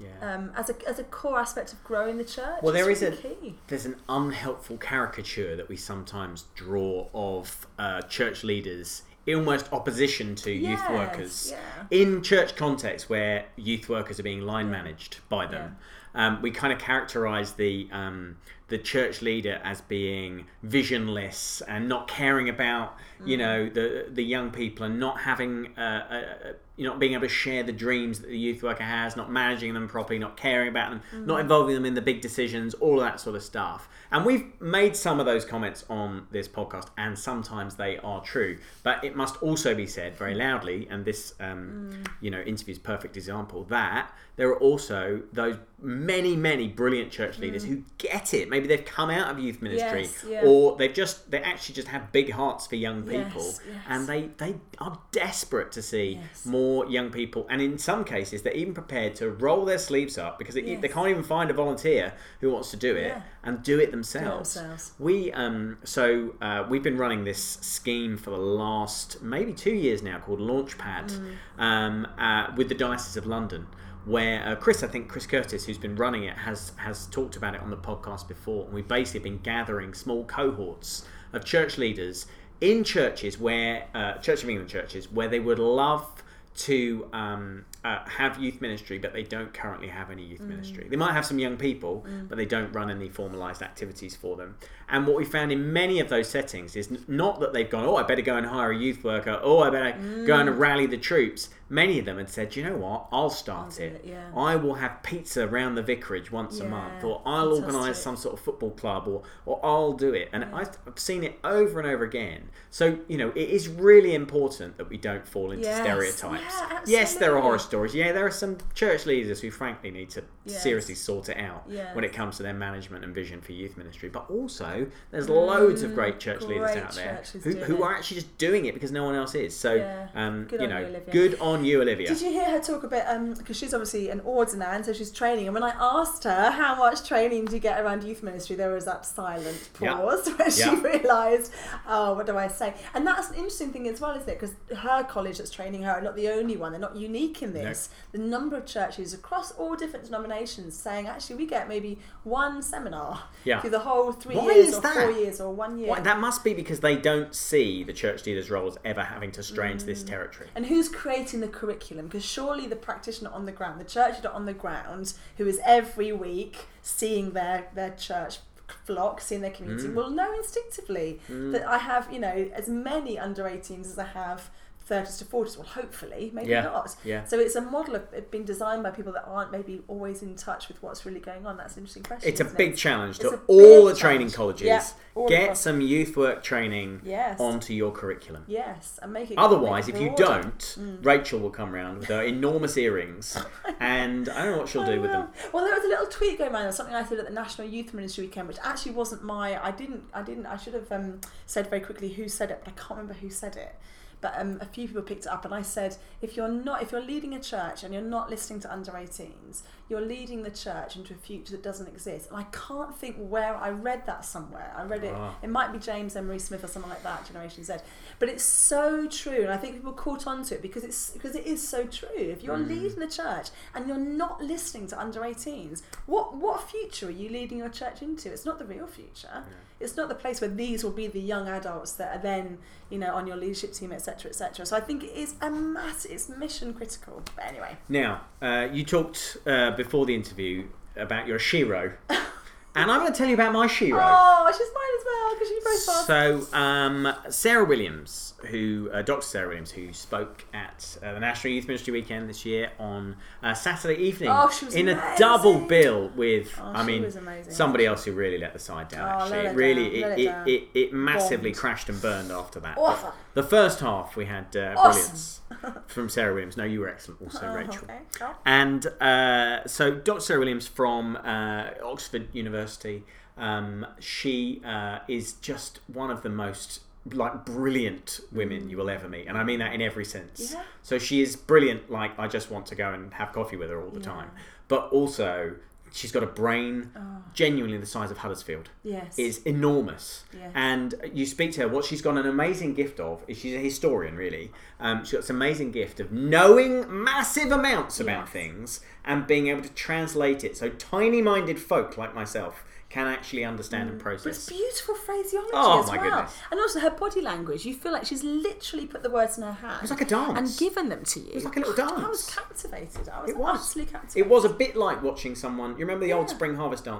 Yeah. 0.00 0.08
um, 0.34 0.52
as 0.56 0.70
a 0.70 0.88
as 0.88 0.98
a 0.98 1.04
core 1.04 1.38
aspect 1.40 1.72
of 1.72 1.82
growing 1.82 2.18
the 2.18 2.24
church. 2.24 2.60
Well, 2.62 2.72
there 2.72 2.88
is 2.90 3.02
really 3.02 3.16
a- 3.16 3.20
key. 3.20 3.54
There's 3.66 3.86
an 3.86 3.96
unhelpful 4.08 4.76
caricature 4.78 5.56
that 5.56 5.68
we 5.68 5.76
sometimes 5.76 6.44
draw 6.54 7.08
of 7.14 7.66
uh, 7.78 8.02
church 8.02 8.44
leaders 8.44 9.02
in 9.26 9.38
almost 9.38 9.72
opposition 9.72 10.36
to 10.36 10.52
youth 10.52 10.88
workers. 10.88 11.50
yeah. 11.50 11.58
In 11.90 12.22
church 12.22 12.54
context 12.54 13.10
where 13.10 13.46
youth 13.56 13.88
workers 13.88 14.20
are 14.20 14.22
being 14.22 14.42
line 14.42 14.70
managed 14.70 15.18
by 15.28 15.46
them, 15.46 15.76
um, 16.14 16.40
we 16.42 16.52
kind 16.52 16.72
of 16.72 16.78
characterize 16.78 17.54
the 17.54 17.88
um, 17.90 18.36
the 18.68 18.78
church 18.78 19.22
leader 19.22 19.60
as 19.62 19.80
being 19.82 20.44
visionless 20.62 21.62
and 21.68 21.88
not 21.88 22.08
caring 22.08 22.48
about 22.48 22.96
Mm. 23.18 23.28
you 23.28 23.36
know 23.38 23.66
the 23.70 24.04
the 24.12 24.22
young 24.22 24.50
people 24.50 24.84
and 24.84 25.00
not 25.00 25.20
having 25.20 25.68
uh, 25.78 25.80
uh, 25.80 26.52
you 26.76 26.86
not 26.86 26.98
being 26.98 27.14
able 27.14 27.22
to 27.22 27.28
share 27.32 27.62
the 27.62 27.72
dreams 27.72 28.20
that 28.20 28.26
the 28.28 28.36
youth 28.38 28.62
worker 28.62 28.84
has, 28.84 29.16
not 29.16 29.32
managing 29.32 29.72
them 29.72 29.88
properly, 29.88 30.18
not 30.18 30.36
caring 30.36 30.68
about 30.68 30.90
them, 30.90 31.00
Mm. 31.14 31.24
not 31.26 31.40
involving 31.40 31.74
them 31.74 31.86
in 31.86 31.94
the 31.94 32.02
big 32.02 32.20
decisions, 32.20 32.74
all 32.74 33.00
of 33.00 33.06
that 33.06 33.18
sort 33.18 33.34
of 33.34 33.42
stuff. 33.42 33.88
And 34.12 34.26
we've 34.26 34.44
made 34.60 34.94
some 34.94 35.18
of 35.18 35.24
those 35.24 35.46
comments 35.46 35.86
on 35.88 36.26
this 36.30 36.46
podcast, 36.46 36.88
and 36.98 37.18
sometimes 37.18 37.76
they 37.76 37.96
are 37.98 38.20
true. 38.22 38.58
But 38.82 39.02
it 39.02 39.16
must 39.16 39.42
also 39.42 39.74
be 39.74 39.86
said 39.86 40.14
very 40.18 40.34
loudly, 40.34 40.86
and 40.90 41.06
this, 41.06 41.34
um, 41.40 41.88
Mm. 41.92 42.06
you 42.20 42.30
know, 42.30 42.42
interview 42.42 42.72
is 42.72 42.78
perfect 42.78 43.16
example 43.16 43.64
that 43.70 44.12
there 44.36 44.48
are 44.50 44.58
also 44.58 45.22
those 45.32 45.56
many, 45.80 46.36
many 46.36 46.68
brilliant 46.68 47.10
church 47.10 47.38
leaders 47.38 47.64
who 47.64 47.82
get 47.96 48.34
it. 48.34 48.50
Maybe 48.56 48.68
they've 48.68 48.84
come 48.84 49.10
out 49.10 49.30
of 49.30 49.38
youth 49.38 49.60
ministry. 49.60 50.02
Yes, 50.02 50.24
yeah. 50.28 50.40
or 50.44 50.76
they've 50.76 50.92
just 50.92 51.30
they 51.30 51.40
actually 51.40 51.74
just 51.74 51.88
have 51.88 52.10
big 52.12 52.30
hearts 52.32 52.66
for 52.66 52.76
young 52.76 53.02
people, 53.02 53.42
yes. 53.44 53.58
and 53.88 54.06
they 54.06 54.30
they 54.38 54.54
are 54.78 54.98
desperate 55.12 55.70
to 55.72 55.82
see 55.82 56.18
Yes. 56.20 56.46
more 56.46 56.86
young 56.86 57.10
people, 57.10 57.46
and 57.50 57.60
in 57.60 57.76
some 57.78 58.02
cases, 58.04 58.42
they're 58.42 58.52
even 58.62 58.72
prepared 58.74 59.14
to 59.16 59.30
roll 59.30 59.64
their 59.64 59.78
sleeves 59.78 60.16
up 60.18 60.38
because 60.38 60.54
they, 60.54 60.76
they 60.76 60.88
can't 60.88 61.08
even 61.08 61.22
find 61.22 61.50
a 61.50 61.54
volunteer 61.54 62.14
who 62.40 62.50
wants 62.50 62.70
to 62.70 62.76
do 62.76 62.96
it 62.96 63.08
Yeah. 63.08 63.22
and 63.44 63.62
do 63.62 63.78
it 63.78 63.90
themselves. 63.90 64.54
themselves. 64.54 64.92
We 64.98 65.32
um 65.32 65.78
so 65.84 66.34
uh, 66.40 66.64
we've 66.70 66.82
been 66.82 66.98
running 66.98 67.24
this 67.24 67.42
scheme 67.60 68.16
for 68.16 68.30
the 68.30 68.38
last 68.64 69.22
maybe 69.22 69.52
two 69.52 69.74
years 69.74 70.02
now 70.02 70.18
called 70.18 70.40
Launchpad 70.40 71.06
Mm. 71.06 71.36
um, 71.62 72.06
uh, 72.18 72.52
with 72.56 72.68
the 72.68 72.74
Diocese 72.74 73.16
of 73.16 73.26
London. 73.26 73.66
Where 74.06 74.46
uh, 74.46 74.54
Chris, 74.54 74.82
I 74.82 74.86
think 74.86 75.08
Chris 75.08 75.26
Curtis, 75.26 75.66
who's 75.66 75.78
been 75.78 75.96
running 75.96 76.24
it, 76.24 76.36
has 76.36 76.72
has 76.76 77.06
talked 77.06 77.36
about 77.36 77.54
it 77.54 77.60
on 77.60 77.70
the 77.70 77.76
podcast 77.76 78.28
before, 78.28 78.64
and 78.64 78.72
we've 78.72 78.88
basically 78.88 79.28
been 79.28 79.38
gathering 79.38 79.94
small 79.94 80.24
cohorts 80.24 81.04
of 81.32 81.44
church 81.44 81.76
leaders 81.76 82.26
in 82.60 82.84
churches 82.84 83.38
where 83.38 83.86
uh, 83.94 84.14
Church 84.18 84.42
of 84.42 84.48
England 84.48 84.70
churches 84.70 85.10
where 85.10 85.28
they 85.28 85.40
would 85.40 85.58
love 85.58 86.22
to 86.56 87.06
um, 87.12 87.64
uh, 87.84 87.98
have 88.08 88.38
youth 88.38 88.60
ministry, 88.62 88.98
but 88.98 89.12
they 89.12 89.22
don't 89.22 89.52
currently 89.52 89.88
have 89.88 90.10
any 90.10 90.24
youth 90.24 90.40
ministry. 90.40 90.86
They 90.88 90.96
might 90.96 91.12
have 91.12 91.26
some 91.26 91.38
young 91.38 91.56
people, 91.58 92.06
but 92.28 92.38
they 92.38 92.46
don't 92.46 92.72
run 92.72 92.90
any 92.90 93.10
formalised 93.10 93.60
activities 93.60 94.16
for 94.16 94.36
them. 94.36 94.56
And 94.88 95.06
what 95.06 95.16
we 95.16 95.24
found 95.24 95.50
in 95.50 95.72
many 95.72 95.98
of 96.00 96.08
those 96.08 96.28
settings 96.28 96.76
is 96.76 96.90
not 97.08 97.40
that 97.40 97.52
they've 97.52 97.68
gone, 97.68 97.84
oh, 97.84 97.96
I 97.96 98.02
better 98.04 98.22
go 98.22 98.36
and 98.36 98.46
hire 98.46 98.70
a 98.70 98.78
youth 98.78 99.02
worker, 99.02 99.40
oh, 99.42 99.60
I 99.60 99.70
better 99.70 99.92
go 100.24 100.36
and 100.36 100.48
mm. 100.48 100.58
rally 100.58 100.86
the 100.86 100.96
troops. 100.96 101.50
Many 101.68 101.98
of 101.98 102.04
them 102.04 102.18
had 102.18 102.30
said, 102.30 102.54
you 102.54 102.62
know 102.62 102.76
what, 102.76 103.08
I'll 103.10 103.28
start 103.30 103.74
do 103.74 103.82
it. 103.82 103.92
it, 103.94 104.04
yeah. 104.10 104.30
I 104.36 104.54
will 104.54 104.74
have 104.74 105.02
pizza 105.02 105.48
around 105.48 105.74
the 105.74 105.82
vicarage 105.82 106.30
once 106.30 106.60
a 106.60 106.64
month, 106.64 107.02
or 107.02 107.22
I'll 107.26 107.52
organise 107.54 108.00
some 108.00 108.14
sort 108.14 108.34
of 108.34 108.40
football 108.40 108.70
club, 108.70 109.08
or, 109.08 109.24
or 109.46 109.58
I'll 109.66 109.92
do 109.92 110.14
it. 110.14 110.28
And 110.32 110.44
I've, 110.44 110.78
I've 110.86 111.00
seen 111.00 111.24
it 111.24 111.40
over 111.42 111.80
and 111.80 111.88
over 111.88 112.04
again. 112.04 112.50
So, 112.70 113.00
you 113.08 113.18
know, 113.18 113.30
it 113.30 113.48
is 113.50 113.66
really 113.68 114.14
important 114.14 114.76
that 114.78 114.88
we 114.88 114.96
don't 114.96 115.26
fall 115.26 115.50
into 115.50 115.64
Yes. 115.64 115.80
stereotypes. 115.80 116.54
Yeah, 116.54 116.80
yes, 116.86 117.16
there 117.16 117.36
are 117.36 117.42
horror 117.42 117.58
stories. 117.58 117.94
Yeah, 117.96 118.12
there 118.12 118.26
are 118.26 118.30
some 118.30 118.58
church 118.74 119.04
leaders 119.04 119.40
who, 119.40 119.50
frankly, 119.50 119.90
need 119.90 120.10
to 120.10 120.22
Yes. 120.44 120.62
seriously 120.62 120.94
sort 120.94 121.28
it 121.28 121.38
out 121.38 121.64
Yes. 121.68 121.96
when 121.96 122.04
it 122.04 122.12
comes 122.12 122.36
to 122.36 122.44
their 122.44 122.54
management 122.54 123.04
and 123.04 123.12
vision 123.12 123.40
for 123.40 123.50
youth 123.50 123.76
ministry. 123.76 124.08
But 124.08 124.30
also, 124.30 124.75
there's 125.10 125.28
loads 125.28 125.82
of 125.82 125.94
great 125.94 126.18
church 126.20 126.42
leaders 126.42 126.70
Mm, 126.70 126.82
out 126.84 126.92
there 126.94 127.22
who, 127.42 127.50
who 127.64 127.82
are 127.82 127.94
actually 127.94 128.16
just 128.16 128.36
doing 128.38 128.66
it 128.66 128.74
because 128.74 128.92
no 128.92 129.04
one 129.04 129.14
else 129.14 129.34
is. 129.34 129.56
So, 129.56 129.74
Yeah. 129.74 130.08
um, 130.14 130.44
Good 130.44 130.60
you 130.60 130.66
know, 130.68 130.80
you, 130.80 131.00
good 131.10 131.38
on 131.40 131.64
you, 131.64 131.80
Olivia. 131.82 132.08
Did 132.08 132.20
you 132.20 132.30
hear 132.30 132.44
her 132.50 132.60
talk 132.60 132.82
a 132.84 132.88
bit? 132.88 133.04
Because 133.38 133.56
she's 133.56 133.72
obviously 133.74 134.10
an 134.10 134.20
ordinand, 134.20 134.76
and 134.76 134.84
so 134.86 134.92
she's 134.92 135.10
training. 135.10 135.46
And 135.46 135.54
when 135.54 135.62
I 135.62 135.74
asked 135.78 136.24
her 136.24 136.50
how 136.50 136.74
much 136.76 137.06
training 137.08 137.46
do 137.46 137.54
you 137.54 137.60
get 137.60 137.80
around 137.80 138.02
youth 138.04 138.22
ministry, 138.22 138.56
there 138.56 138.70
was 138.72 138.84
that 138.84 139.06
silent 139.06 139.68
pause 139.74 140.28
where 140.36 140.50
she 140.50 140.68
realised, 140.70 141.52
oh, 141.88 142.14
what 142.14 142.26
do 142.26 142.36
I 142.36 142.48
say? 142.48 142.74
And 142.94 143.06
that's 143.06 143.28
an 143.30 143.34
interesting 143.36 143.72
thing 143.72 143.88
as 143.88 144.00
well, 144.00 144.12
isn't 144.16 144.28
it? 144.28 144.40
Because 144.40 144.54
her 144.78 145.04
college 145.04 145.38
that's 145.38 145.50
training 145.50 145.82
her 145.82 145.92
are 145.92 146.00
not 146.02 146.16
the 146.16 146.28
only 146.28 146.56
one. 146.56 146.72
They're 146.72 146.80
not 146.80 146.96
unique 146.96 147.42
in 147.42 147.52
this. 147.52 147.88
The 148.12 148.18
number 148.18 148.56
of 148.56 148.66
churches 148.66 149.14
across 149.14 149.52
all 149.52 149.76
different 149.76 150.04
denominations 150.04 150.76
saying, 150.76 151.06
actually, 151.06 151.36
we 151.36 151.46
get 151.46 151.68
maybe 151.68 151.98
one 152.24 152.62
seminar 152.62 153.22
Yeah. 153.44 153.60
through 153.60 153.70
the 153.70 153.78
whole 153.80 154.12
three 154.12 154.36
Why 154.36 154.52
years 154.52 154.65
is 154.68 154.74
or 154.76 154.80
that? 154.82 154.94
four 154.94 155.10
years 155.10 155.40
or 155.40 155.52
one 155.52 155.78
year. 155.78 155.90
Well, 155.90 156.02
that 156.02 156.18
must 156.20 156.44
be 156.44 156.54
because 156.54 156.80
they 156.80 156.96
don't 156.96 157.34
see 157.34 157.84
the 157.84 157.92
church 157.92 158.26
leaders' 158.26 158.50
role 158.50 158.68
as 158.68 158.78
ever 158.84 159.02
having 159.02 159.30
to 159.32 159.42
stray 159.42 159.70
into 159.72 159.84
Mm. 159.84 159.88
this 159.88 160.02
territory. 160.02 160.48
And 160.54 160.66
who's 160.66 160.88
creating 160.88 161.40
the 161.40 161.48
curriculum? 161.48 162.06
Because 162.06 162.24
surely 162.24 162.66
the 162.66 162.76
practitioner 162.76 163.30
on 163.30 163.46
the 163.46 163.52
ground, 163.52 163.80
the 163.80 163.84
church 163.84 164.16
leader 164.16 164.30
on 164.30 164.46
the 164.46 164.52
ground, 164.54 165.14
who 165.38 165.46
is 165.46 165.60
every 165.64 166.12
week 166.12 166.66
seeing 166.82 167.32
their, 167.32 167.68
their 167.74 167.90
church 167.90 168.38
flock, 168.84 169.20
seeing 169.20 169.40
their 169.42 169.50
Mm. 169.50 169.56
community, 169.56 169.88
will 169.88 170.10
know 170.10 170.32
instinctively 170.34 171.20
that 171.28 171.64
I 171.66 171.78
have, 171.78 172.12
you 172.12 172.18
know, 172.18 172.50
as 172.52 172.68
many 172.68 173.18
under 173.18 173.46
18s 173.48 173.90
as 173.92 173.98
I 173.98 174.04
have 174.06 174.50
30s 174.88 175.18
to 175.18 175.24
40s. 175.24 175.56
Well, 175.58 175.66
hopefully, 175.66 176.30
maybe 176.32 176.50
Yeah, 176.50 176.62
not. 176.62 176.94
yeah. 177.04 177.24
So 177.24 177.38
it's 177.40 177.56
a 177.56 177.60
model 177.60 177.96
of 177.96 178.02
it 178.12 178.30
being 178.30 178.44
designed 178.44 178.82
by 178.82 178.90
people 178.90 179.12
that 179.14 179.24
aren't 179.26 179.50
maybe 179.50 179.82
always 179.88 180.22
in 180.22 180.36
touch 180.36 180.68
with 180.68 180.80
what's 180.82 181.04
really 181.04 181.18
going 181.20 181.44
on. 181.46 181.56
That's 181.56 181.74
an 181.76 181.80
interesting 181.82 182.04
question. 182.04 182.28
It's 182.28 182.40
a 182.40 182.44
big 182.44 182.72
it? 182.72 182.76
challenge 182.76 183.18
It's 183.20 183.28
to 183.30 183.40
all 183.48 183.84
the 183.86 183.94
training 183.94 184.28
challenge. 184.30 184.34
colleges. 184.34 184.66
Yeah, 184.66 185.26
Get 185.28 185.56
some 185.56 185.80
youth 185.80 186.14
work 186.16 186.42
training 186.42 187.00
Yes. 187.02 187.40
onto 187.40 187.72
your 187.72 187.90
curriculum. 187.90 188.44
Yes, 188.46 188.98
and 189.02 189.12
make 189.12 189.30
it. 189.30 189.38
Otherwise, 189.38 189.86
make 189.86 189.96
if 189.96 190.02
you 190.02 190.12
don't, 190.16 190.58
Mm. 190.58 191.04
Rachel 191.04 191.40
will 191.40 191.50
come 191.50 191.72
round 191.72 191.98
with 192.00 192.08
her 192.08 192.22
enormous 192.22 192.76
earrings, 192.76 193.36
and 193.80 194.28
I 194.28 194.42
don't 194.44 194.52
know 194.52 194.58
what 194.58 194.68
she'll 194.68 194.84
do 194.84 195.00
with 195.00 195.10
them. 195.10 195.28
Well, 195.52 195.64
there 195.64 195.74
was 195.74 195.84
a 195.84 195.88
little 195.88 196.06
tweet 196.06 196.38
going 196.38 196.52
around 196.52 196.70
something 196.74 196.94
I 196.94 197.02
said 197.04 197.18
at 197.18 197.24
the 197.26 197.32
National 197.32 197.66
Youth 197.66 197.94
Ministry 197.94 198.24
Weekend, 198.26 198.46
which 198.46 198.58
actually 198.62 198.92
wasn't 198.92 199.22
my. 199.24 199.58
I 199.64 199.70
didn't. 199.70 200.04
I 200.12 200.22
didn't. 200.22 200.46
I 200.46 200.56
should 200.58 200.74
have 200.74 200.92
um, 200.92 201.20
said 201.46 201.68
very 201.70 201.80
quickly 201.80 202.10
who 202.10 202.28
said 202.28 202.50
it, 202.50 202.60
but 202.62 202.72
I 202.72 202.76
can't 202.76 202.90
remember 202.90 203.14
who 203.14 203.30
said 203.30 203.56
it. 203.56 203.74
But 204.20 204.34
um, 204.36 204.58
a 204.60 204.66
few 204.66 204.86
people 204.86 205.02
picked 205.02 205.26
it 205.26 205.28
up, 205.28 205.44
and 205.44 205.54
I 205.54 205.62
said, 205.62 205.96
if 206.22 206.36
you're 206.36 206.48
not, 206.48 206.82
if 206.82 206.92
you're 206.92 207.02
leading 207.02 207.34
a 207.34 207.40
church 207.40 207.84
and 207.84 207.92
you're 207.92 208.02
not 208.02 208.30
listening 208.30 208.60
to 208.60 208.72
under 208.72 208.92
18s, 208.92 209.62
you're 209.88 210.00
leading 210.00 210.42
the 210.42 210.50
church 210.50 210.96
into 210.96 211.14
a 211.14 211.16
future 211.16 211.52
that 211.52 211.62
doesn't 211.62 211.86
exist. 211.86 212.30
And 212.30 212.38
I 212.38 212.44
can't 212.44 212.96
think 212.96 213.16
where 213.16 213.54
I 213.54 213.70
read 213.70 214.06
that 214.06 214.24
somewhere. 214.24 214.74
I 214.76 214.84
read 214.84 215.04
it. 215.04 215.12
Ah. 215.14 215.36
It 215.42 215.50
might 215.50 215.72
be 215.72 215.78
James 215.78 216.16
Emery 216.16 216.38
Smith 216.38 216.64
or 216.64 216.66
something 216.68 216.90
like 216.90 217.02
that, 217.02 217.26
Generation 217.26 217.62
Z. 217.62 217.74
But 218.18 218.28
it's 218.28 218.44
so 218.44 219.06
true, 219.06 219.42
and 219.42 219.52
I 219.52 219.58
think 219.58 219.74
people 219.74 219.92
caught 219.92 220.26
on 220.26 220.42
to 220.44 220.54
it 220.54 220.62
because 220.62 220.82
it's 220.82 221.10
because 221.10 221.36
it 221.36 221.46
is 221.46 221.66
so 221.66 221.84
true. 221.84 222.08
If 222.16 222.42
you're 222.42 222.58
leading 222.58 222.98
the 222.98 223.08
church 223.08 223.48
and 223.74 223.86
you're 223.86 223.98
not 223.98 224.42
listening 224.42 224.86
to 224.88 225.00
under 225.00 225.20
18s, 225.20 225.82
what 226.06 226.36
what 226.36 226.68
future 226.68 227.08
are 227.08 227.10
you 227.10 227.28
leading 227.28 227.58
your 227.58 227.68
church 227.68 228.02
into? 228.02 228.32
It's 228.32 228.44
not 228.44 228.58
the 228.58 228.64
real 228.64 228.86
future. 228.86 229.44
It's 229.78 229.96
not 229.96 230.08
the 230.08 230.14
place 230.14 230.40
where 230.40 230.50
these 230.50 230.82
will 230.82 230.92
be 230.92 231.06
the 231.06 231.20
young 231.20 231.48
adults 231.48 231.92
that 231.92 232.16
are 232.16 232.22
then, 232.22 232.58
you 232.88 232.98
know, 232.98 233.14
on 233.14 233.26
your 233.26 233.36
leadership 233.36 233.72
team, 233.72 233.92
etc., 233.92 234.30
etc. 234.30 234.64
So 234.64 234.76
I 234.76 234.80
think 234.80 235.04
it 235.04 235.14
is 235.14 235.34
a 235.40 235.50
mass 235.50 236.04
it's 236.04 236.28
mission 236.28 236.72
critical. 236.72 237.22
But 237.34 237.44
anyway, 237.46 237.76
Now, 237.88 238.22
uh, 238.40 238.68
you 238.72 238.84
talked 238.84 239.36
uh, 239.46 239.72
before 239.72 240.06
the 240.06 240.14
interview 240.14 240.68
about 240.96 241.26
your 241.26 241.38
shero, 241.38 241.92
and 242.76 242.90
I'm 242.90 243.00
going 243.00 243.12
to 243.12 243.16
tell 243.18 243.26
you 243.28 243.34
about 243.34 243.52
my 243.52 243.66
shero. 243.66 243.98
oh, 244.00 244.52
she's 244.52 244.68
mine 244.74 244.94
as 244.98 245.04
well 245.06 245.34
because 245.34 245.50
you 245.50 245.60
both 245.64 245.88
are. 245.88 246.46
So, 246.50 246.56
um, 246.56 247.14
Sarah 247.30 247.64
Williams, 247.64 248.34
who 248.46 248.88
uh, 248.92 249.02
Dr. 249.02 249.22
Sarah 249.22 249.48
Williams, 249.48 249.70
who 249.72 249.92
spoke 249.92 250.44
at 250.54 250.96
uh, 251.02 251.14
the 251.14 251.20
National 251.20 251.52
Youth 251.54 251.66
Ministry 251.66 251.92
Weekend 251.92 252.28
this 252.28 252.44
year 252.46 252.70
on 252.78 253.16
uh, 253.42 253.54
Saturday 253.54 254.00
evening 254.02 254.28
Oh, 254.30 254.50
she 254.50 254.66
was 254.66 254.74
in 254.74 254.88
a 254.88 254.92
amazing. 254.92 255.14
double 255.18 255.58
bill 255.60 256.08
with, 256.14 256.54
Oh, 256.62 256.72
I 256.74 256.80
she 256.82 256.86
mean, 256.86 257.02
was 257.02 257.16
amazing. 257.16 257.52
somebody 257.52 257.86
else 257.86 258.04
who 258.04 258.12
really 258.12 258.38
let 258.38 258.52
the 258.52 258.58
side 258.58 258.88
down. 258.88 259.08
Oh, 259.08 259.22
actually, 259.24 259.36
let 259.38 259.44
it 259.46 259.48
it 259.50 259.54
really, 259.56 260.00
down, 260.00 260.10
let 260.10 260.18
it, 260.18 260.20
it 260.20 260.20
it, 260.20 260.26
down. 260.30 260.48
it, 260.48 260.68
it 260.74 260.92
massively 260.92 261.50
Bombed. 261.50 261.58
crashed 261.58 261.88
and 261.88 262.00
burned 262.02 262.30
after 262.30 262.60
that. 262.60 262.78
Awful. 262.78 263.12
The 263.36 263.42
first 263.42 263.80
half 263.80 264.16
we 264.16 264.24
had 264.24 264.56
uh, 264.56 264.74
Awesome. 264.78 264.82
brilliance 264.92 265.40
from 265.88 266.08
Sarah 266.08 266.32
Williams. 266.32 266.56
No, 266.56 266.64
you 266.64 266.80
were 266.80 266.88
excellent, 266.88 267.20
also 267.22 267.46
Oh, 267.46 267.54
Rachel. 267.54 267.84
okay, 267.84 267.98
go. 268.18 268.30
And 268.46 268.86
uh, 269.00 269.66
so 269.66 269.94
Dr. 269.94 270.20
Sarah 270.20 270.38
Williams 270.40 270.66
from 270.66 271.16
uh, 271.16 271.68
Oxford 271.84 272.28
University, 272.32 273.04
um, 273.36 273.86
she 274.00 274.62
uh, 274.64 275.00
is 275.06 275.34
just 275.34 275.80
one 275.86 276.10
of 276.10 276.22
the 276.22 276.30
most 276.30 276.80
like 277.12 277.44
brilliant 277.44 278.20
women 278.32 278.68
you 278.70 278.76
will 278.78 278.88
ever 278.90 279.08
meet, 279.08 279.26
and 279.28 279.36
I 279.38 279.44
mean 279.44 279.58
that 279.60 279.72
in 279.74 279.80
every 279.82 280.04
sense. 280.04 280.52
Yeah. 280.54 280.62
So 280.82 280.98
she 280.98 281.20
is 281.20 281.36
brilliant. 281.36 281.90
Like 281.90 282.18
I 282.18 282.26
just 282.28 282.50
want 282.50 282.64
to 282.66 282.74
go 282.74 282.92
and 282.92 283.12
have 283.14 283.32
coffee 283.32 283.56
with 283.56 283.68
her 283.70 283.80
all 283.80 283.90
the 283.90 284.00
Yeah. 284.00 284.06
time. 284.14 284.30
But 284.68 284.88
also, 284.90 285.54
she's 285.92 286.12
got 286.12 286.22
a 286.22 286.26
brain 286.26 286.90
genuinely 287.34 287.78
the 287.78 287.86
size 287.86 288.10
of 288.10 288.18
Huddersfield 288.18 288.70
Yes. 288.82 289.18
is 289.18 289.38
enormous. 289.44 290.24
Yes. 290.32 290.50
And 290.54 290.94
you 291.14 291.26
speak 291.26 291.52
to 291.52 291.62
her, 291.62 291.68
what 291.68 291.84
she's 291.84 292.02
got 292.02 292.16
an 292.18 292.26
amazing 292.26 292.74
gift 292.74 293.00
of 293.00 293.22
is 293.28 293.38
she's 293.38 293.54
a 293.54 293.58
historian, 293.58 294.16
really. 294.16 294.50
Um, 294.80 295.04
she's 295.04 295.12
got 295.12 295.20
this 295.22 295.30
amazing 295.30 295.72
gift 295.72 296.00
of 296.00 296.12
knowing 296.12 296.84
massive 297.04 297.50
amounts 297.52 298.00
about 298.00 298.24
Yes. 298.26 298.32
things 298.32 298.80
and 299.04 299.26
being 299.26 299.46
able 299.48 299.62
to 299.62 299.72
translate 299.72 300.44
it 300.44 300.56
so 300.56 300.68
tiny 300.70 301.22
minded 301.22 301.58
folk 301.58 301.96
like 301.96 302.14
myself 302.14 302.64
can 302.88 303.08
actually 303.08 303.44
understand 303.44 303.90
and 303.90 304.02
But 304.02 304.24
it's 304.26 304.48
beautiful 304.48 304.94
phraseology 304.94 305.50
Oh, 305.52 305.80
as 305.82 305.88
my 305.88 305.96
well. 305.96 306.04
goodness. 306.04 306.36
And 306.50 306.60
also 306.60 306.78
her 306.80 306.90
body 306.90 307.20
language. 307.20 307.64
You 307.66 307.74
feel 307.74 307.92
like 307.92 308.06
she's 308.06 308.22
literally 308.22 308.86
put 308.86 309.02
the 309.02 309.10
words 309.10 309.36
in 309.36 309.44
her 309.44 309.52
hand. 309.52 309.76
It 309.78 309.82
was 309.82 309.90
like 309.90 310.02
a 310.02 310.04
dance. 310.04 310.38
And 310.38 310.58
given 310.58 310.88
them 310.88 311.02
to 311.04 311.20
you. 311.20 311.30
It 311.30 311.34
was 311.34 311.44
like 311.44 311.56
a 311.56 311.60
little 311.60 311.74
dance. 311.74 311.92
I 312.04 312.08
was 312.08 312.34
captivated. 312.34 313.08
I 313.08 313.22
was, 313.22 313.30
It 313.30 313.36
was. 313.36 313.58
absolutely 313.60 313.92
captivated. 313.92 314.26
It 314.26 314.28
was 314.30 314.44
a 314.44 314.48
bit 314.48 314.76
like 314.76 315.02
watching 315.02 315.34
someone. 315.34 315.72
You 315.72 315.78
remember 315.78 316.06
the 316.06 316.12
old 316.12 316.30
Spring 316.30 316.54
Harvest? 316.54 316.84
Do 316.86 316.90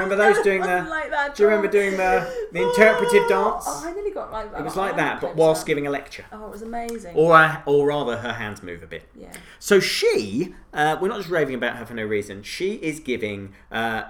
you 0.00 0.02
remember 0.02 0.16
those 0.16 0.42
doing 0.42 0.62
the? 0.62 0.86
Like 0.88 1.10
that 1.10 1.36
do 1.36 1.42
you 1.44 1.48
remember 1.48 1.70
doing 1.70 1.92
the 1.96 2.28
the 2.52 2.62
interpretive 2.68 3.28
dance? 3.28 3.64
Oh, 3.66 3.82
I 3.86 3.92
nearly 3.92 4.10
got 4.10 4.32
like 4.32 4.50
that. 4.52 4.60
It 4.60 4.64
was 4.64 4.76
I 4.76 4.86
like 4.86 4.96
that, 4.96 5.20
but 5.20 5.36
whilst 5.36 5.64
giving 5.66 5.86
a 5.86 5.90
lecture, 5.90 6.24
Oh, 6.32 6.46
it 6.46 6.50
was 6.50 6.62
amazing. 6.62 7.14
or 7.14 7.34
uh, 7.34 7.60
or 7.66 7.86
rather, 7.86 8.16
her 8.16 8.32
hands 8.32 8.62
move 8.62 8.82
a 8.82 8.86
bit. 8.86 9.08
yeah. 9.14 9.32
So 9.60 9.78
she, 9.78 10.54
uh, 10.74 10.96
we're 11.00 11.08
not 11.08 11.18
just 11.18 11.30
raving 11.30 11.54
about 11.54 11.76
her 11.76 11.86
for 11.86 11.94
no 11.94 12.04
reason. 12.04 12.42
She 12.42 12.74
is 12.74 12.98
giving 13.00 13.54
uh, 13.70 14.04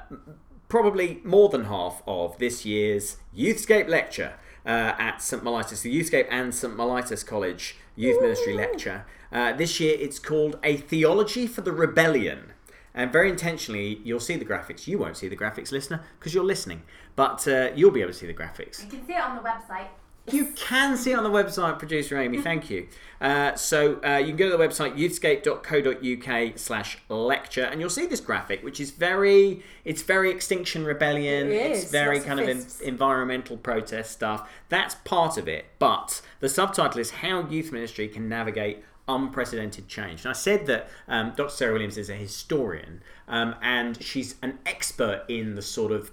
probably 0.68 1.20
more 1.24 1.48
than 1.48 1.64
half 1.64 2.02
of 2.06 2.38
this 2.38 2.64
year's 2.64 3.16
Youthscape 3.36 3.88
lecture 3.88 4.34
uh, 4.64 4.94
at 4.98 5.22
St 5.22 5.42
Mellitus, 5.42 5.82
the 5.82 5.94
Youthscape 5.94 6.26
and 6.30 6.54
St 6.54 6.76
Mellitus 6.76 7.24
College 7.24 7.76
Youth 7.94 8.20
Ministry 8.20 8.54
lecture. 8.54 9.06
Uh, 9.32 9.52
this 9.52 9.80
year, 9.80 9.96
it's 9.98 10.18
called 10.18 10.58
A 10.62 10.76
Theology 10.76 11.46
for 11.46 11.60
the 11.60 11.72
Rebellion. 11.72 12.52
And 12.94 13.12
very 13.12 13.28
intentionally, 13.28 14.00
you'll 14.04 14.20
see 14.20 14.36
the 14.36 14.44
graphics. 14.44 14.86
You 14.86 14.98
won't 14.98 15.16
see 15.16 15.28
the 15.28 15.36
graphics, 15.36 15.70
listener, 15.70 16.02
because 16.18 16.32
you're 16.34 16.44
listening. 16.44 16.82
But 17.14 17.46
uh, 17.46 17.70
you'll 17.74 17.90
be 17.90 18.00
able 18.00 18.12
to 18.12 18.18
see 18.18 18.26
the 18.26 18.34
graphics. 18.34 18.82
You 18.82 18.88
can 18.88 19.06
see 19.06 19.12
it 19.12 19.20
on 19.20 19.36
the 19.36 19.42
website. 19.42 19.88
You 20.33 20.47
can 20.57 20.97
see 20.97 21.12
it 21.12 21.18
on 21.18 21.24
the 21.24 21.31
website, 21.31 21.79
producer 21.79 22.18
Amy. 22.18 22.39
Thank 22.39 22.70
you. 22.70 22.89
Uh, 23.20 23.55
so 23.55 24.01
uh, 24.05 24.16
you 24.16 24.29
can 24.29 24.37
go 24.37 24.51
to 24.51 24.57
the 24.57 24.62
website 24.62 24.97
youthscape.co.uk 24.97 26.59
slash 26.59 26.99
lecture, 27.09 27.64
and 27.64 27.81
you'll 27.81 27.91
see 27.91 28.07
this 28.07 28.20
graphic, 28.20 28.62
which 28.62 28.81
is 28.81 28.91
very, 28.91 29.62
it's 29.85 30.03
very 30.03 30.31
Extinction 30.31 30.85
Rebellion. 30.85 31.49
It 31.49 31.70
it's 31.72 31.91
very 31.91 32.16
lots 32.16 32.27
kind 32.27 32.41
of 32.41 32.49
en- 32.49 32.57
fists. 32.57 32.81
environmental 32.81 33.57
protest 33.57 34.12
stuff. 34.12 34.51
That's 34.68 34.97
part 34.97 35.39
of 35.39 35.49
it, 35.49 35.66
but 35.79 36.20
the 36.41 36.49
subtitle 36.49 37.01
is 37.01 37.11
how 37.11 37.49
youth 37.49 37.72
ministry 37.72 38.09
can 38.09 38.29
navigate 38.29 38.83
unprecedented 39.09 39.89
change. 39.89 40.24
And 40.24 40.31
I 40.31 40.35
said 40.35 40.66
that 40.66 40.89
um, 41.09 41.33
Dr. 41.37 41.51
Sarah 41.51 41.72
Williams 41.72 41.97
is 41.97 42.11
a 42.11 42.14
historian, 42.14 43.03
um, 43.29 43.55
and 43.62 44.03
she's 44.03 44.35
an 44.43 44.59
expert 44.66 45.24
in 45.29 45.55
the 45.55 45.62
sort 45.62 45.93
of 45.93 46.11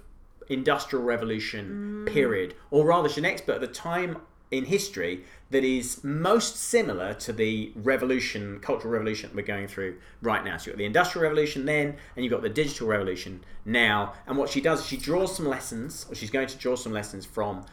industrial 0.48 1.04
revolution 1.04 2.04
period, 2.06 2.54
or 2.70 2.86
rather, 2.86 3.08
she's 3.08 3.18
an 3.18 3.24
expert 3.24 3.54
at 3.54 3.60
the 3.60 3.66
time 3.66 4.18
in 4.50 4.66
history 4.66 5.24
that 5.50 5.64
is 5.64 6.02
most 6.04 6.56
similar 6.56 7.14
to 7.14 7.32
the 7.32 7.72
revolution, 7.74 8.60
cultural 8.60 8.92
revolution 8.92 9.30
we're 9.34 9.42
going 9.42 9.66
through 9.66 9.96
right 10.22 10.44
now. 10.44 10.56
So 10.56 10.66
you've 10.66 10.74
got 10.74 10.78
the 10.78 10.84
industrial 10.84 11.22
revolution 11.22 11.64
then, 11.64 11.96
and 12.14 12.24
you've 12.24 12.32
got 12.32 12.42
the 12.42 12.48
digital 12.48 12.86
revolution 12.86 13.42
now. 13.64 14.14
And 14.26 14.36
what 14.36 14.48
she 14.48 14.60
does 14.60 14.80
is 14.80 14.86
she 14.86 14.96
draws 14.96 15.34
some 15.36 15.48
lessons, 15.48 16.06
or 16.08 16.14
she's 16.14 16.30
going 16.30 16.48
to 16.48 16.56
draw 16.56 16.76
some 16.76 16.92
lessons 16.92 17.24
from 17.24 17.64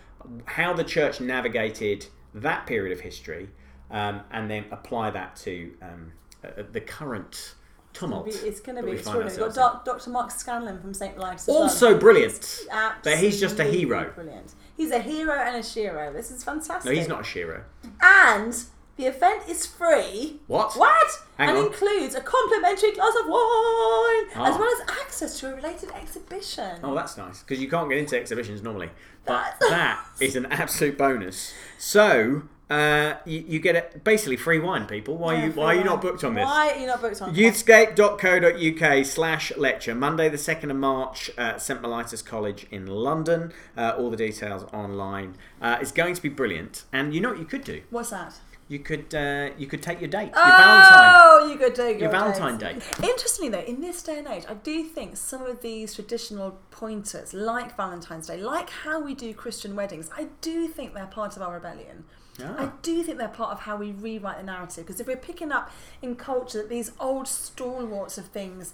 how 0.45 0.73
the 0.73 0.83
church 0.83 1.19
navigated 1.19 2.07
that 2.33 2.65
period 2.65 2.93
of 2.97 3.01
history, 3.01 3.49
um, 3.89 4.21
and 4.31 4.49
then 4.49 4.65
apply 4.71 5.11
that 5.11 5.35
to 5.35 5.73
um, 5.81 6.11
uh, 6.43 6.63
the 6.71 6.81
current 6.81 7.55
tumult. 7.93 8.27
It's 8.27 8.59
going 8.59 8.75
to 8.77 8.83
be 8.83 8.91
we 8.91 8.97
find 8.97 9.21
extraordinary. 9.21 9.43
We've 9.47 9.55
got. 9.55 9.85
Dr. 9.85 10.09
Mark 10.09 10.31
Scanlan 10.31 10.79
from 10.81 10.93
St. 10.93 11.17
Lives. 11.17 11.47
Also 11.49 11.97
brilliant, 11.97 12.61
but 13.03 13.17
he's 13.17 13.39
just 13.39 13.59
a 13.59 13.63
hero. 13.63 14.11
Brilliant. 14.15 14.53
He's 14.77 14.91
a 14.91 14.99
hero 14.99 15.33
and 15.33 15.55
a 15.57 15.59
shero. 15.59 16.11
This 16.13 16.31
is 16.31 16.43
fantastic. 16.43 16.85
No, 16.85 16.91
he's 16.97 17.07
not 17.07 17.19
a 17.21 17.23
shero. 17.23 17.63
And 18.01 18.55
the 18.97 19.05
event 19.05 19.43
is 19.47 19.65
free. 19.65 20.39
What? 20.47 20.73
What? 20.75 21.11
Hang 21.37 21.49
and 21.49 21.57
on. 21.59 21.65
includes 21.67 22.15
a 22.15 22.21
complimentary 22.21 22.91
glass 22.91 23.13
of 23.19 23.27
wine, 23.27 24.25
as 24.47 24.55
Ah. 24.55 24.57
well 24.59 24.69
as 24.81 24.89
access 25.01 25.39
to 25.39 25.51
a 25.51 25.55
related 25.55 25.91
exhibition. 25.91 26.79
Oh, 26.83 26.95
that's 26.95 27.17
nice 27.17 27.41
because 27.43 27.61
you 27.61 27.69
can't 27.69 27.89
get 27.89 27.97
into 27.99 28.17
exhibitions 28.19 28.61
normally. 28.63 28.89
But 29.25 29.55
that 29.69 30.03
is 30.19 30.35
an 30.35 30.47
absolute 30.47 30.97
bonus. 30.97 31.53
So 31.77 32.43
uh, 32.71 33.17
you, 33.25 33.43
you 33.45 33.59
get 33.59 33.75
it 33.75 34.01
basically 34.05 34.37
free 34.37 34.57
wine, 34.57 34.85
people. 34.85 35.17
Why 35.17 35.33
Yeah, 35.33 35.45
you 35.47 35.51
why 35.51 35.75
are 35.75 35.77
you 35.77 35.83
not 35.83 36.01
booked 36.01 36.23
on 36.23 36.35
this? 36.35 36.45
Why 36.45 36.69
are 36.69 36.79
you 36.79 36.87
not 36.87 37.01
booked 37.01 37.21
on 37.21 37.33
this? 37.33 37.63
Youthscape.co.uk 37.63 39.05
slash 39.05 39.51
lecture, 39.57 39.93
Monday 39.93 40.29
the 40.29 40.37
2nd 40.37 40.71
of 40.71 40.77
March 40.77 41.29
at 41.37 41.61
St 41.61 41.81
Mellitus 41.81 42.23
College 42.25 42.67
in 42.71 42.87
London. 42.87 43.51
Uh, 43.75 43.95
all 43.97 44.09
the 44.09 44.15
details 44.15 44.63
online. 44.71 45.35
Uh, 45.61 45.79
it's 45.81 45.91
going 45.91 46.15
to 46.15 46.21
be 46.21 46.29
brilliant. 46.29 46.85
And 46.93 47.13
you 47.13 47.19
know 47.19 47.31
what 47.31 47.39
you 47.39 47.45
could 47.45 47.65
do? 47.65 47.81
What's 47.89 48.11
that? 48.11 48.35
You 48.69 48.79
could 48.79 49.13
uh, 49.13 49.49
you 49.57 49.67
could 49.67 49.83
take 49.83 49.99
your 49.99 50.09
date, 50.09 50.31
your 50.33 50.45
Valentine. 50.45 51.11
Oh, 51.13 51.49
you 51.51 51.57
could 51.57 51.75
take 51.75 51.99
Your 51.99 52.09
your 52.09 52.11
Valentine 52.11 52.57
date. 52.57 52.81
Interestingly, 53.03 53.49
though, 53.49 53.59
in 53.59 53.81
this 53.81 54.01
day 54.01 54.17
and 54.19 54.27
age, 54.29 54.45
I 54.47 54.53
do 54.53 54.85
think 54.85 55.17
some 55.17 55.45
of 55.45 55.61
these 55.61 55.93
traditional 55.93 56.57
pointers, 56.71 57.33
like 57.33 57.75
Valentine's 57.75 58.27
Day, 58.27 58.41
like 58.41 58.69
how 58.69 59.01
we 59.01 59.13
do 59.13 59.33
Christian 59.33 59.75
weddings, 59.75 60.09
I 60.17 60.29
do 60.39 60.69
think 60.69 60.93
they're 60.93 61.05
part 61.05 61.35
of 61.35 61.41
our 61.41 61.55
rebellion. 61.55 62.05
Ah. 62.39 62.55
I 62.57 62.71
do 62.81 63.03
think 63.03 63.17
they're 63.17 63.27
part 63.27 63.51
of 63.51 63.61
how 63.61 63.77
we 63.77 63.91
rewrite 63.91 64.37
the 64.37 64.43
narrative. 64.43 64.85
Because 64.85 64.99
if 64.99 65.07
we're 65.07 65.17
picking 65.17 65.51
up 65.51 65.71
in 66.01 66.15
culture 66.15 66.59
that 66.59 66.69
these 66.69 66.91
old 66.99 67.27
stalwarts 67.27 68.17
of 68.17 68.25
things 68.27 68.73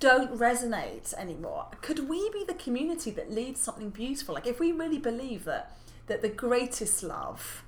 don't 0.00 0.38
resonate 0.38 1.14
anymore, 1.14 1.66
could 1.80 2.08
we 2.08 2.30
be 2.30 2.44
the 2.46 2.54
community 2.54 3.10
that 3.12 3.30
leads 3.30 3.60
something 3.60 3.90
beautiful? 3.90 4.34
Like 4.34 4.46
if 4.46 4.60
we 4.60 4.72
really 4.72 4.98
believe 4.98 5.44
that 5.44 5.74
that 6.06 6.22
the 6.22 6.28
greatest 6.28 7.02
love 7.02 7.62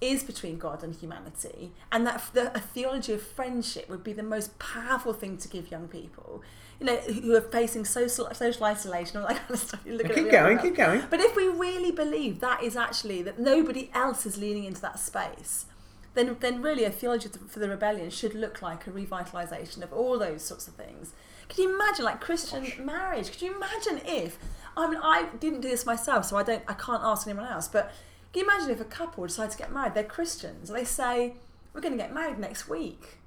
is 0.00 0.24
between 0.24 0.58
God 0.58 0.82
and 0.82 0.94
humanity, 0.94 1.72
and 1.92 2.06
that 2.06 2.24
the, 2.32 2.54
a 2.56 2.60
theology 2.60 3.12
of 3.12 3.22
friendship 3.22 3.88
would 3.88 4.02
be 4.02 4.12
the 4.12 4.22
most 4.22 4.58
powerful 4.58 5.12
thing 5.12 5.36
to 5.38 5.48
give 5.48 5.70
young 5.70 5.86
people. 5.86 6.42
You 6.82 6.88
know, 6.88 6.96
who 6.96 7.36
are 7.36 7.40
facing 7.40 7.84
social 7.84 8.28
social 8.34 8.64
isolation, 8.64 9.18
all 9.18 9.28
that 9.28 9.36
kind 9.38 9.50
of 9.52 9.58
stuff. 9.60 9.80
You 9.86 9.92
look 9.96 10.12
Keep 10.12 10.30
going, 10.30 10.58
keep 10.58 10.74
going. 10.74 11.04
But 11.10 11.20
if 11.20 11.36
we 11.36 11.46
really 11.46 11.92
believe 11.92 12.40
that 12.40 12.62
is 12.62 12.76
actually 12.76 13.22
that 13.22 13.38
nobody 13.38 13.88
else 13.94 14.26
is 14.26 14.36
leaning 14.36 14.64
into 14.64 14.80
that 14.82 14.98
space, 14.98 15.66
then 16.14 16.36
then 16.40 16.60
really 16.60 16.84
a 16.84 16.90
theology 16.90 17.28
for 17.48 17.58
the 17.60 17.68
rebellion 17.68 18.10
should 18.10 18.34
look 18.34 18.62
like 18.62 18.86
a 18.86 18.90
revitalization 18.90 19.82
of 19.82 19.92
all 19.92 20.18
those 20.18 20.42
sorts 20.42 20.66
of 20.66 20.74
things. 20.74 21.12
Could 21.48 21.58
you 21.58 21.74
imagine 21.74 22.04
like 22.04 22.20
Christian 22.20 22.66
marriage? 22.84 23.30
Could 23.30 23.42
you 23.42 23.54
imagine 23.54 24.00
if 24.04 24.38
I 24.76 24.88
mean 24.90 25.00
I 25.02 25.28
didn't 25.38 25.60
do 25.60 25.68
this 25.68 25.86
myself, 25.86 26.24
so 26.26 26.36
I 26.36 26.42
don't 26.42 26.64
I 26.66 26.74
can't 26.74 27.02
ask 27.04 27.26
anyone 27.28 27.46
else, 27.46 27.68
but 27.68 27.92
Can 28.32 28.40
you 28.40 28.50
imagine 28.50 28.70
if 28.70 28.80
a 28.80 28.84
couple 28.84 29.24
decide 29.26 29.50
to 29.52 29.58
get 29.58 29.70
married? 29.72 29.94
They're 29.94 30.04
Christians. 30.04 30.70
They 30.70 30.84
say, 30.84 31.34
"We're 31.72 31.80
going 31.82 31.92
to 31.96 32.02
get 32.02 32.12
married 32.14 32.38
next 32.38 32.68
week." 32.68 33.18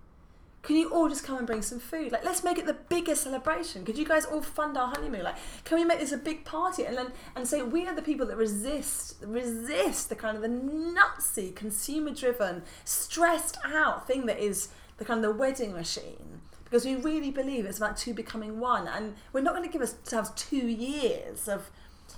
Can 0.65 0.77
you 0.77 0.89
all 0.89 1.07
just 1.07 1.23
come 1.23 1.37
and 1.37 1.45
bring 1.45 1.61
some 1.61 1.79
food? 1.79 2.11
Like, 2.11 2.25
let's 2.25 2.43
make 2.43 2.57
it 2.57 2.65
the 2.65 2.73
biggest 2.73 3.23
celebration. 3.23 3.85
Could 3.85 3.97
you 3.97 4.05
guys 4.05 4.25
all 4.25 4.41
fund 4.41 4.77
our 4.77 4.87
honeymoon? 4.87 5.23
Like, 5.23 5.35
can 5.63 5.77
we 5.77 5.85
make 5.85 5.99
this 5.99 6.11
a 6.11 6.17
big 6.17 6.43
party 6.43 6.85
and 6.85 6.97
then 6.97 7.11
and 7.35 7.47
say 7.47 7.61
we 7.61 7.85
are 7.87 7.95
the 7.95 8.01
people 8.01 8.25
that 8.27 8.37
resist 8.37 9.17
resist 9.21 10.09
the 10.09 10.15
kind 10.15 10.35
of 10.35 10.41
the 10.41 10.49
nutsy, 10.49 11.55
consumer-driven, 11.55 12.63
stressed 12.83 13.57
out 13.63 14.07
thing 14.07 14.25
that 14.25 14.39
is 14.39 14.69
the 14.97 15.05
kind 15.05 15.23
of 15.23 15.31
the 15.31 15.37
wedding 15.37 15.73
machine 15.73 16.41
because 16.63 16.83
we 16.83 16.95
really 16.95 17.31
believe 17.31 17.65
it's 17.65 17.77
about 17.77 17.95
two 17.95 18.13
becoming 18.13 18.59
one, 18.59 18.87
and 18.87 19.15
we're 19.31 19.41
not 19.41 19.55
going 19.55 19.67
to 19.67 19.71
give 19.71 19.81
ourselves 19.81 20.31
two 20.35 20.67
years 20.67 21.47
of 21.47 21.69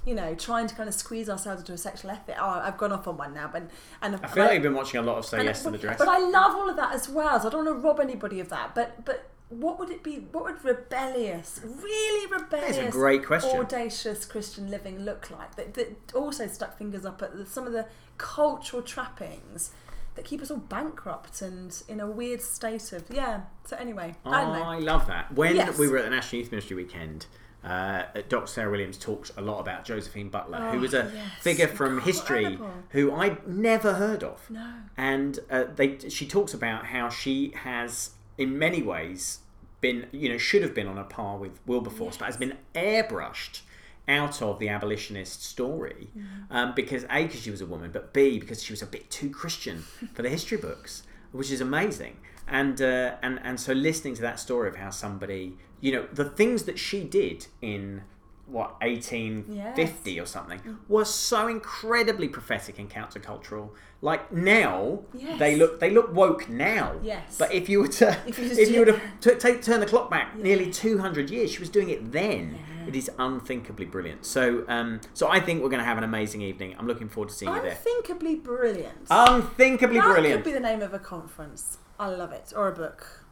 you 0.08 0.16
know, 0.16 0.34
trying 0.36 0.68
to 0.68 0.74
kind 0.74 0.88
of 0.88 0.96
squeeze 0.96 1.30
ourselves 1.30 1.60
into 1.60 1.74
a 1.74 1.78
sexual 1.78 2.10
ethic. 2.12 2.38
Oh, 2.40 2.62
I've 2.64 2.78
gone 2.78 2.94
off 2.94 3.10
on 3.10 3.18
one 3.18 3.34
now, 3.34 3.50
but 3.52 3.70
and 4.02 4.16
I 4.16 4.28
feel 4.28 4.46
like 4.46 4.54
you've 4.54 4.64
been 4.64 4.74
watching 4.74 5.02
a 5.02 5.04
lot 5.04 5.18
of 5.18 5.26
Say 5.26 5.44
Yes 5.44 5.64
to 5.64 5.72
the 5.72 5.78
Dress. 5.78 5.98
But 5.98 6.08
I 6.08 6.20
love 6.20 6.56
all 6.56 6.70
of 6.70 6.78
that 6.78 6.96
as 6.96 7.10
well. 7.10 7.38
So 7.42 7.50
I 7.50 7.52
don't 7.52 7.66
want 7.66 7.78
to 7.78 7.86
rob 7.86 8.00
anybody 8.00 8.40
of 8.40 8.48
that. 8.48 8.74
But 8.74 9.04
but 9.04 9.30
what 9.50 9.78
would 9.80 9.90
it 9.90 10.04
be? 10.04 10.26
What 10.32 10.46
would 10.46 10.64
rebellious, 10.64 11.60
really 11.62 12.32
rebellious, 12.32 12.78
a 12.78 12.90
great 12.90 13.26
question. 13.26 13.60
audacious 13.60 14.24
Christian 14.24 14.72
living 14.72 15.00
look 15.00 15.30
like? 15.30 15.58
That, 15.58 15.74
that 15.74 16.14
also 16.16 16.48
stuck 16.48 16.78
fingers 16.78 17.06
up 17.06 17.22
at 17.22 17.38
the, 17.38 17.46
some 17.46 17.68
of 17.68 17.74
the 17.74 17.86
cultural 18.18 18.82
trappings 18.82 19.72
that 20.16 20.24
keep 20.24 20.42
us 20.42 20.50
all 20.50 20.58
bankrupt 20.58 21.42
and 21.42 21.84
in 21.90 22.00
a 22.00 22.08
weird 22.08 22.42
state 22.42 22.94
of 22.94 23.04
yeah. 23.12 23.42
So 23.66 23.76
anyway, 23.76 24.16
I 24.26 24.42
don't 24.42 24.54
know. 24.54 24.64
I 24.64 24.80
love 24.80 25.08
that. 25.08 25.34
When 25.34 25.58
Yes. 25.58 25.78
we 25.78 25.90
were 25.90 25.98
at 25.98 26.06
the 26.06 26.12
National 26.12 26.40
Youth 26.42 26.52
Ministry 26.52 26.78
weekend, 26.78 27.26
uh, 27.64 28.04
Dr. 28.30 28.48
Sarah 28.48 28.72
Williams 28.72 28.98
talks 28.98 29.32
a 29.38 29.42
lot 29.42 29.60
about 29.60 29.84
Josephine 29.84 30.30
Butler, 30.30 30.70
who 30.72 30.80
was 30.80 30.94
a 30.94 31.06
Oh, 31.06 31.12
yes. 31.14 31.32
figure 31.42 31.68
from 31.68 32.02
history 32.02 32.58
who 32.90 33.12
I'd 33.14 33.48
never 33.48 33.94
heard 33.96 34.24
of. 34.24 34.50
No. 34.50 34.74
And 34.96 35.40
uh, 35.50 35.66
they, 35.76 35.98
she 36.10 36.28
talks 36.28 36.54
about 36.54 36.86
how 36.88 37.10
she 37.10 37.52
has, 37.64 38.12
in 38.38 38.58
many 38.58 38.82
ways, 38.82 39.40
been, 39.82 40.08
you 40.12 40.30
know, 40.30 40.38
should 40.38 40.62
have 40.62 40.74
been 40.74 40.88
on 40.88 40.98
a 40.98 41.04
par 41.04 41.38
with 41.38 41.60
Wilberforce, 41.68 42.18
but 42.18 42.26
has 42.26 42.38
been 42.38 42.58
airbrushed 42.74 43.62
out 44.08 44.42
of 44.42 44.58
the 44.60 44.70
abolitionist 44.70 45.44
story 45.44 46.08
Mm. 46.18 46.26
um, 46.50 46.74
because 46.76 47.04
A, 47.12 47.24
because 47.24 47.42
she 47.42 47.52
was 47.52 47.60
a 47.62 47.66
woman, 47.66 47.92
but 47.92 48.14
B, 48.14 48.40
because 48.40 48.64
she 48.64 48.72
was 48.72 48.82
a 48.82 48.86
bit 48.86 49.10
too 49.12 49.30
Christian 49.30 49.80
for 50.14 50.22
the 50.22 50.30
history 50.30 50.58
books, 50.58 51.04
which 51.34 51.52
is 51.52 51.60
amazing. 51.60 52.16
And, 52.48 52.82
uh, 52.82 53.16
and, 53.22 53.40
and 53.44 53.60
so 53.60 53.74
listening 53.74 54.16
to 54.16 54.22
that 54.22 54.40
story 54.40 54.70
of 54.70 54.76
how 54.78 54.90
somebody, 54.90 55.58
you 55.82 55.92
know, 55.92 56.08
the 56.14 56.26
things 56.26 56.64
that 56.64 56.80
she 56.80 57.04
did 57.04 57.48
in 57.62 58.04
what 58.46 58.80
1850 58.82 60.20
or 60.22 60.26
something 60.26 60.62
was 60.88 61.14
so 61.14 61.48
incredibly 61.50 62.30
prophetic 62.30 62.80
and 62.80 62.90
countercultural 62.90 63.72
like 64.02 64.32
now 64.32 65.00
Yes. 65.14 65.38
they 65.38 65.58
look 65.58 65.82
they 65.82 65.90
look 65.90 66.14
woke 66.14 66.48
now 66.48 66.96
Yes. 67.04 67.36
but 67.38 67.54
if 67.54 67.68
you 67.68 67.82
were 67.82 67.90
to 67.90 68.18
If 68.26 68.40
if 68.40 68.40
you 68.40 68.46
you, 68.80 68.86
just 68.86 69.00
were 69.00 69.00
to 69.20 69.32
t- 69.34 69.36
take 69.38 69.62
turn 69.62 69.82
the 69.82 69.86
clock 69.86 70.10
back 70.10 70.38
nearly 70.38 70.72
200 70.72 71.30
years 71.30 71.52
she 71.52 71.60
was 71.60 71.68
doing 71.68 71.90
it 71.90 72.10
then 72.14 72.58
it 72.88 72.96
is 72.96 73.12
unthinkably 73.20 73.86
brilliant 73.86 74.26
so 74.26 74.64
um 74.70 75.02
so 75.14 75.28
i 75.28 75.42
think 75.42 75.62
we're 75.62 75.68
going 75.68 75.82
to 75.82 75.86
have 75.86 75.98
an 75.98 76.06
amazing 76.06 76.42
evening 76.42 76.74
i'm 76.80 76.88
looking 76.88 77.10
forward 77.10 77.28
to 77.28 77.36
seeing 77.36 77.54
you 77.54 77.62
there 77.62 77.72
Unthinkably 77.72 78.36
brilliant. 78.36 78.96
unthinkably 79.10 80.00
brilliant. 80.00 80.06
that 80.08 80.14
brilliant 80.14 80.44
could 80.46 80.50
be 80.50 80.54
the 80.54 80.60
name 80.62 80.82
of 80.82 80.94
a 80.94 81.00
conference. 81.00 81.80
I 82.00 82.08
love 82.10 82.32
it, 82.32 82.54
or 82.56 82.68
a 82.68 82.72
book, 82.72 83.26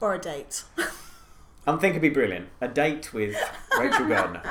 or 0.00 0.14
a 0.14 0.18
date. 0.18 0.64
I 1.66 1.76
think 1.76 1.92
it'd 1.92 2.02
be 2.02 2.08
brilliant. 2.08 2.48
A 2.60 2.68
date 2.68 3.12
with 3.12 3.36
Rachel 3.78 4.08
Gardner. 4.08 4.42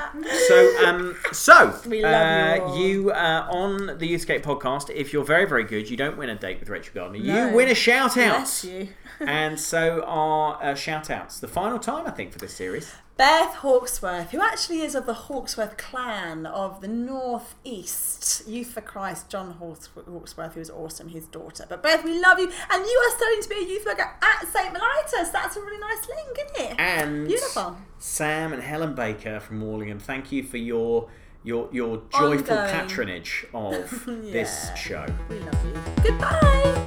So, 0.48 0.86
um, 0.86 1.18
so 1.32 1.78
We 1.88 2.04
love 2.04 2.62
uh, 2.62 2.76
you 2.76 2.86
you 2.86 3.12
uh, 3.12 3.48
on 3.50 3.98
the 3.98 4.14
Youthscape 4.14 4.44
podcast. 4.44 4.90
If 4.94 5.12
you're 5.12 5.24
very, 5.24 5.46
very 5.46 5.64
good, 5.64 5.90
you 5.90 5.98
don't 5.98 6.18
win 6.18 6.30
a 6.30 6.36
date 6.36 6.60
with 6.60 6.70
Rachel 6.70 6.94
Gardner. 6.94 7.20
No. 7.20 7.48
You 7.48 7.56
win 7.56 7.68
a 7.70 7.76
shout 7.76 8.16
out. 8.16 8.38
Bless 8.38 8.64
you. 8.64 8.90
and 9.28 9.60
so 9.60 10.04
are 10.06 10.62
uh, 10.64 10.76
shout 10.76 11.10
outs. 11.10 11.40
The 11.40 11.48
final 11.48 11.80
time, 11.80 12.08
I 12.08 12.12
think, 12.12 12.32
for 12.32 12.40
this 12.40 12.54
series. 12.54 12.92
Beth 13.18 13.56
Hawksworth, 13.56 14.32
who 14.32 14.42
actually 14.42 14.80
is 14.80 14.96
of 14.96 15.06
the 15.06 15.14
Hawksworth 15.14 15.76
clan 15.76 16.46
of 16.46 16.80
the 16.80 16.88
North 16.88 17.56
East, 17.66 18.48
Youth 18.48 18.68
for 18.72 18.80
Christ, 18.80 19.28
John 19.30 19.52
Hawks- 19.60 19.90
Hawksworth, 19.94 20.54
who's 20.54 20.70
awesome, 20.70 21.10
his 21.10 21.26
daughter. 21.26 21.66
But 21.68 21.84
Beth, 21.84 22.06
we 22.06 22.18
love 22.22 22.40
you, 22.40 22.46
and 22.46 22.86
you 22.86 23.04
are 23.10 23.18
starting 23.18 23.42
to 23.42 23.50
be 23.50 23.56
a 23.56 23.68
youth 23.68 23.86
worker 23.86 24.10
at 24.22 24.48
St. 24.48 24.74
Mellitus. 24.74 25.34
That's 25.34 25.58
a 25.58 25.60
really 25.62 25.80
nice 25.80 26.08
link, 26.08 26.40
isn't 26.56 26.72
it? 26.72 26.80
And 26.80 27.28
Beautiful. 27.28 27.78
Sam 27.98 28.54
and 28.54 28.64
Helen 28.64 28.96
Baker 28.96 29.42
from 29.42 29.60
Wallingham. 29.60 30.00
Thank 30.00 30.32
you 30.32 30.42
for 30.44 30.56
your 30.58 31.10
your 31.44 31.68
your 31.74 32.02
joyful 32.14 32.58
Ongoing. 32.58 32.70
patronage 32.72 33.46
of 33.54 34.04
this 34.08 34.70
show. 34.78 35.06
We 35.30 35.40
love 35.40 35.66
you. 35.66 36.04
Goodbye. 36.04 36.86